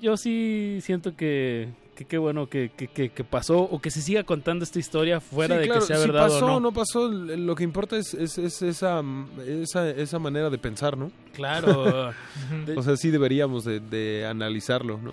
[0.00, 1.68] yo sí siento que
[1.98, 5.20] que qué bueno que, que, que- que pasó o que se siga contando esta historia
[5.20, 6.72] fuera Sí, de claro, que sea si verdad pasó o no.
[6.72, 9.02] pasó, lo que importa es, es, es esa,
[9.46, 11.10] esa, esa manera de pensar, ¿no?
[11.34, 12.12] Claro.
[12.76, 15.12] O sea, sí deberíamos de, de analizarlo, ¿no?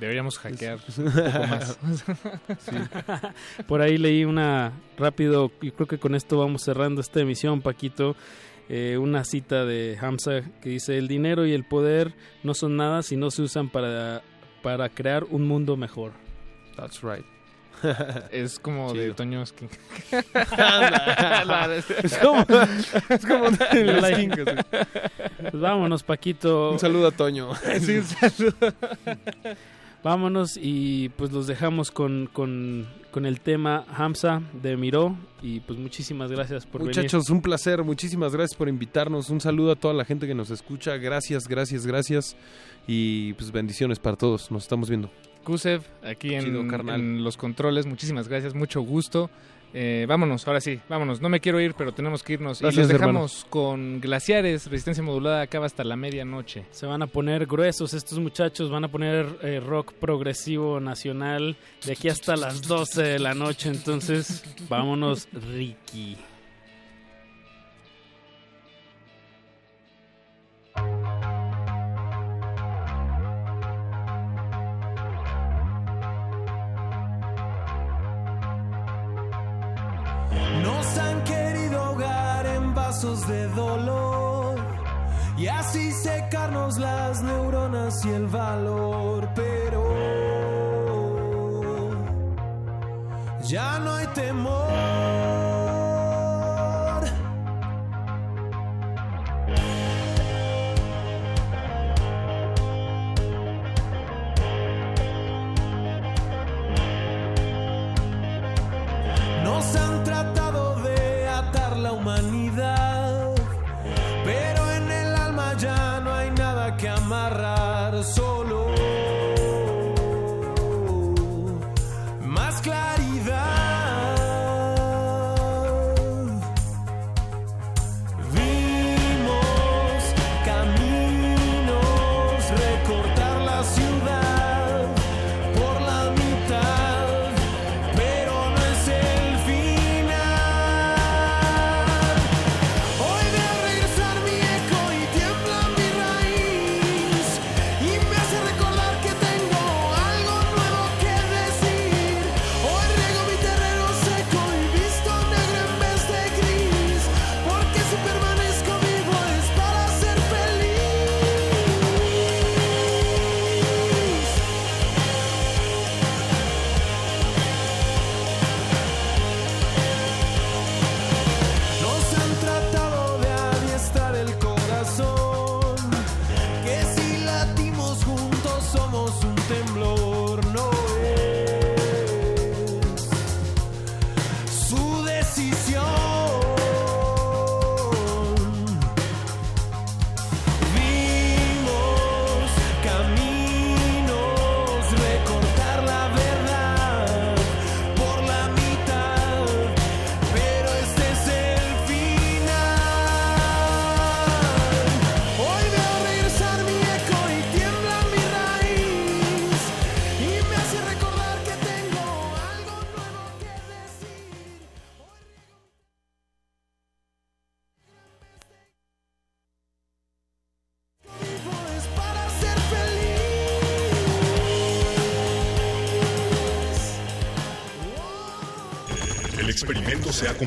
[0.00, 1.78] Deberíamos hackear un poco más.
[3.68, 8.16] Por ahí leí una rápido, y creo que con esto vamos cerrando esta emisión, Paquito.
[8.68, 13.02] eh, una cita de Hamza que dice: El dinero y el poder no son nada
[13.02, 14.22] si no se usan para,
[14.62, 16.12] para crear un mundo mejor.
[16.76, 17.24] That's right.
[18.30, 19.66] es como de Toñoski.
[22.02, 22.44] es como,
[23.08, 24.14] es como de.
[24.16, 24.56] Kings, así.
[25.50, 26.72] Pues vámonos, Paquito.
[26.72, 27.54] Un saludo a Toño.
[27.80, 28.56] Sí, un saludo.
[30.02, 35.78] Vámonos y pues los dejamos con, con, con el tema Hamza de Miró y pues
[35.78, 37.82] muchísimas gracias por Muchachos, un placer.
[37.82, 39.30] Muchísimas gracias por invitarnos.
[39.30, 40.98] Un saludo a toda la gente que nos escucha.
[40.98, 42.36] Gracias, gracias, gracias.
[42.86, 44.50] Y pues bendiciones para todos.
[44.50, 45.10] Nos estamos viendo.
[45.44, 47.00] Kusev, aquí en, Chido, carnal.
[47.00, 47.86] en los controles.
[47.86, 49.30] Muchísimas gracias, mucho gusto.
[49.76, 51.20] Eh, vámonos, ahora sí, vámonos.
[51.20, 52.60] No me quiero ir, pero tenemos que irnos.
[52.60, 52.92] y los hermano.
[52.96, 56.64] dejamos con glaciares, resistencia modulada, acaba hasta la medianoche.
[56.70, 61.92] Se van a poner gruesos estos muchachos, van a poner eh, rock progresivo nacional de
[61.92, 63.68] aquí hasta las 12 de la noche.
[63.68, 66.16] Entonces, vámonos, Ricky.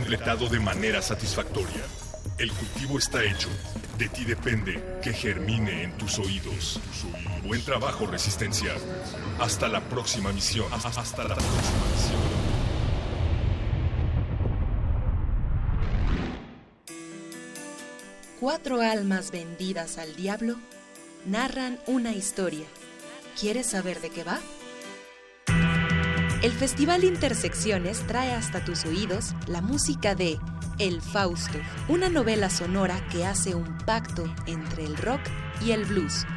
[0.08, 1.84] Completado de manera satisfactoria.
[2.38, 3.50] El cultivo está hecho.
[3.98, 6.80] De ti depende que germine en tus oídos.
[7.44, 8.72] Buen trabajo, Resistencia.
[9.38, 10.68] Hasta la próxima misión.
[10.72, 12.22] Hasta la próxima misión.
[18.40, 20.56] Cuatro almas vendidas al diablo
[21.26, 22.66] narran una historia.
[23.38, 24.40] ¿Quieres saber de qué va?
[26.44, 30.38] El Festival Intersecciones trae hasta tus oídos la música de
[30.78, 31.58] El Fausto,
[31.90, 35.22] una novela sonora que hace un pacto entre el rock
[35.66, 36.28] y el blues.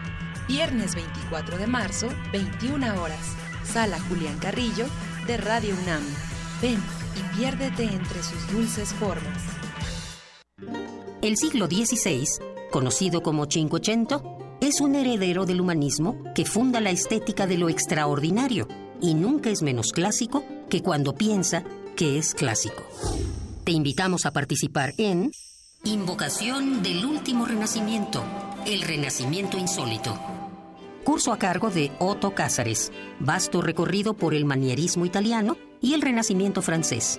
[0.49, 3.37] Viernes 24 de marzo, 21 horas.
[3.63, 4.87] Sala Julián Carrillo
[5.27, 6.03] de Radio UNAM.
[6.63, 6.83] Ven
[7.15, 9.43] y piérdete entre sus dulces formas.
[11.21, 12.27] El siglo XVI,
[12.71, 18.67] conocido como Cinquecento, es un heredero del humanismo que funda la estética de lo extraordinario
[19.01, 21.65] y nunca es menos clásico que cuando piensa
[21.97, 22.83] que es clásico.
[23.65, 25.33] Te invitamos a participar en
[25.85, 28.23] Invocación del Último Renacimiento,
[28.67, 30.19] el Renacimiento Insólito.
[31.05, 36.61] Curso a cargo de Otto Cázares, vasto recorrido por el manierismo italiano y el Renacimiento
[36.61, 37.19] francés.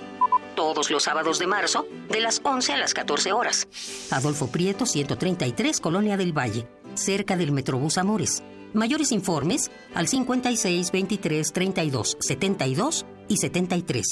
[0.55, 3.67] Todos los sábados de marzo, de las 11 a las 14 horas.
[4.11, 8.43] Adolfo Prieto, 133, Colonia del Valle, cerca del Metrobús Amores.
[8.73, 14.05] Mayores informes al 56 23 32 72 y 73.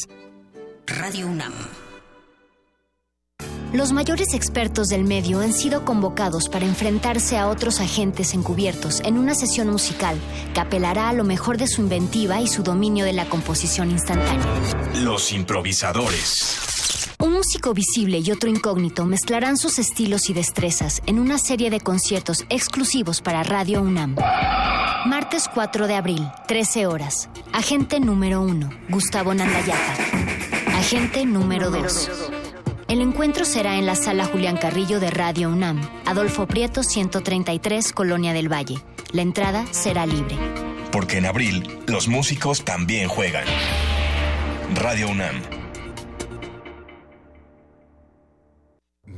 [0.86, 1.54] Radio UNAM.
[3.72, 9.20] Los mayores expertos del medio han sido convocados para enfrentarse a otros agentes encubiertos en
[9.20, 10.18] una sesión musical
[10.56, 14.44] que apelará a lo mejor de su inventiva y su dominio de la composición instantánea.
[15.04, 16.79] Los improvisadores.
[17.22, 21.82] Un músico visible y otro incógnito mezclarán sus estilos y destrezas en una serie de
[21.82, 24.16] conciertos exclusivos para Radio UNAM.
[25.06, 27.30] Martes 4 de abril, 13 horas.
[27.52, 29.96] Agente número 1, Gustavo Nandayata.
[30.78, 32.32] Agente número 2.
[32.88, 38.32] El encuentro será en la sala Julián Carrillo de Radio UNAM, Adolfo Prieto 133, Colonia
[38.32, 38.80] del Valle.
[39.12, 40.38] La entrada será libre.
[40.94, 43.44] Porque en abril los músicos también juegan.
[44.74, 45.60] Radio UNAM.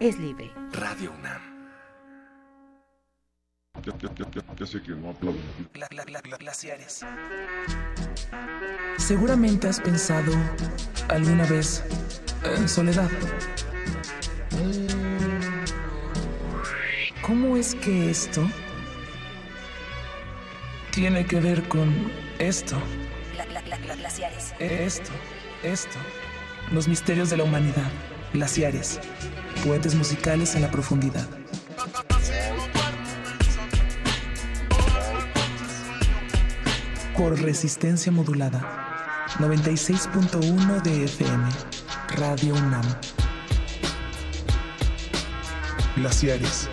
[0.00, 0.52] es libre.
[0.72, 1.56] Radio UNAM.
[3.82, 5.42] Ya, ya, ya, ya, ya sé que no aplauden.
[6.38, 7.04] glaciares.
[8.98, 10.32] Seguramente has pensado
[11.08, 11.84] alguna vez
[12.44, 13.10] en soledad.
[17.22, 18.48] ¿Cómo es que esto
[20.92, 22.76] tiene que ver con esto?
[23.98, 24.54] glaciares.
[24.58, 25.10] Esto,
[25.62, 25.98] esto.
[26.72, 27.90] Los misterios de la humanidad.
[28.32, 29.00] Glaciares.
[29.66, 31.26] Puentes musicales en la profundidad.
[37.16, 39.26] Por resistencia modulada.
[39.38, 41.48] 96.1 de FM.
[42.16, 42.84] Radio UNAM.
[45.96, 46.68] Glaciares.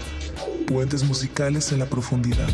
[0.68, 2.48] Puentes musicales en la profundidad.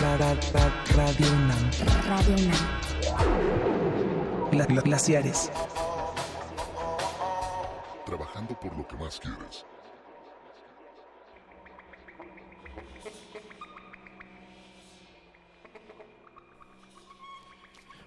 [0.00, 1.70] Ra- ra- ra- Radio UNAM.
[2.08, 2.66] Radio UNAM.
[4.52, 5.50] Gla- gla- glaciares.
[8.60, 9.64] Por lo que más quieres.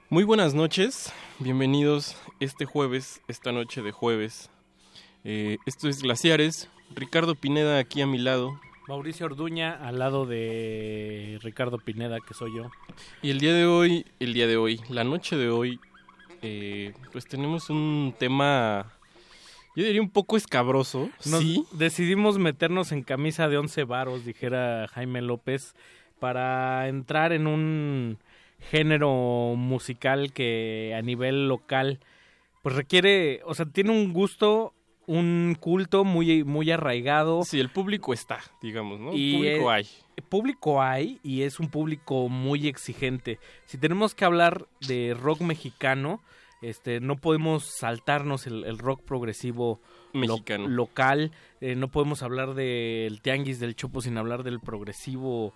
[0.09, 4.49] Muy buenas noches, bienvenidos este jueves, esta noche de jueves.
[5.23, 8.59] Eh, esto es Glaciares, Ricardo Pineda aquí a mi lado.
[8.88, 12.69] Mauricio Orduña al lado de Ricardo Pineda, que soy yo.
[13.23, 15.80] Y el día de hoy, el día de hoy, la noche de hoy,
[16.43, 18.93] eh, pues tenemos un tema,
[19.76, 21.10] yo diría un poco escabroso.
[21.26, 25.76] Nos sí, decidimos meternos en camisa de once varos, dijera Jaime López,
[26.19, 28.18] para entrar en un
[28.60, 31.99] género musical que a nivel local
[32.65, 34.73] pues requiere, o sea, tiene un gusto,
[35.06, 37.43] un culto muy muy arraigado.
[37.43, 39.11] Sí, el público está, digamos, ¿no?
[39.14, 39.88] Y público hay.
[40.30, 43.38] Público hay y es un público muy exigente.
[43.65, 46.22] Si tenemos que hablar de rock mexicano,
[46.69, 49.79] este, no podemos saltarnos el, el rock progresivo
[50.13, 50.67] lo- Mexicano.
[50.67, 51.31] local.
[51.61, 55.53] eh, no podemos hablar del tianguis del chopo sin hablar del progresivo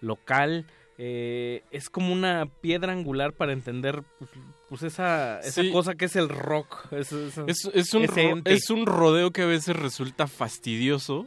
[0.00, 0.66] local.
[0.98, 4.30] eh, es como una piedra angular para entender pues,
[4.68, 5.72] pues esa, esa Sí.
[5.72, 6.92] cosa que es el rock.
[6.92, 8.52] Es, es- Es, es un ese ro- ente.
[8.52, 11.26] es un rodeo que a veces resulta fastidioso,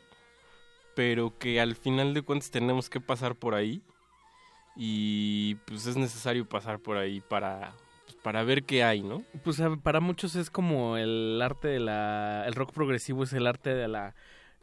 [0.95, 3.82] pero que al final de cuentas tenemos que pasar por ahí.
[4.78, 7.74] Y pues es necesario pasar por ahí para,
[8.26, 9.22] para ver qué hay, ¿no?
[9.44, 12.44] Pues para muchos es como el arte de la...
[12.48, 14.16] El rock progresivo es el arte de la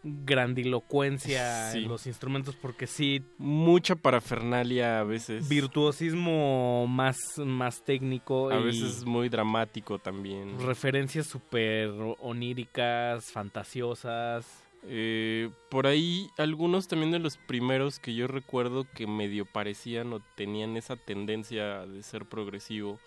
[0.03, 1.79] grandilocuencia Sí.
[1.79, 3.23] en los instrumentos porque sí...
[3.39, 5.49] Mucha parafernalia a veces.
[5.49, 8.51] Virtuosismo más, más técnico.
[8.51, 10.59] A y veces muy dramático también.
[10.59, 14.45] Referencias súper oníricas, fantasiosas.
[14.89, 20.19] Eh, por ahí algunos también de los primeros que yo recuerdo que medio parecían o
[20.35, 22.99] tenían esa tendencia de ser progresivo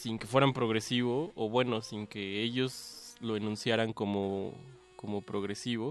[0.00, 4.54] sin que fueran progresivo o bueno, sin que ellos lo enunciaran como,
[4.96, 5.88] como progresivo.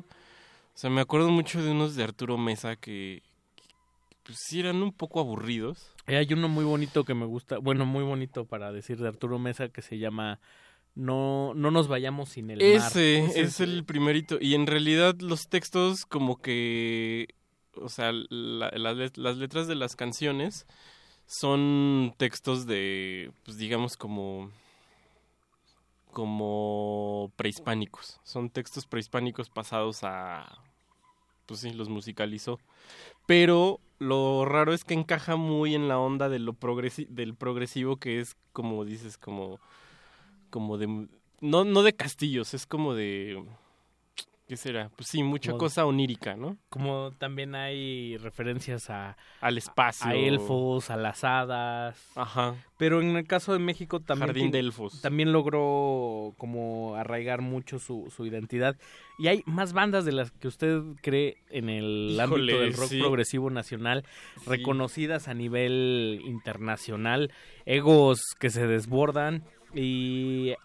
[0.74, 3.22] O sea, me acuerdo mucho de unos de Arturo Mesa que,
[4.24, 5.92] pues sí eran un poco aburridos.
[6.08, 9.40] Eh, hay uno muy bonito que me gusta, bueno, muy bonito para decir de Arturo
[9.40, 10.40] Mesa que se llama
[10.96, 12.88] No, no nos vayamos sin el mar.
[12.88, 14.38] Ese Ese es el primerito.
[14.42, 17.28] Y en realidad los textos como que...
[17.76, 20.66] O sea, la- la let- las letras de las canciones
[21.32, 24.52] son textos de, pues digamos como...
[26.12, 28.20] como prehispánicos.
[28.24, 30.62] Son textos prehispánicos pasados a...
[31.46, 32.60] pues sí, los musicalizó.
[33.28, 37.96] Pero lo raro es que encaja muy en la onda de lo progresi del progresivo
[37.96, 39.62] que es como dices, como,
[40.50, 41.08] como de,
[41.40, 43.42] no, no de castillos, es como de,
[44.52, 44.90] ¿qué será?
[44.98, 46.58] Pues sí, mucha Como- cosa onírica, ¿no?
[46.68, 49.16] Como también hay referencias a...
[49.40, 50.12] Al espacio.
[50.12, 52.12] A elfos, a las hadas.
[52.16, 52.56] Ajá.
[52.76, 54.28] Pero en el caso de México también...
[54.28, 55.00] Jardín de elfos.
[55.02, 58.76] También logró como arraigar mucho su, su identidad.
[59.20, 62.90] Y hay más bandas de las que usted cree en el Híjole, ámbito del rock
[62.90, 63.00] sí.
[63.00, 64.04] progresivo nacional,
[64.36, 64.50] Sí.
[64.50, 67.32] reconocidas a nivel internacional,
[67.66, 70.56] egos que se desbordan y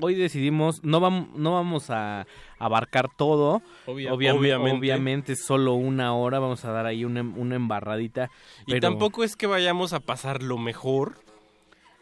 [0.00, 2.26] hoy decidimos, no, vam- no vamos a
[2.58, 4.36] abarcar todo, Obvia- Obviam-
[4.78, 5.36] obviamente.
[5.36, 8.30] solo una hora, vamos a dar ahí una, una embarradita.
[8.66, 11.14] Y pero tampoco es que vayamos a pasar lo mejor.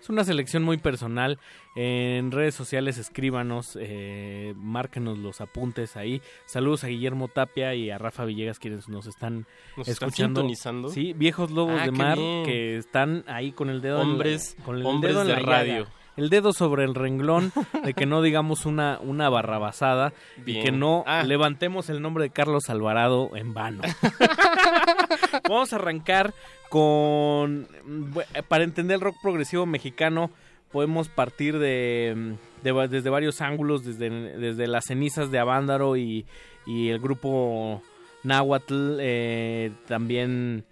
[0.01, 1.39] Es una selección muy personal.
[1.77, 6.21] En redes sociales escríbanos, eh, márquenos los apuntes ahí.
[6.45, 9.47] Saludos a Guillermo Tapia y a Rafa Villegas quienes nos están
[9.79, 10.41] Nos están escuchando.
[10.43, 10.89] sintonizando.
[10.91, 12.45] Sí, viejos lobos Ah, de mar bien.
[12.45, 15.33] que están ahí con el dedo en la- Hombres- con el hombres dedo en de
[15.35, 15.89] la llaga.
[16.17, 17.53] El dedo sobre el renglón
[17.85, 20.13] de que no digamos una, una barrabasada
[20.47, 21.23] y que no Ah.
[21.25, 23.83] levantemos el nombre de Carlos Alvarado en vano.
[25.49, 26.33] Vamos a arrancar
[26.69, 27.67] con...
[27.87, 30.31] bu- Para entender el rock progresivo mexicano
[30.73, 36.27] podemos partir de, desde varios ángulos, desde, desde las cenizas de Avándaro y,
[36.67, 37.81] y el grupo
[38.25, 40.65] Nahuatl, eh, también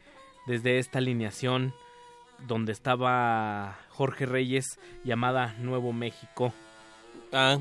[0.48, 1.73] desde esta alineación
[2.48, 6.53] donde estaba Jorge Reyes llamada Nuevo México.
[7.33, 7.61] Ah,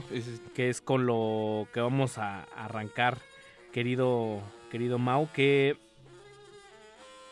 [0.55, 3.19] que es con lo que vamos a arrancar,
[3.71, 4.41] querido
[4.71, 5.77] querido Mau, que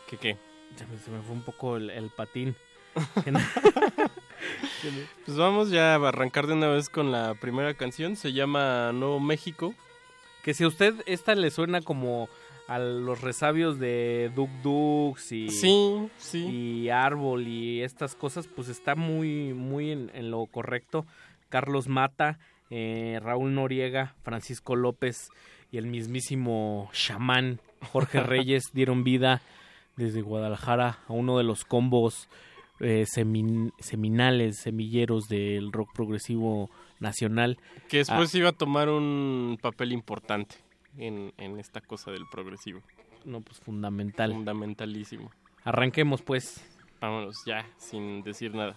[0.06, 0.36] ¿Qué qué?
[0.76, 2.54] se me, se me fue un poco el, el patín.
[5.26, 8.16] Pues vamos ya a arrancar de una vez con la primera canción.
[8.16, 9.74] Se llama Nuevo México.
[10.42, 12.28] que si a usted esta le suena como
[12.70, 16.46] a los resabios de Duk Dux y, Sí, sí.
[16.46, 21.04] y Árbol y estas cosas, pues está muy, muy en, en lo correcto.
[21.48, 22.38] Carlos Mata,
[22.70, 25.30] eh, Raúl Noriega, Francisco López
[25.72, 27.58] y el mismísimo chamán
[27.92, 29.42] Jorge Reyes dieron vida
[29.96, 32.28] desde Guadalajara a uno de los combos
[32.78, 36.70] eh, semin- seminales, semilleros del rock progresivo
[37.00, 37.58] nacional.
[37.88, 40.54] Que Ah, después iba a tomar un papel importante
[40.96, 42.80] en, en esta cosa del progresivo.
[43.24, 44.32] no, pues fundamental.
[44.32, 45.30] Fundamentalísimo.
[45.64, 46.64] Arranquemos pues.
[47.00, 48.76] Vámonos ya, sin decir nada.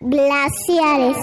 [0.00, 1.16] Glaciares.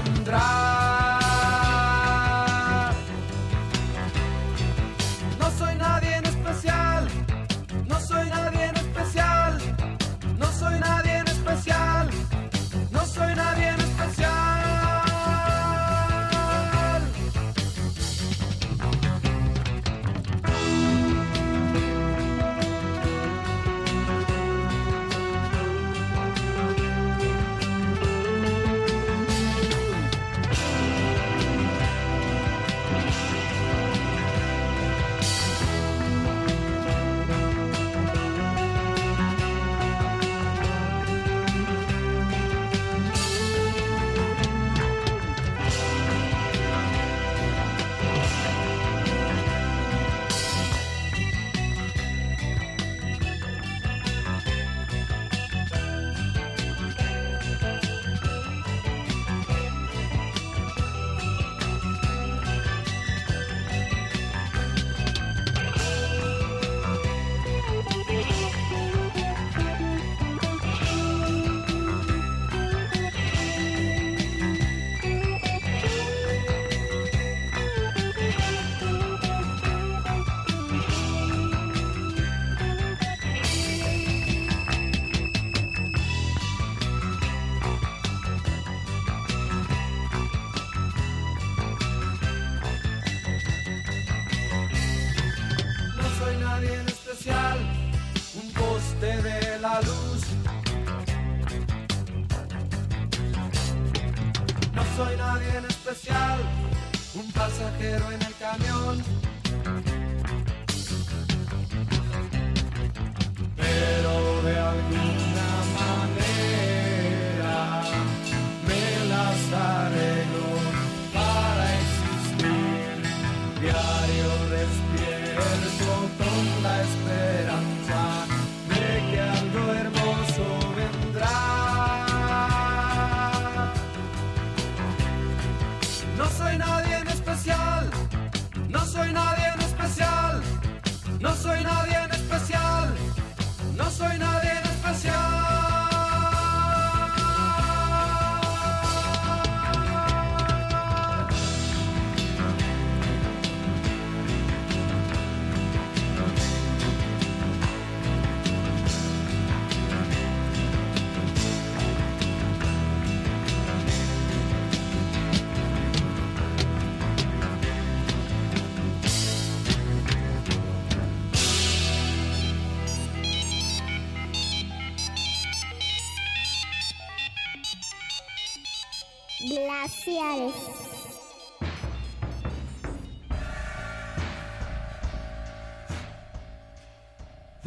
[0.00, 0.55] Vendrá.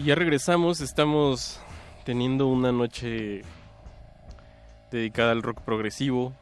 [0.10, 1.60] Ya regresamos, estamos
[2.04, 3.44] teniendo una noche
[4.90, 6.34] dedicada al rock progresivo.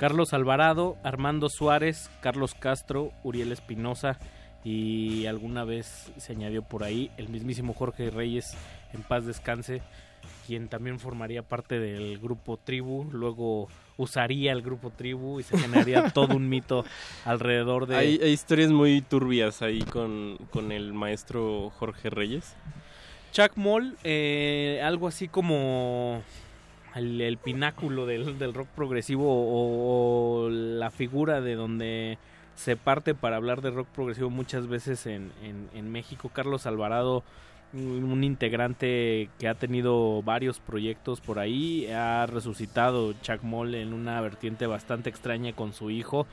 [0.00, 4.18] Carlos Alvarado, Armando Suárez, Carlos Castro, Uriel Espinosa
[4.64, 8.56] y alguna vez se añadió por ahí el mismísimo Jorge Reyes,
[8.94, 9.82] en paz descanse,
[10.46, 13.68] quien también formaría parte del grupo Tribu, luego
[13.98, 16.86] usaría el grupo Tribu y se generaría todo un mito
[17.26, 17.96] alrededor de...
[17.96, 22.56] Hay, hay historias muy turbias ahí con, con el maestro Jorge Reyes.
[23.32, 26.22] Chuck Moll, eh, algo así como
[26.94, 32.18] el, pináculo del, del rock progresivo o, o la figura de donde
[32.56, 36.30] se parte para hablar de rock progresivo muchas veces en, en, en México.
[36.30, 37.24] Carlos Alvarado,
[37.72, 43.94] un un integrante que ha tenido varios proyectos por ahí, ha resucitado Chuck Moll en
[43.94, 46.26] una vertiente bastante extraña con su hijo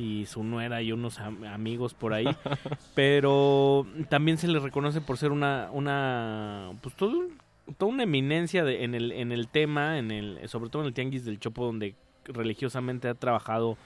[0.00, 2.24] y su nuera y unos am- amigos por ahí
[2.94, 7.38] pero también se le reconoce por ser una una pues todo un-
[7.78, 10.94] toda una eminencia de- en el en el tema en el sobre todo en el
[10.94, 11.94] tianguis del Chopo donde
[12.24, 13.76] religiosamente ha trabajado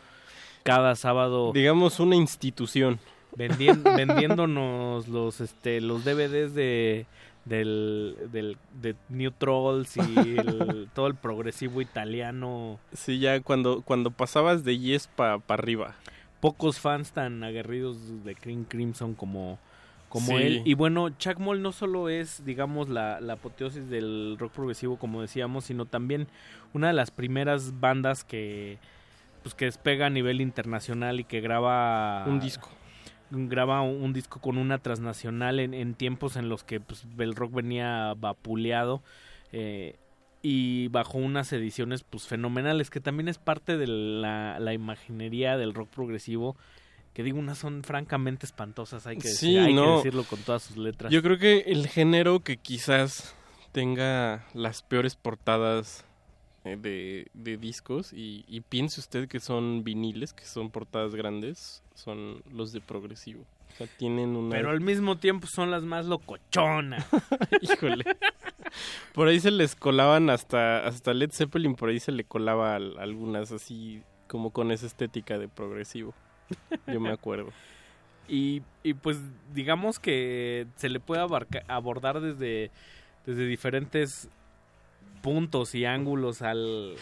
[0.62, 2.98] cada sábado Digamos una institución.
[3.36, 7.06] vendien- vendiéndonos los este los DVDs de
[7.44, 14.10] del, del de New Trolls y el- todo el progresivo italiano Sí, ya cuando, cuando
[14.10, 15.94] pasabas de Yes para arriba.
[16.40, 19.58] pocos fans tan aguerridos de Cream Crimson como,
[20.08, 20.34] como Sí.
[20.42, 20.62] él.
[20.64, 25.20] Y bueno, Chuck Moll no solo es, digamos, la, la apoteosis del rock progresivo, como
[25.22, 26.28] decíamos, sino también
[26.72, 28.78] una de las primeras bandas que
[29.42, 32.70] pues que despega a nivel internacional y que graba Un disco.
[33.30, 37.34] Graba un, un disco con una transnacional en, en tiempos en los que pues, el
[37.34, 39.02] rock venía vapuleado
[39.52, 39.96] eh,
[40.42, 45.74] y bajo unas ediciones pues fenomenales que también es parte de la, la imaginería del
[45.74, 46.56] rock progresivo
[47.14, 49.96] que digo unas son francamente espantosas hay que, decir- Sí, hay que no.
[49.96, 53.34] decirlo con todas sus letras Yo creo que el género que quizás
[53.72, 56.04] tenga las peores portadas
[56.64, 62.42] de, de discos y, y piense usted que son viniles, que son portadas grandes, son
[62.52, 63.42] los de progresivo.
[63.72, 64.50] O sea, tienen una...
[64.50, 67.04] pero al mismo tiempo son las más locochonas
[67.60, 68.04] Híjole.
[69.12, 72.98] Por ahí se les colaban hasta, hasta Led Zeppelin, por ahí se le colaba al-
[72.98, 76.14] algunas así como con esa estética de progresivo.
[76.86, 77.50] Yo me acuerdo.
[78.28, 79.18] Y, y pues
[79.52, 82.70] digamos que se le puede abarca- abordar desde,
[83.26, 84.28] desde diferentes
[85.24, 86.96] puntos y ángulos al,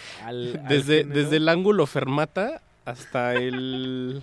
[0.68, 4.22] Desde, desde el ángulo fermata hasta el...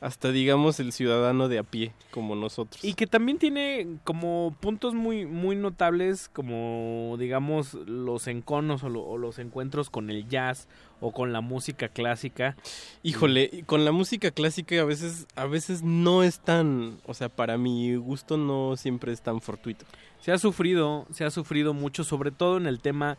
[0.00, 2.84] Hasta digamos el ciudadano de a pie, como nosotros.
[2.84, 9.02] Y que también tiene como puntos muy, muy notables, como digamos los enconos o, lo-
[9.02, 10.68] o los encuentros con el jazz
[11.00, 12.56] o con la música clásica.
[13.02, 17.28] Híjole, y con la música clásica a veces, a veces no es tan, o sea,
[17.28, 19.84] para mi gusto no siempre es tan fortuito.
[20.20, 23.18] Se ha sufrido, se ha sufrido mucho, sobre todo en el tema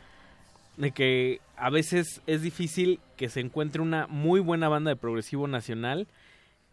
[0.77, 5.45] de que a veces es difícil que se encuentre una muy buena banda de progresivo
[5.45, 6.07] nacional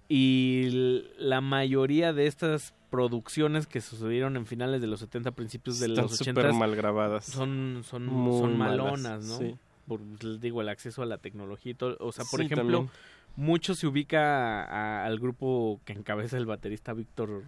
[0.09, 5.87] y la mayoría de estas producciones que sucedieron en finales de los 70, principios de
[5.89, 7.25] Están los súper 80 mal grabadas.
[7.27, 9.39] son son, Muy son malas, malonas, ¿no?
[9.39, 9.57] sí.
[9.89, 10.01] Por
[10.41, 12.91] digo el acceso a la tecnología y todo, o sea, por Sí, ejemplo, también.
[13.37, 17.43] mucho se ubica a- al grupo que encabeza el baterista Víctor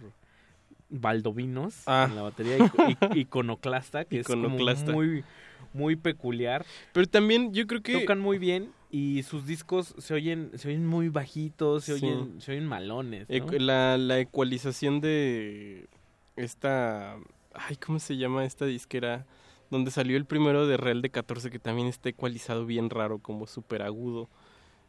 [0.89, 2.07] Valdovinos Ah.
[2.09, 4.85] en la batería ico- ic- iconoclasta que Iconoclasta.
[4.85, 5.23] es como muy
[5.71, 10.51] muy peculiar Pero también yo creo que tocan muy bien y sus discos se oyen
[10.55, 12.05] se oyen muy bajitos se Sí.
[12.05, 13.27] oyen se oyen malones
[13.59, 15.87] la, la ecualización de
[16.35, 17.17] esta...
[17.53, 19.25] Ay, ¿cómo se llama esta disquera?
[19.69, 23.45] Donde salió el primero de Real de 14 que también está ecualizado bien raro, como
[23.47, 24.29] súper agudo.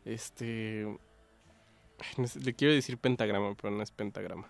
[0.04, 0.86] Este...
[1.98, 4.48] ay, no sé, le quiero decir pentagrama, pero no es pentagrama.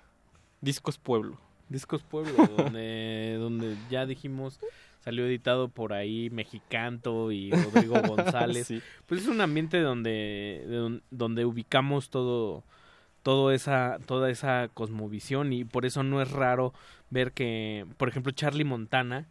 [0.60, 1.40] Discos Pueblo.
[1.68, 4.60] Discos Pueblo, donde, donde ya dijimos
[5.00, 8.66] salió editado por ahí Mexicanto y Rodrigo González.
[8.66, 8.80] Sí.
[9.06, 12.62] Pues es un ambiente donde, de don- donde ubicamos todo,
[13.22, 16.72] todo esa, toda esa cosmovisión y por eso no es raro
[17.10, 19.26] ver que, por ejemplo, Charlie Montana,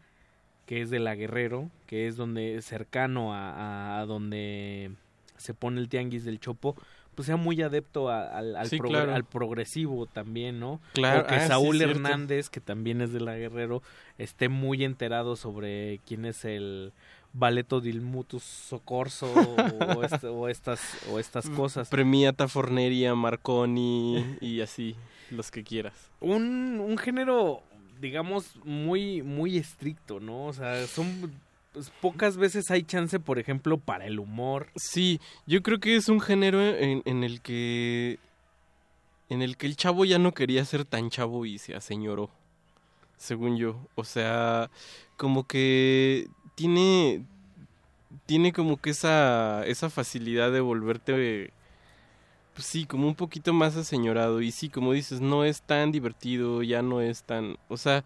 [0.66, 4.92] que es de La Guerrero, que es donde cercano a, a- a donde
[5.38, 6.76] se pone el tianguis del Chopo,
[7.20, 9.14] pues sea muy adepto a- al, al, Sí, progre- claro.
[9.14, 10.80] al progresivo también, ¿no?
[10.94, 11.96] Claro, O que ah, sí, Saúl cierto.
[11.98, 13.84] Hernández, que también es de La Guerrero,
[14.18, 16.94] esté muy enterado sobre quién es el
[17.34, 20.80] Baleto del Mutus Socorso o, est- o estas,
[21.12, 21.90] o estas cosas.
[21.90, 24.96] Premiata Forneria, Marconi y así,
[25.30, 25.94] los que quieras.
[26.22, 27.62] un, un género,
[28.00, 30.46] digamos, muy, muy estricto, ¿no?
[30.46, 31.34] O sea, son
[31.74, 34.70] pues, pocas veces hay chance, por ejemplo, para el humor.
[34.76, 38.20] Sí, yo creo que es un género en, el que
[39.30, 42.30] en el que el chavo ya no quería ser tan chavo y se aseñoró,
[43.18, 43.80] según yo.
[43.96, 44.70] O sea,
[45.18, 47.24] como que tiene
[48.26, 51.54] tiene como que esa esa facilidad de volverte
[52.54, 56.62] pues sí, como un poquito más aseñorado y sí, como dices, no es tan divertido,
[56.62, 58.04] ya no es tan, o sea,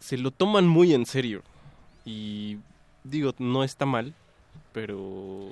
[0.00, 1.42] se lo toman muy en serio.
[2.08, 2.58] Y
[3.04, 4.14] digo, no está mal,
[4.72, 5.50] pero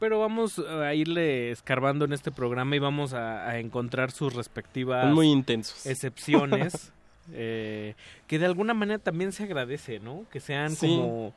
[0.00, 5.06] Pero vamos a irle escarbando en este programa y vamos a, a encontrar sus respectivas
[5.12, 5.86] muy intensos.
[5.86, 6.92] excepciones.
[7.32, 7.94] eh,
[8.26, 10.24] que de alguna manera también se agradece, ¿no?
[10.32, 10.88] Que sean Sí.
[10.88, 11.32] como...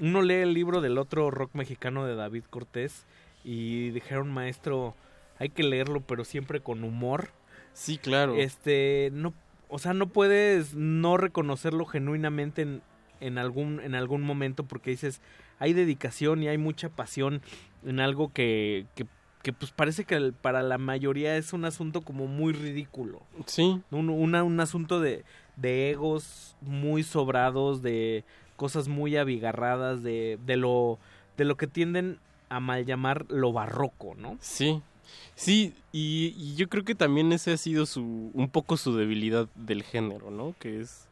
[0.00, 3.04] Uno lee el libro del otro rock mexicano de David Cortés
[3.42, 4.94] y dijeron, maestro,
[5.40, 7.30] hay que leerlo, pero siempre con humor.
[7.72, 8.36] Sí, claro.
[8.36, 9.34] Este, no,
[9.68, 12.82] o sea, no puedes no reconocerlo genuinamente en,
[13.20, 15.20] en algún, en algún momento porque dices,
[15.58, 17.42] hay dedicación y hay mucha pasión
[17.84, 19.06] en algo que, que,
[19.42, 23.22] que, pues parece que el- para la mayoría es un asunto como muy ridículo.
[23.46, 23.80] Sí.
[23.90, 25.24] Un, una- un asunto de,
[25.56, 28.24] de egos muy sobrados, de
[28.56, 30.98] cosas muy abigarradas, de, de lo,
[31.36, 34.36] de lo que tienden a mal llamar lo barroco, ¿no?
[34.40, 34.80] Sí,
[35.34, 39.48] sí, y, y yo creo que también ese ha sido su, un poco su debilidad
[39.54, 40.54] del género, ¿no?
[40.58, 41.07] Que es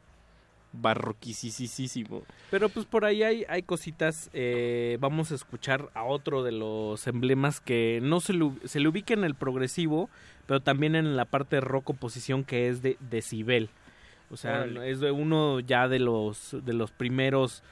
[0.73, 2.23] barroquisísimo.
[2.51, 4.31] Pero pues por ahí hay, hay cositas.
[4.33, 8.89] eh, vamos a escuchar a otro de los emblemas que no se le, se le
[8.89, 10.09] ubica en el progresivo,
[10.47, 13.71] pero también en la parte de rock oposición que es de Decibel.
[14.31, 14.91] O sea, Órale.
[14.91, 17.63] es de uno ya de los, de los primeros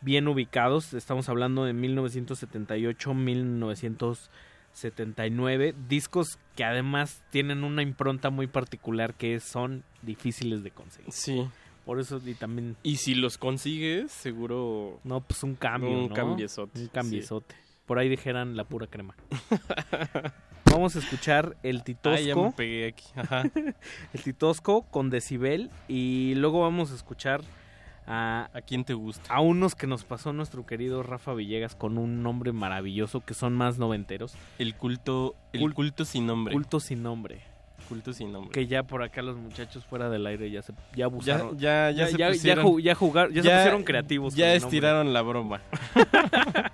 [0.00, 0.94] bien ubicados.
[0.94, 5.74] Estamos hablando de 1978, 1979.
[5.88, 11.12] Discos que además tienen una impronta muy particular que son difíciles de conseguir.
[11.12, 11.48] Sí.
[11.84, 12.76] Por eso y también...
[12.82, 15.00] Y si los consigues, seguro...
[15.04, 16.14] No, pues un cambio, Un ¿no?
[16.14, 17.54] cambiezote, Un cambiezote.
[17.86, 19.14] Por ahí dijeran la pura crema.
[20.70, 22.16] Vamos a escuchar el Titosco.
[22.16, 23.04] Ah, ya me pegué aquí.
[23.14, 23.42] Ajá.
[24.14, 25.70] el Titosco con Decibel.
[25.88, 27.42] Y luego vamos a escuchar
[28.06, 28.48] a...
[28.54, 29.32] ¿A quién te gusta?
[29.32, 33.52] A unos que nos pasó nuestro querido Rafa Villegas con un nombre maravilloso que son
[33.54, 34.34] más noventeros.
[34.58, 36.54] El culto, el Cul- culto sin nombre.
[36.54, 37.42] Culto sin nombre.
[37.88, 38.50] Culto sin nombre.
[38.52, 41.58] Que ya por acá los muchachos fuera del aire ya se ya abusaron.
[41.58, 44.34] Ya, ya, ya, se ya, pusieron- ju- ya jugar, ya, se pusieron creativos.
[44.34, 45.60] Ya estiraron la broma.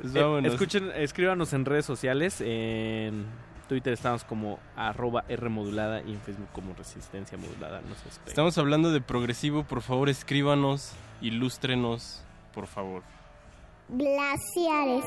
[0.00, 2.40] Pues Eh, escuchen, escríbanos en redes sociales.
[2.40, 3.26] En
[3.68, 7.80] Twitter estamos como arroba R modulada y en Facebook como Resistencia Modulada.
[7.82, 8.08] No se.
[8.30, 12.22] Estamos hablando de progresivo, por favor escríbanos, ilústrenos,
[12.54, 13.02] por favor.
[13.88, 15.04] Glaciares.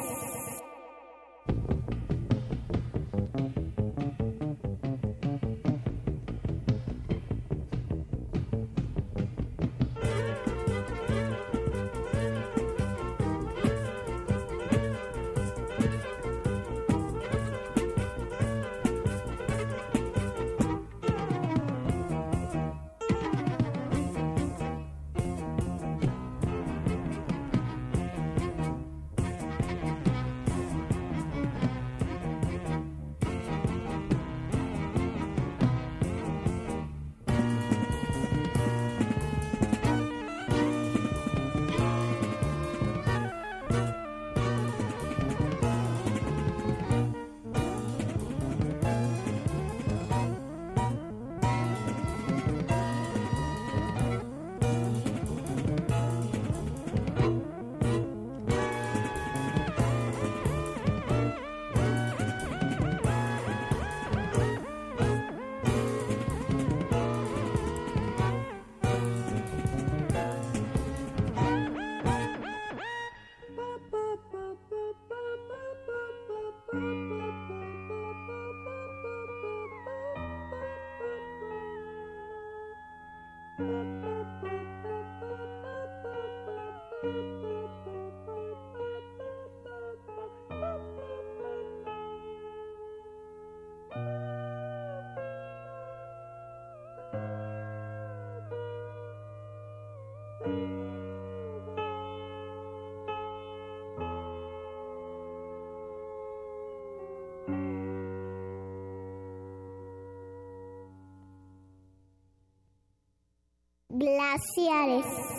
[114.04, 115.33] Glaciares.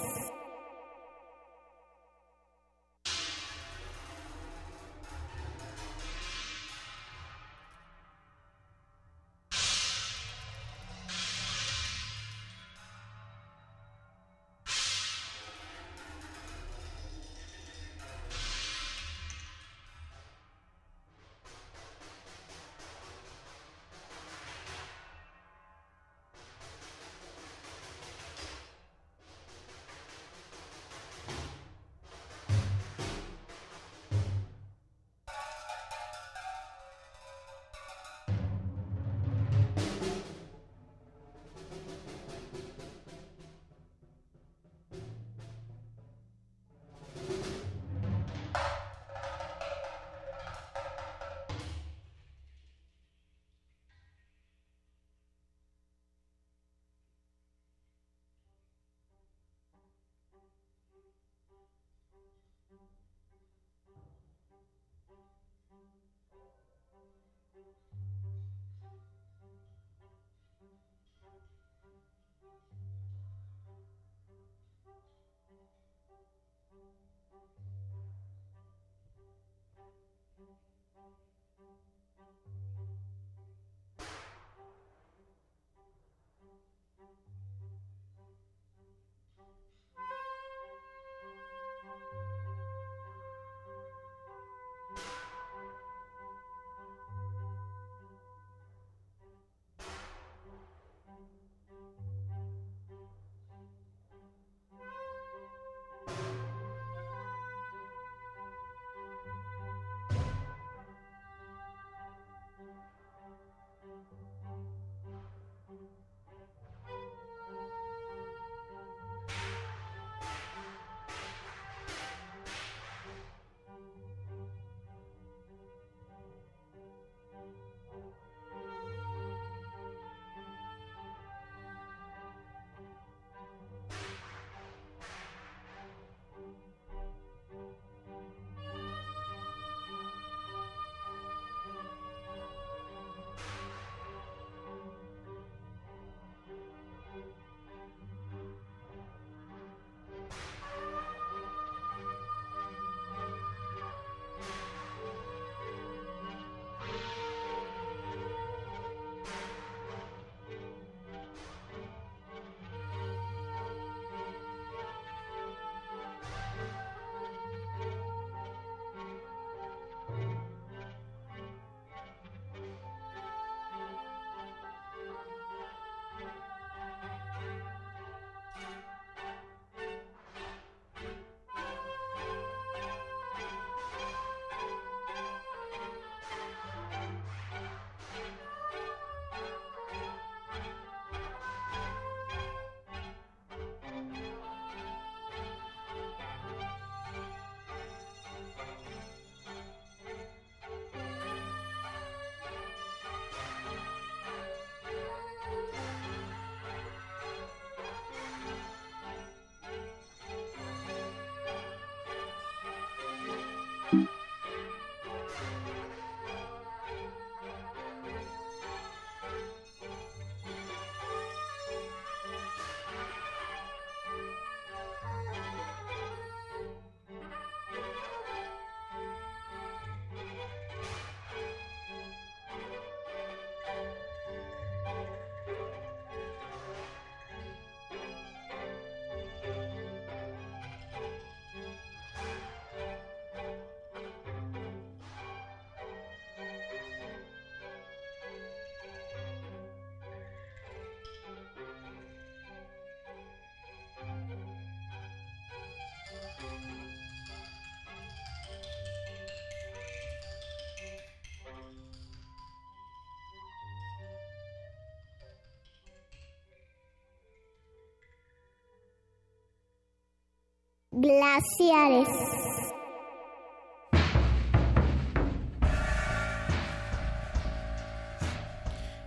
[271.01, 272.09] Glaciares.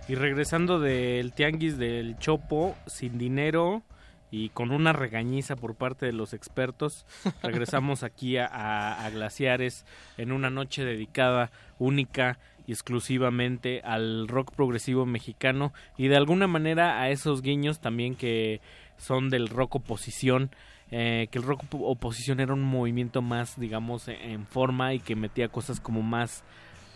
[0.08, 3.82] Y regresando del tianguis del Chopo, sin dinero
[4.30, 7.04] y con una regañiza por parte de los expertos,
[7.42, 9.84] regresamos aquí a, a- a Glaciares
[10.16, 17.00] en una noche dedicada única y exclusivamente al rock progresivo mexicano y de alguna manera
[17.00, 18.60] a esos guiños también que
[18.98, 20.50] son del rock oposición.
[20.90, 25.00] Eh, que el rock op- oposición era un movimiento más, digamos, e- en forma y
[25.00, 26.42] que metía cosas como más,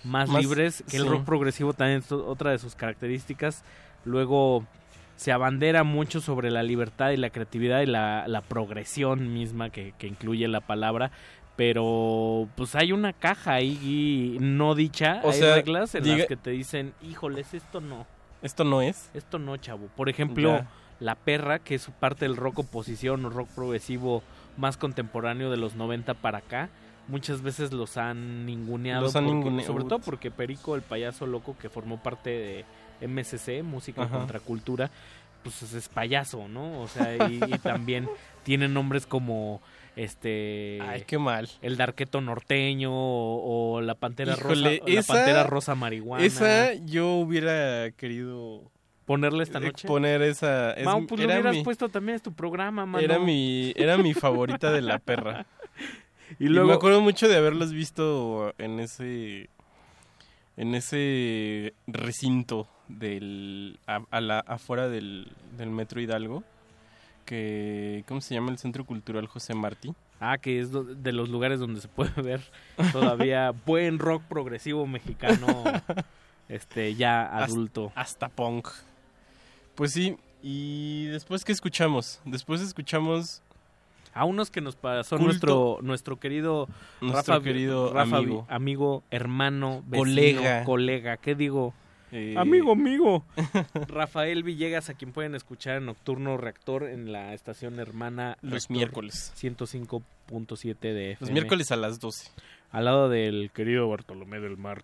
[0.04, 3.64] más, Más- libres, que el rock progresivo también es otra de sus características.
[4.04, 4.66] Luego
[5.16, 9.94] se abandera mucho sobre la libertad y la creatividad y la, la progresión misma que,
[9.98, 11.10] que incluye la palabra.
[11.56, 16.26] Pero pues hay una caja ahí no dicha, O hay sea, reglas en diga- las
[16.26, 18.06] que te dicen, híjoles, esto no.
[18.42, 19.10] ¿Esto no es?
[19.14, 19.86] Esto no, chavo.
[19.94, 20.70] Por ejemplo, Ya.
[21.02, 24.22] La Perra, que es parte del rock oposición o rock progresivo
[24.56, 26.68] más contemporáneo de los 90 para acá,
[27.08, 29.02] muchas veces los han ninguneado.
[29.02, 29.66] Los han porque- ninguneado.
[29.72, 32.64] Sobre todo porque Perico, el payaso loco que formó parte de
[33.06, 34.18] MSC, Música Ajá.
[34.18, 34.90] contra Cultura,
[35.42, 36.80] pues es- payaso, ¿no?
[36.82, 38.08] O sea, y, y también
[38.44, 39.60] tiene nombres como
[39.96, 41.48] este Ay, qué mal.
[41.60, 47.08] el darqueto norteño o, o la pantera Híjole, rosa la pantera rosa marihuana Esa yo
[47.14, 48.70] hubiera querido
[49.06, 52.22] ponerle esta noche poner esa es- Mau, pues lo era hubieras mi- puesto también es
[52.22, 53.04] tu programa mano.
[53.04, 55.46] Era mi, era mi favorita de la perra.
[56.38, 59.48] Y y, luego- me acuerdo mucho de haberlos visto en ese
[60.56, 66.44] en ese recinto del a, a la afuera del, del metro Hidalgo
[67.24, 71.58] que cómo se llama el centro cultural José Martí Ah, que es de los lugares
[71.58, 72.42] donde se puede ver
[72.92, 75.64] todavía buen rock progresivo mexicano,
[76.48, 77.90] este ya adulto.
[77.96, 78.68] hasta punk
[79.74, 83.42] pues sí y después qué escuchamos después escuchamos
[84.14, 85.24] A unos que nos pasó Culto.
[85.26, 86.68] nuestro nuestro querido
[87.00, 88.46] Nuestro Rafa, querido Rafa, amigo.
[88.50, 90.64] amigo, hermano, vecino, Colega.
[90.64, 91.74] colega, ¿qué digo?
[92.14, 93.24] Eh, Amigo, amigo.
[93.88, 98.76] Rafael Villegas, a quien pueden escuchar en Nocturno Reactor en la estación hermana Los Reactor
[98.76, 99.32] miércoles.
[99.40, 101.16] 105.7 de FM.
[101.20, 102.28] los miércoles a las 12
[102.70, 104.82] al lado del querido Bartolomé del Mar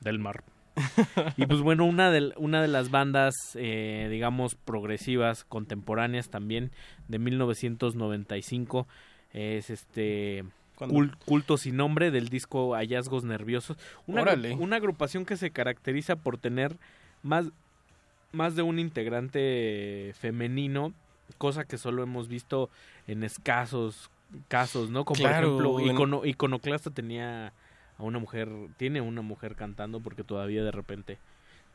[0.00, 0.42] del Mar.
[1.36, 6.70] y pues bueno, una de, una de las bandas, eh, digamos, progresivas, contemporáneas también,
[7.08, 8.86] de 1995,
[9.32, 10.44] es este
[11.26, 13.76] Culto sin nombre del disco Hallazgos Nerviosos.
[14.06, 14.54] Una, Órale.
[14.54, 16.76] una agrupación que se caracteriza por tener
[17.22, 17.50] más,
[18.32, 20.94] más de un integrante femenino,
[21.36, 22.70] cosa que solo hemos visto
[23.06, 24.10] en escasos
[24.48, 25.04] casos, ¿no?
[25.04, 27.52] Como Claro, por ejemplo, Icono- Iconoclasta tenía
[28.00, 31.18] a una mujer, tiene una mujer cantando porque todavía de repente.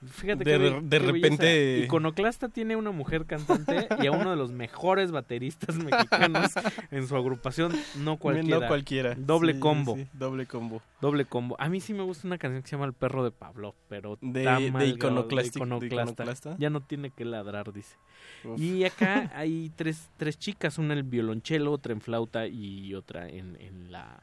[0.07, 1.85] Fíjate De be- de qué repente- belleza.
[1.85, 6.51] Iconoclasta tiene una mujer cantante y a uno de los mejores bateristas mexicanos
[6.91, 8.59] en su agrupación, no cualquiera.
[8.59, 9.95] no cualquiera Doble Sí, combo.
[9.95, 11.55] sí, doble combo Doble combo.
[11.59, 14.17] A mí sí me gusta una canción que se llama El perro de Pablo, pero
[14.21, 15.59] De- de Iconoclasta.
[15.59, 16.55] Iconoclasta.
[16.59, 17.95] Ya no tiene que ladrar, dice.
[18.43, 18.59] Uf.
[18.59, 23.29] Y acá hay tres, tres chicas, una en el violonchelo, otra en flauta y otra
[23.29, 24.21] en, en la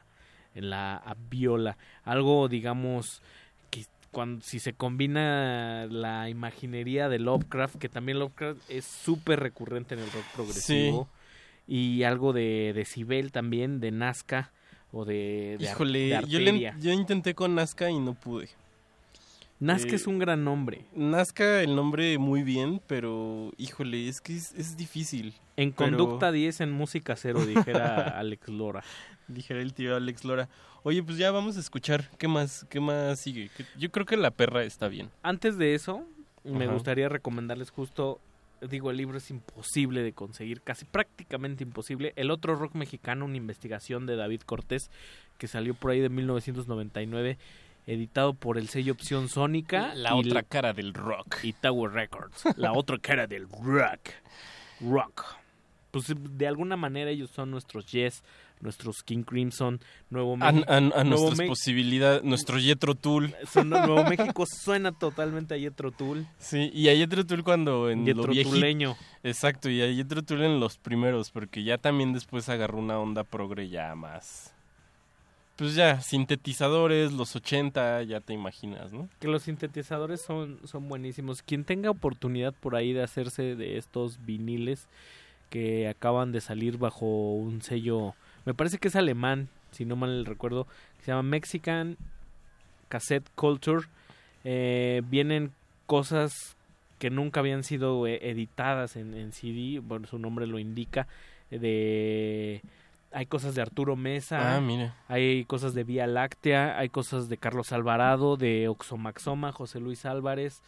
[0.55, 1.77] la viola.
[2.03, 3.21] Algo, digamos,
[3.69, 9.95] que cuando si se combina la imaginería de Lovecraft, que también Lovecraft es súper recurrente
[9.95, 11.07] en el rock progresivo,
[11.67, 14.51] y algo de, de Sibel también, de Nazca
[14.91, 18.49] o de, de, Ar- híjole de yo, le- yo intenté con Nazca y no pude
[19.63, 20.85] Nazca Eh, es un gran nombre.
[20.95, 26.31] Nazca el nombre muy bien pero híjole es que es, es difícil En Pero- conducta
[26.31, 28.83] 10 en música cero, dijera Alex Lora.
[29.27, 30.49] dijera el tío Alex Lora
[30.83, 34.31] oye pues ya vamos a escuchar qué más qué más sigue yo creo que la
[34.31, 36.05] perra está bien Antes de eso,
[36.43, 38.19] me gustaría recomendarles justo,
[38.69, 42.11] digo, el libro es imposible de conseguir, casi prácticamente imposible.
[42.17, 44.91] El otro rock mexicano, una investigación de David Cortés,
[45.37, 47.37] que salió por ahí de 1999,
[47.87, 49.93] editado por el sello Opción Sónica.
[49.95, 54.09] la otra cara del rock y Tower Records, la otra cara del rock.
[54.81, 55.23] Rock.
[55.91, 58.23] Pues de alguna manera ellos son nuestros Yes,
[58.61, 59.79] nuestros King Crimson,
[60.09, 60.65] Nuevo México.
[60.67, 65.57] a- a Nuevo nuestras Me- posibilidades nuestro Yetro Tool son- Nuevo México suena totalmente a
[65.57, 66.25] Yetro Tool.
[66.39, 68.43] Sí, y a Jethro Tull cuando en Jethro lo.
[68.43, 68.95] Tuleño.
[69.21, 73.23] Exacto, y a Jethro Tull en los primeros, porque ya también después agarró una onda
[73.23, 74.49] progre ya más...
[75.63, 79.07] Pues ya, sintetizadores, los 80, ya te imaginas, ¿no?
[79.21, 81.41] Que los sintetizadores son, son buenísimos.
[81.41, 84.89] Quien tenga oportunidad por ahí de hacerse de estos viniles
[85.49, 90.25] que acaban de salir bajo un sello, me parece que es alemán, si no mal
[90.25, 90.67] recuerdo,
[90.99, 91.95] se llama Mexican
[92.89, 93.87] Cassette Culture.
[94.43, 95.53] Eh, vienen
[95.85, 96.57] cosas
[96.99, 101.07] que nunca habían sido eh, editadas en, en CD, bueno, su nombre lo indica,
[101.49, 102.61] de
[103.13, 104.55] hay cosas de Arturo Mesa.
[104.55, 104.95] Ah, mira.
[105.07, 110.61] Hay cosas de Vía Láctea, hay cosas de Carlos Alvarado, de Oxomaxoma, José Luis Álvarez.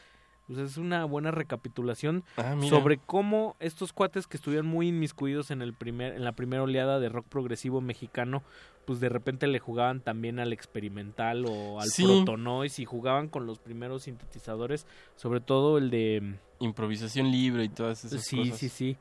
[0.48, 5.64] Pues es una buena recapitulación Ah, sobre cómo estos cuates que estuvieron muy inmiscuidos en
[5.64, 8.44] el primer en la primera oleada de rock progresivo mexicano,
[8.86, 12.04] pues de repente le jugaban también al experimental o al Sí.
[12.06, 18.06] protonoise y jugaban con los primeros sintetizadores, sobre todo el de Improvisación libre y todas
[18.06, 18.60] esas sí, cosas.
[18.60, 18.98] sí, sí.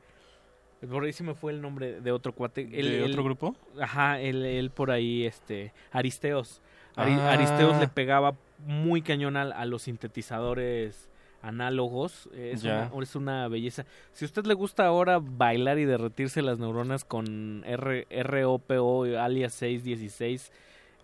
[0.89, 2.65] Por ahí se me fue el nombre de otro cuate.
[2.65, 3.55] ¿De otro grupo?
[3.79, 6.61] Ajá, él, él por ahí, este, Aristeos.
[6.95, 7.31] Ari- Ah.
[7.33, 11.09] Aristeos le pegaba muy cañón a, a los sintetizadores
[11.41, 12.29] análogos.
[12.33, 13.85] Es una, es una belleza.
[14.13, 19.53] Si a usted le gusta ahora bailar y derretirse las neuronas con R, ROPO alias
[19.53, 20.51] 616,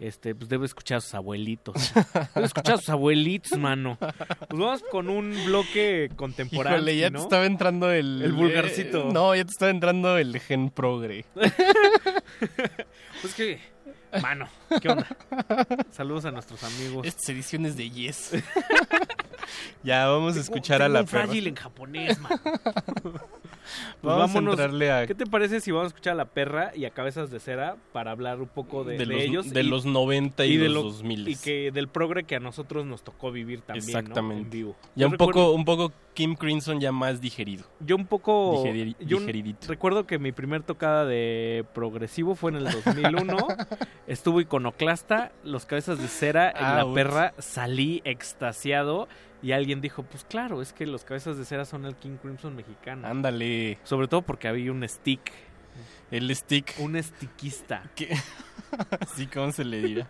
[0.01, 1.93] este, pues debe escuchar a sus abuelitos.
[2.35, 3.97] debe escuchar a sus abuelitos, mano.
[3.99, 6.80] Pues vamos con un bloque contemporáneo.
[6.80, 7.19] Híjole, ya ¿no?
[7.19, 8.21] te estaba entrando el...
[8.23, 9.09] El vulgarcito.
[9.09, 11.25] eh, no, ya te estaba entrando el gen progre.
[13.21, 13.59] Pues que,
[14.19, 14.49] mano,
[14.81, 15.05] ¿qué onda?
[15.91, 17.05] Saludos a nuestros amigos.
[17.05, 18.31] Estas ediciones de Yes.
[19.83, 22.31] ya, vamos a escuchar a Tengo la un frágil en japonés, man.
[24.01, 24.53] Pues Vamos a vámonos.
[24.53, 27.30] entrarle a- ¿Qué te parece si vamos a escuchar a la perra y a cabezas
[27.31, 29.49] de cera para hablar un poco de, De de los- ellos?
[29.51, 31.27] de los 90 y de los lo- 2000.
[31.27, 34.31] Y que del progre que a nosotros nos tocó vivir también, ¿no?
[34.31, 34.75] En vivo.
[34.95, 37.64] Ya Yo un recuerdo- poco, un poco Kim Crimson ya más digerido.
[37.80, 38.64] Yo un poco...
[38.65, 39.67] Digeri- yo un- digeridito.
[39.67, 43.38] recuerdo que mi primer tocada de progresivo fue en el 2001.
[44.07, 46.95] Estuvo iconoclasta, los cabezas de cera, en Ah, la ups.
[46.95, 49.07] perra, salí extasiado
[49.41, 52.55] y alguien dijo, pues claro, es que los cabezas de cera son el King Crimson
[52.55, 53.07] mexicano.
[53.07, 53.77] Ándale.
[53.83, 55.31] Sobre todo porque había un stick.
[56.11, 56.75] El stick.
[56.79, 57.83] Un stickista.
[58.99, 60.07] Así como se le dirá.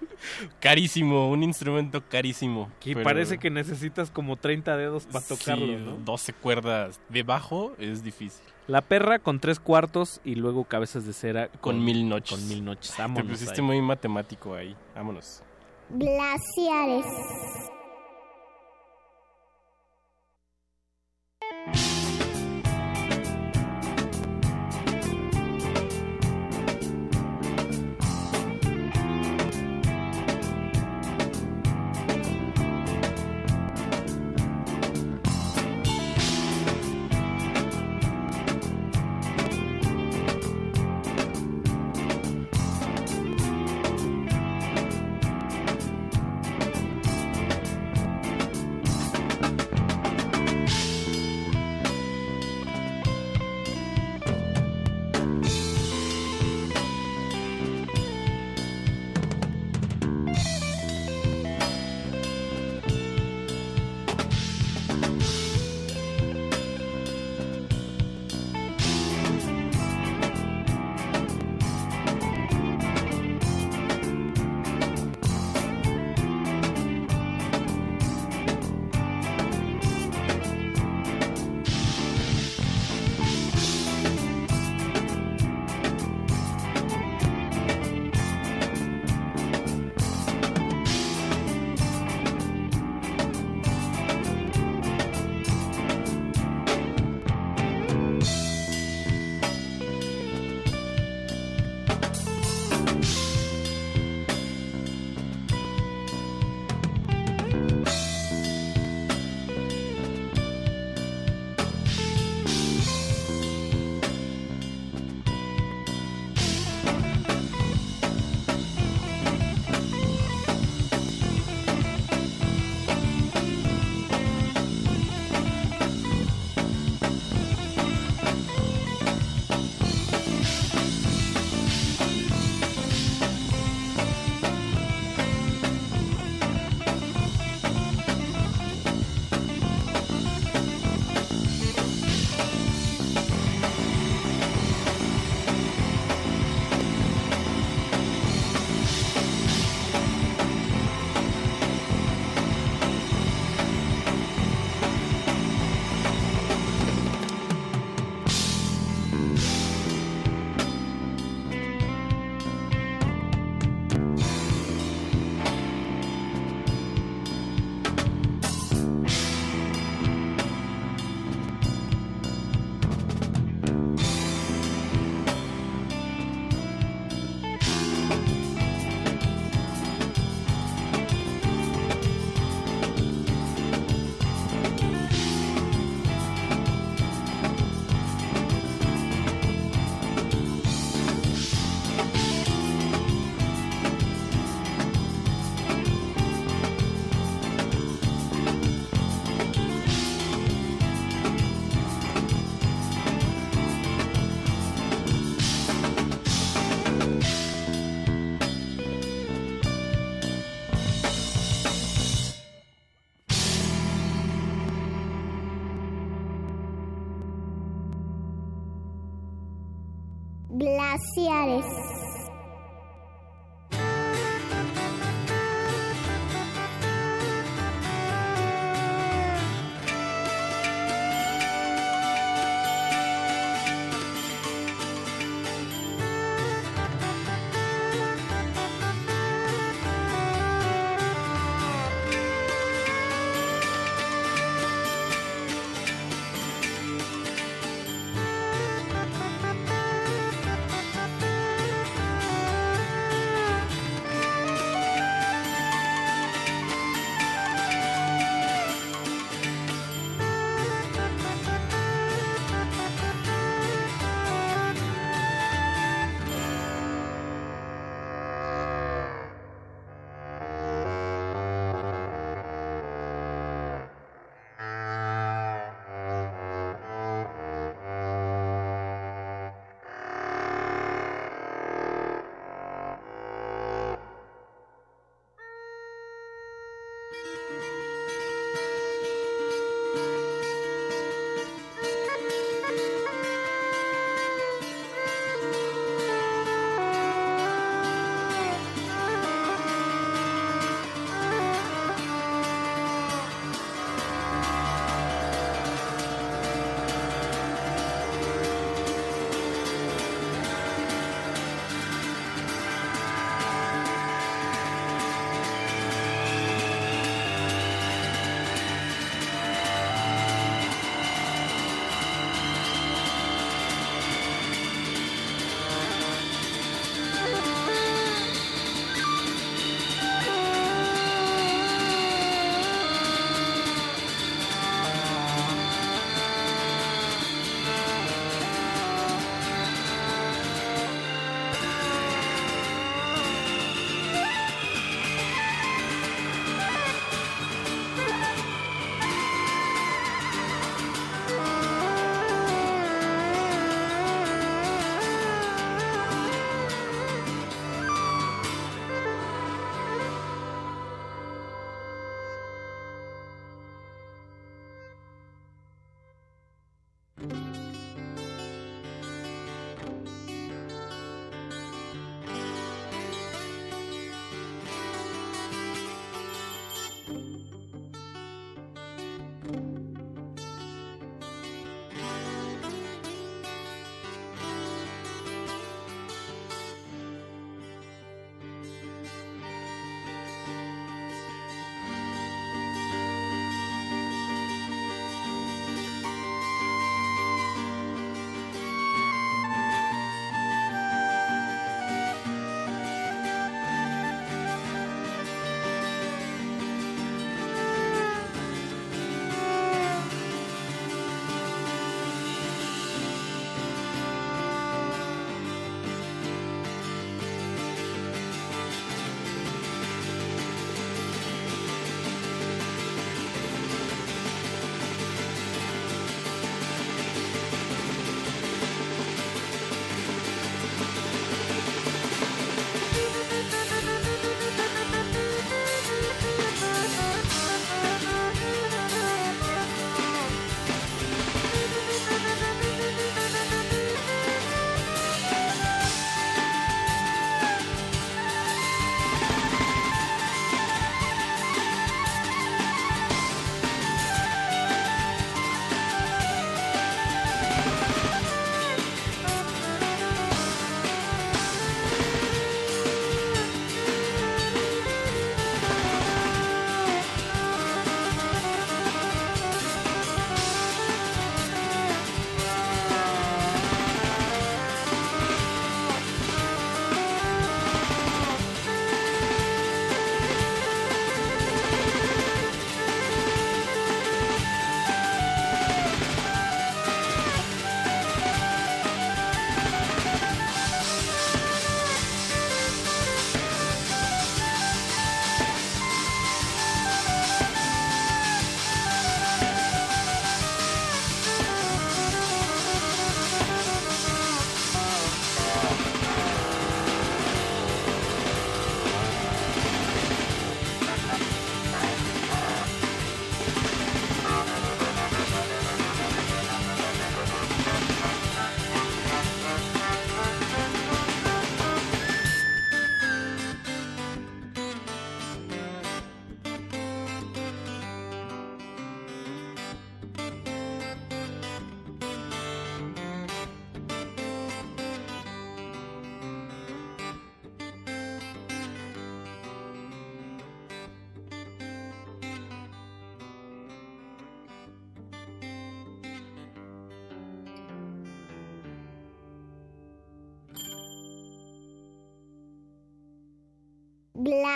[0.59, 2.71] Carísimo, un instrumento carísimo.
[2.79, 5.97] Que pero parece que necesitas como 30 dedos para tocarlo, sí, ¿no?
[5.97, 8.43] 12 cuerdas de bajo es difícil.
[8.67, 12.39] La perra con tres cuartos y luego cabezas de cera Con, mil noches.
[12.39, 12.95] Con mil noches.
[12.95, 13.67] Te Vámonos pusiste ahí.
[13.67, 14.75] muy matemático ahí.
[14.95, 15.43] Vámonos.
[15.89, 17.05] Glaciares.
[21.67, 22.20] Música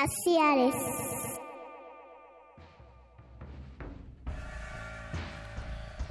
[0.06, 0.76] Glaciares.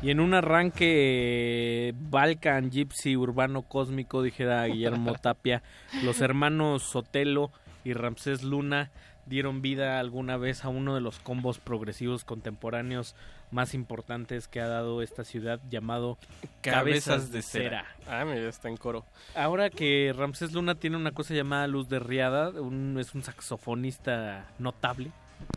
[0.03, 5.63] Y en un arranque Balkan, Gypsy, Urbano Cósmico, dijera Guillermo Tapia,
[6.03, 7.53] los hermanos Sotelo
[7.85, 8.91] y Ramsés Luna
[9.27, 13.15] dieron vida alguna vez a uno de los combos progresivos contemporáneos
[13.55, 16.19] más importantes que ha dado esta ciudad llamado
[16.61, 17.87] Cabezas de Cera.
[18.07, 19.05] Ah, mira, está en coro.
[19.35, 24.47] Ahora que Ramsés Luna tiene una cosa llamada Luz de Riada, un- es un saxofonista
[24.59, 25.13] notable.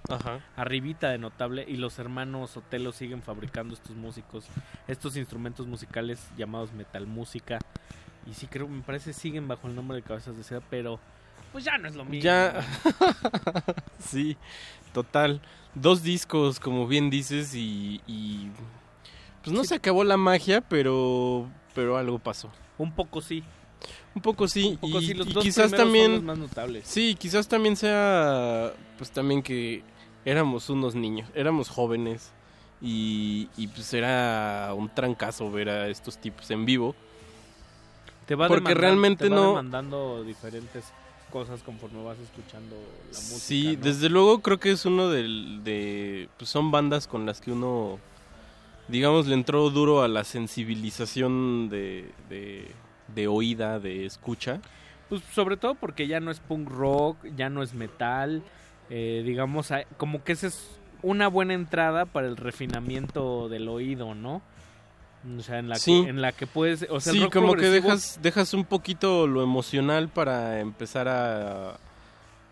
[0.10, 0.40] Ajá.
[0.56, 4.46] Arribita de notable y los hermanos Sotelo siguen fabricando estos músicos,
[4.88, 7.60] estos instrumentos musicales llamados metal música
[8.30, 11.00] y sí creo me parece siguen bajo el nombre de Cabezas de Seda, pero
[11.52, 12.24] pues ya no es lo mismo.
[12.24, 12.62] Ya.
[14.00, 14.36] sí,
[14.94, 15.42] total.
[15.82, 18.50] Dos discos, como bien dices, y, y,
[19.44, 21.48] pues no se acabó la magia, pero
[21.78, 22.50] pero algo pasó.
[22.80, 23.44] Un poco sí.
[24.16, 26.24] Un poco sí, Un poco y, sí, los y dos quizás primeros son también los
[26.24, 26.88] más notables.
[26.88, 29.84] Sí, quizás también sea pues también que
[30.26, 32.32] éramos unos niños, éramos jóvenes
[32.82, 36.96] y, y pues era un trancazo ver a estos tipos en vivo.
[38.26, 40.86] Te va porque realmente te va no demandando diferentes
[41.32, 42.76] cosas conforme vas escuchando
[43.12, 43.40] la música.
[43.40, 43.84] Sí, ¿no?
[43.84, 46.30] desde luego creo que es uno del- de...
[46.38, 48.00] Pues son bandas con las que uno,
[48.88, 52.72] digamos, le entró duro a la sensibilización de, de,
[53.14, 54.62] de oída, de escucha.
[55.10, 58.44] Pues sobre todo porque ya no es punk rock, ya no es metal,
[58.90, 64.42] eh, digamos, como que esa es una buena entrada para el refinamiento del oído, ¿no?
[65.38, 66.04] O sea, en la, Sí.
[66.04, 66.86] que, en la que puedes...
[66.90, 71.08] O sea, el sí, rock como que dejas, dejas un poquito lo emocional para empezar
[71.08, 71.78] a...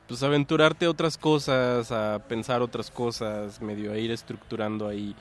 [0.07, 5.15] Pues aventurarte a otras cosas, a pensar otras cosas, medio a ir estructurando ahí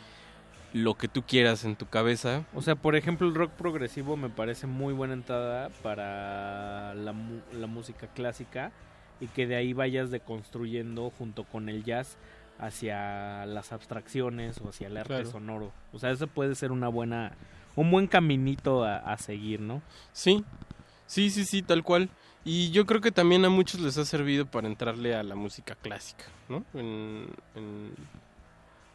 [0.74, 2.44] lo que tú quieras en tu cabeza.
[2.54, 7.14] O sea, por ejemplo, el rock progresivo me parece muy buena entrada para la,
[7.52, 8.72] la música clásica
[9.20, 12.18] y que de ahí vayas deconstruyendo junto con el jazz
[12.58, 15.30] hacia las abstracciones o hacia el arte Claro.
[15.30, 15.72] sonoro.
[15.92, 17.32] O sea, eso puede ser una buena,
[17.76, 19.82] un buen caminito a, a seguir, ¿no?
[20.12, 20.44] Sí,
[21.06, 22.08] sí, sí, sí, tal cual.
[22.44, 25.74] Y yo creo que también a muchos les ha servido para entrarle a la música
[25.74, 26.64] clásica, ¿no?
[26.74, 27.94] En- en-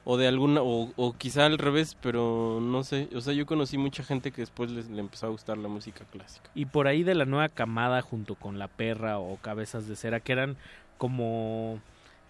[0.05, 3.09] o de alguna, o, o quizá al revés, pero no sé.
[3.15, 6.05] O sea, yo conocí mucha gente que después les, le empezó a gustar la música
[6.05, 6.49] clásica.
[6.55, 10.19] Y por ahí de la nueva camada junto con La Perra o Cabezas de Cera,
[10.19, 10.57] que eran
[10.97, 11.79] como,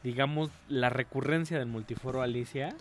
[0.03, 2.75] digamos, la recurrencia del multiforo Alicia,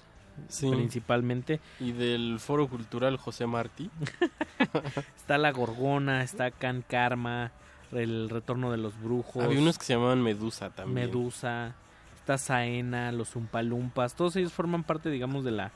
[0.49, 0.71] Sí.
[0.71, 1.61] principalmente.
[1.81, 3.91] Y del Foro Cultural José Martí.
[5.17, 7.51] Está La Gorgona, está Can Karma,
[7.93, 9.43] El Retorno de los Brujos.
[9.45, 11.07] Había unos que se llamaban Medusa también.
[11.09, 11.75] Medusa,
[12.17, 15.73] está Saena, los Umpalumpas, todos ellos forman parte, digamos, de la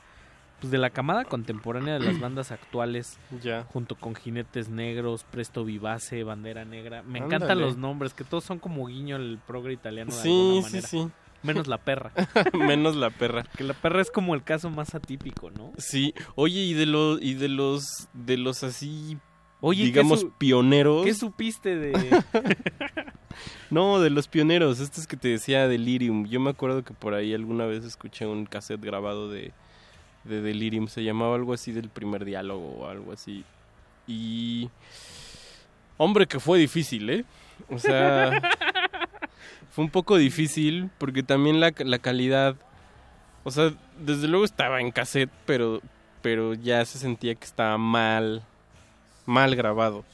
[0.59, 3.63] pues de la camada contemporánea de las bandas actuales, Ya.
[3.65, 7.03] junto con Jinetes Negros, Presto Vivace, Bandera Negra.
[7.03, 7.25] Me Ándale.
[7.35, 10.63] encantan los nombres, que todos son como guiño el progre italiano de Sí, alguna sí,
[10.71, 10.87] manera.
[10.87, 11.11] sí.
[11.43, 12.11] Menos la perra.
[12.53, 13.43] Menos la perra.
[13.57, 15.71] Que la perra es como el caso más atípico, ¿no?
[15.77, 19.17] Sí, oye, y de los, y de los, de los así,
[19.61, 21.05] Oye, ¿qué digamos, su- pioneros.
[21.05, 21.93] ¿Qué supiste de...?
[23.71, 26.27] No, de los pioneros, este es que te decía Delirium.
[26.27, 29.51] Yo me acuerdo que por ahí alguna vez escuché un cassette grabado de,
[30.23, 33.43] de Delirium, se llamaba algo así del primer diálogo o algo así.
[34.07, 34.69] Y...
[35.97, 37.25] Hombre, que fue difícil, ¿eh?
[37.69, 38.31] O sea,
[39.73, 42.55] fue un poco difícil porque también la, la calidad...
[43.45, 45.81] O sea, desde luego estaba en cassette, pero,
[46.21, 48.41] pero ya se sentía que estaba mal,
[49.25, 50.05] mal grabado.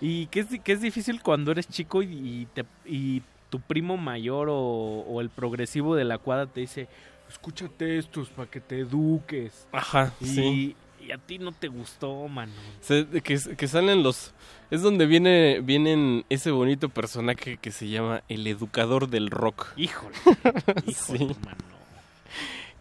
[0.00, 3.96] Y que es, que es difícil cuando eres chico y, y te, y tu primo
[3.96, 6.86] mayor o, o el progresivo de la cuadra te dice,
[7.28, 9.66] escúchate estos para que te eduques.
[9.72, 10.76] Ajá, y, sí.
[11.04, 12.52] y a ti no te gustó, mano.
[12.80, 14.32] Se- que, que salen los...
[14.70, 19.68] Es donde viene vienen ese bonito personaje que se llama el educador del rock.
[19.76, 20.14] Híjole.
[20.94, 21.14] Sí.
[21.14, 21.58] Híjole, mano.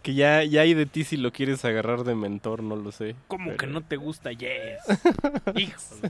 [0.03, 3.15] Que ya, ya hay de ti si lo quieres agarrar de mentor, no lo sé.
[3.27, 4.79] ¿Cómo que Pero- no te gusta Yes?
[5.55, 6.09] Híjole.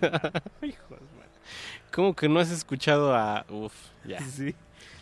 [0.61, 1.29] Híjole, mano.
[1.91, 3.45] ¿Cómo que no has escuchado a...
[3.49, 3.73] Uf,
[4.05, 4.19] ya.
[4.29, 4.53] Sí.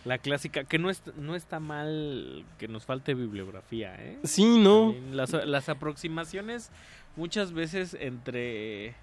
[0.06, 4.18] La clásica, que no, es, no está mal que nos falte bibliografía, ¿eh?
[4.24, 4.96] Sí, no.
[5.12, 6.70] Las, las aproximaciones
[7.18, 8.96] muchas veces entre,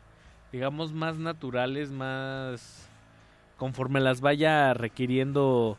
[0.54, 2.88] digamos, más naturales, más
[3.56, 5.76] conforme las vaya requiriendo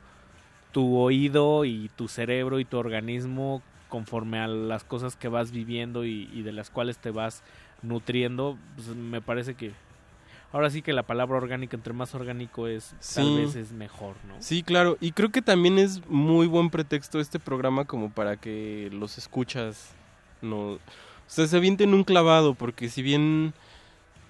[0.73, 6.03] tu oído y tu cerebro y tu organismo conforme a las cosas que vas viviendo
[6.03, 7.41] y, y de las cuales te vas
[7.83, 9.71] nutriendo, pues me parece que
[10.51, 14.35] ahora sí que la palabra orgánica entre más orgánico es tal vez es mejor, ¿no?
[14.39, 14.97] Sí, claro.
[14.99, 19.93] Y creo que también es muy buen pretexto este programa como para que los escuchas
[20.41, 20.71] no...
[20.73, 20.79] O
[21.27, 23.53] sea, se avienten un clavado porque si bien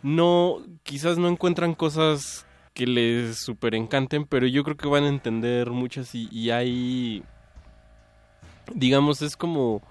[0.05, 0.61] no...
[0.83, 5.71] Quizás no encuentran cosas que les super encanten, pero yo creo que van a entender
[5.71, 7.23] muchas y, hay,
[8.73, 9.81] digamos, es como,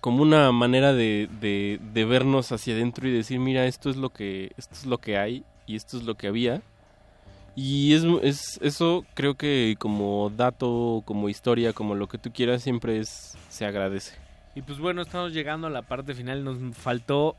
[0.00, 4.10] como una manera de, de, de vernos hacia adentro y decir, mira, esto es lo
[4.10, 6.62] que, esto es lo que hay y esto es lo que había.
[7.56, 12.62] Y es, es eso creo que como dato, como historia, como lo que tú quieras,
[12.62, 14.21] siempre es, se agradece.
[14.54, 16.44] Y pues bueno, estamos llegando a la parte final.
[16.44, 17.36] Nos faltó,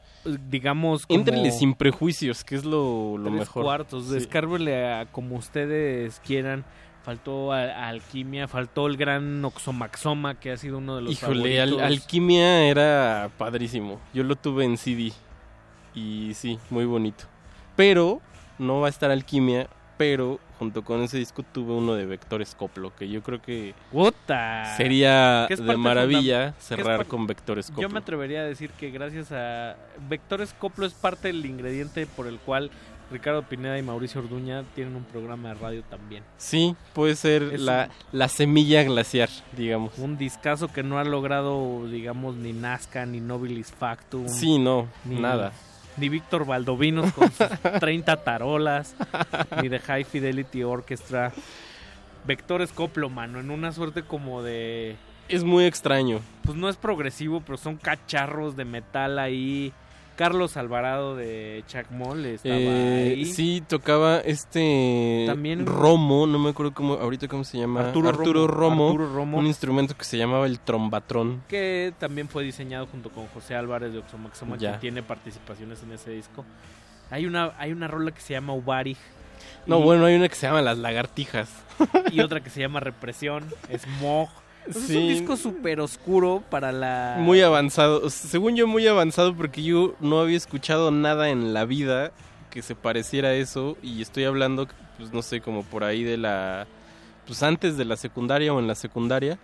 [0.49, 3.63] digamos, como Éntrenle sin prejuicios, que es lo, lo tres mejor.
[3.63, 4.05] cuartos.
[4.05, 4.27] Sí.
[4.75, 6.65] A como ustedes quieran.
[7.03, 11.59] Faltó a, a Alquimia, faltó el gran Oxomaxoma, que ha sido uno de los Híjole,
[11.59, 11.81] Al-.
[11.81, 13.99] Alquimia era padrísimo.
[14.13, 15.11] Yo lo tuve en CD.
[15.93, 17.25] Y sí, muy bonito.
[17.75, 18.21] Pero
[18.57, 19.67] no va a estar Alquimia,
[19.97, 24.75] pero junto con ese disco tuve uno de Vectores Coplo, que yo creo que ¡Puta!
[24.77, 27.81] Sería de maravilla cerrar con Vectores Coplo.
[27.81, 29.75] Yo me atrevería a decir que gracias a
[30.09, 32.71] Vectores Coplo es parte del ingrediente por el cual
[33.11, 36.23] Ricardo Pineda y Mauricio Orduña tienen un programa de radio también.
[36.37, 39.97] Sí, puede ser Es la, la semilla glaciar, digamos.
[39.99, 44.27] Un discazo que no ha logrado, digamos, ni Nazca, ni Nobilis Factum.
[44.27, 45.53] Sí, no, ni, nada.
[45.97, 47.47] Ni Víctor Valdovinos con sus
[47.79, 48.95] 30 tarolas,
[49.61, 51.31] ni de High Fidelity Orchestra.
[52.25, 54.95] Vectores Coplo, mano, en una suerte como de...
[55.29, 56.19] Es muy extraño.
[56.43, 59.73] Pues no es progresivo, pero son cacharros de metal ahí.
[60.15, 63.25] Carlos Alvarado de Chacmol estaba Eh, ahí.
[63.25, 67.81] sí, tocaba este También- Romo, no me acuerdo cómo, ahorita cómo se llama.
[67.87, 69.37] Arturo Romo, Romo, Arturo Romo.
[69.39, 71.43] un instrumento que se llamaba el trombatrón.
[71.47, 76.11] que también fue diseñado junto con José Álvarez de Oxomaxoma, que tiene participaciones en ese
[76.11, 76.45] disco.
[77.09, 78.97] Hay una, hay una rola que se llama Ubarij.
[79.65, 81.49] No, y- bueno, hay una que se llama Las Lagartijas.
[82.11, 83.45] Y otra que se llama Represión,
[83.77, 84.29] Smog.
[84.67, 87.17] Es un disco súper oscuro para la...
[87.19, 92.11] Muy avanzado, según yo muy avanzado porque yo no había escuchado nada en la vida
[92.49, 94.67] que se pareciera a eso y estoy hablando,
[94.97, 96.67] pues no sé, como por ahí de la...
[97.25, 99.39] Pues antes de la secundaria o en la secundaria.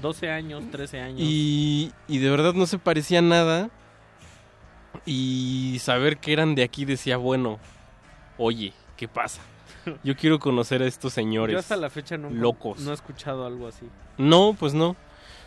[0.00, 1.20] 12 años, 13 años.
[1.20, 3.70] Y, y de verdad no se parecía a nada.
[5.04, 7.58] Y saber que eran de aquí decía, bueno,
[8.38, 9.40] oye, ¿qué pasa?
[10.04, 11.52] Yo quiero conocer a estos señores.
[11.52, 12.80] Yo hasta la fecha no, locos.
[12.80, 13.86] no he escuchado algo así.
[14.18, 14.96] No, pues no.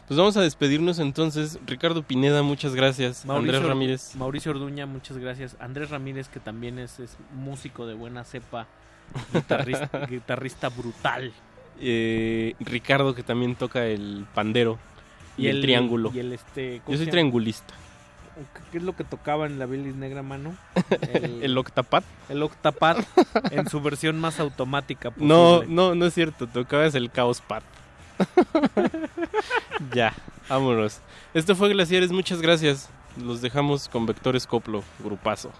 [0.07, 1.59] Pues vamos a despedirnos entonces.
[1.65, 3.25] Ricardo Pineda, muchas gracias.
[3.27, 4.15] Andrés Ramírez.
[4.15, 5.57] Mauricio Orduña, muchas gracias.
[5.59, 8.67] Andrés Ramírez, que también es, es músico de buena cepa,
[9.33, 11.33] guitarrista, guitarrista brutal.
[11.81, 14.79] eh, Ricardo, que también toca el pandero
[15.37, 16.11] y, el, triángulo.
[16.13, 17.73] Y el este, ¿cómo Yo soy triangulista.
[18.71, 20.55] ¿Qué es lo que tocaba en la bilis negra mano?
[21.13, 22.03] El octapad.
[22.29, 22.97] El octapad
[23.51, 25.27] en su versión más automática posible.
[25.33, 26.47] No, no, no es cierto.
[26.47, 27.63] Tocabas el caos pad.
[29.93, 30.13] ya,
[30.49, 31.01] vámonos.
[31.33, 32.89] Esto fue Glaciares, muchas gracias.
[33.15, 35.51] Los dejamos con Vectores Coplo, grupazo.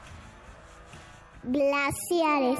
[1.44, 2.60] Glaciares.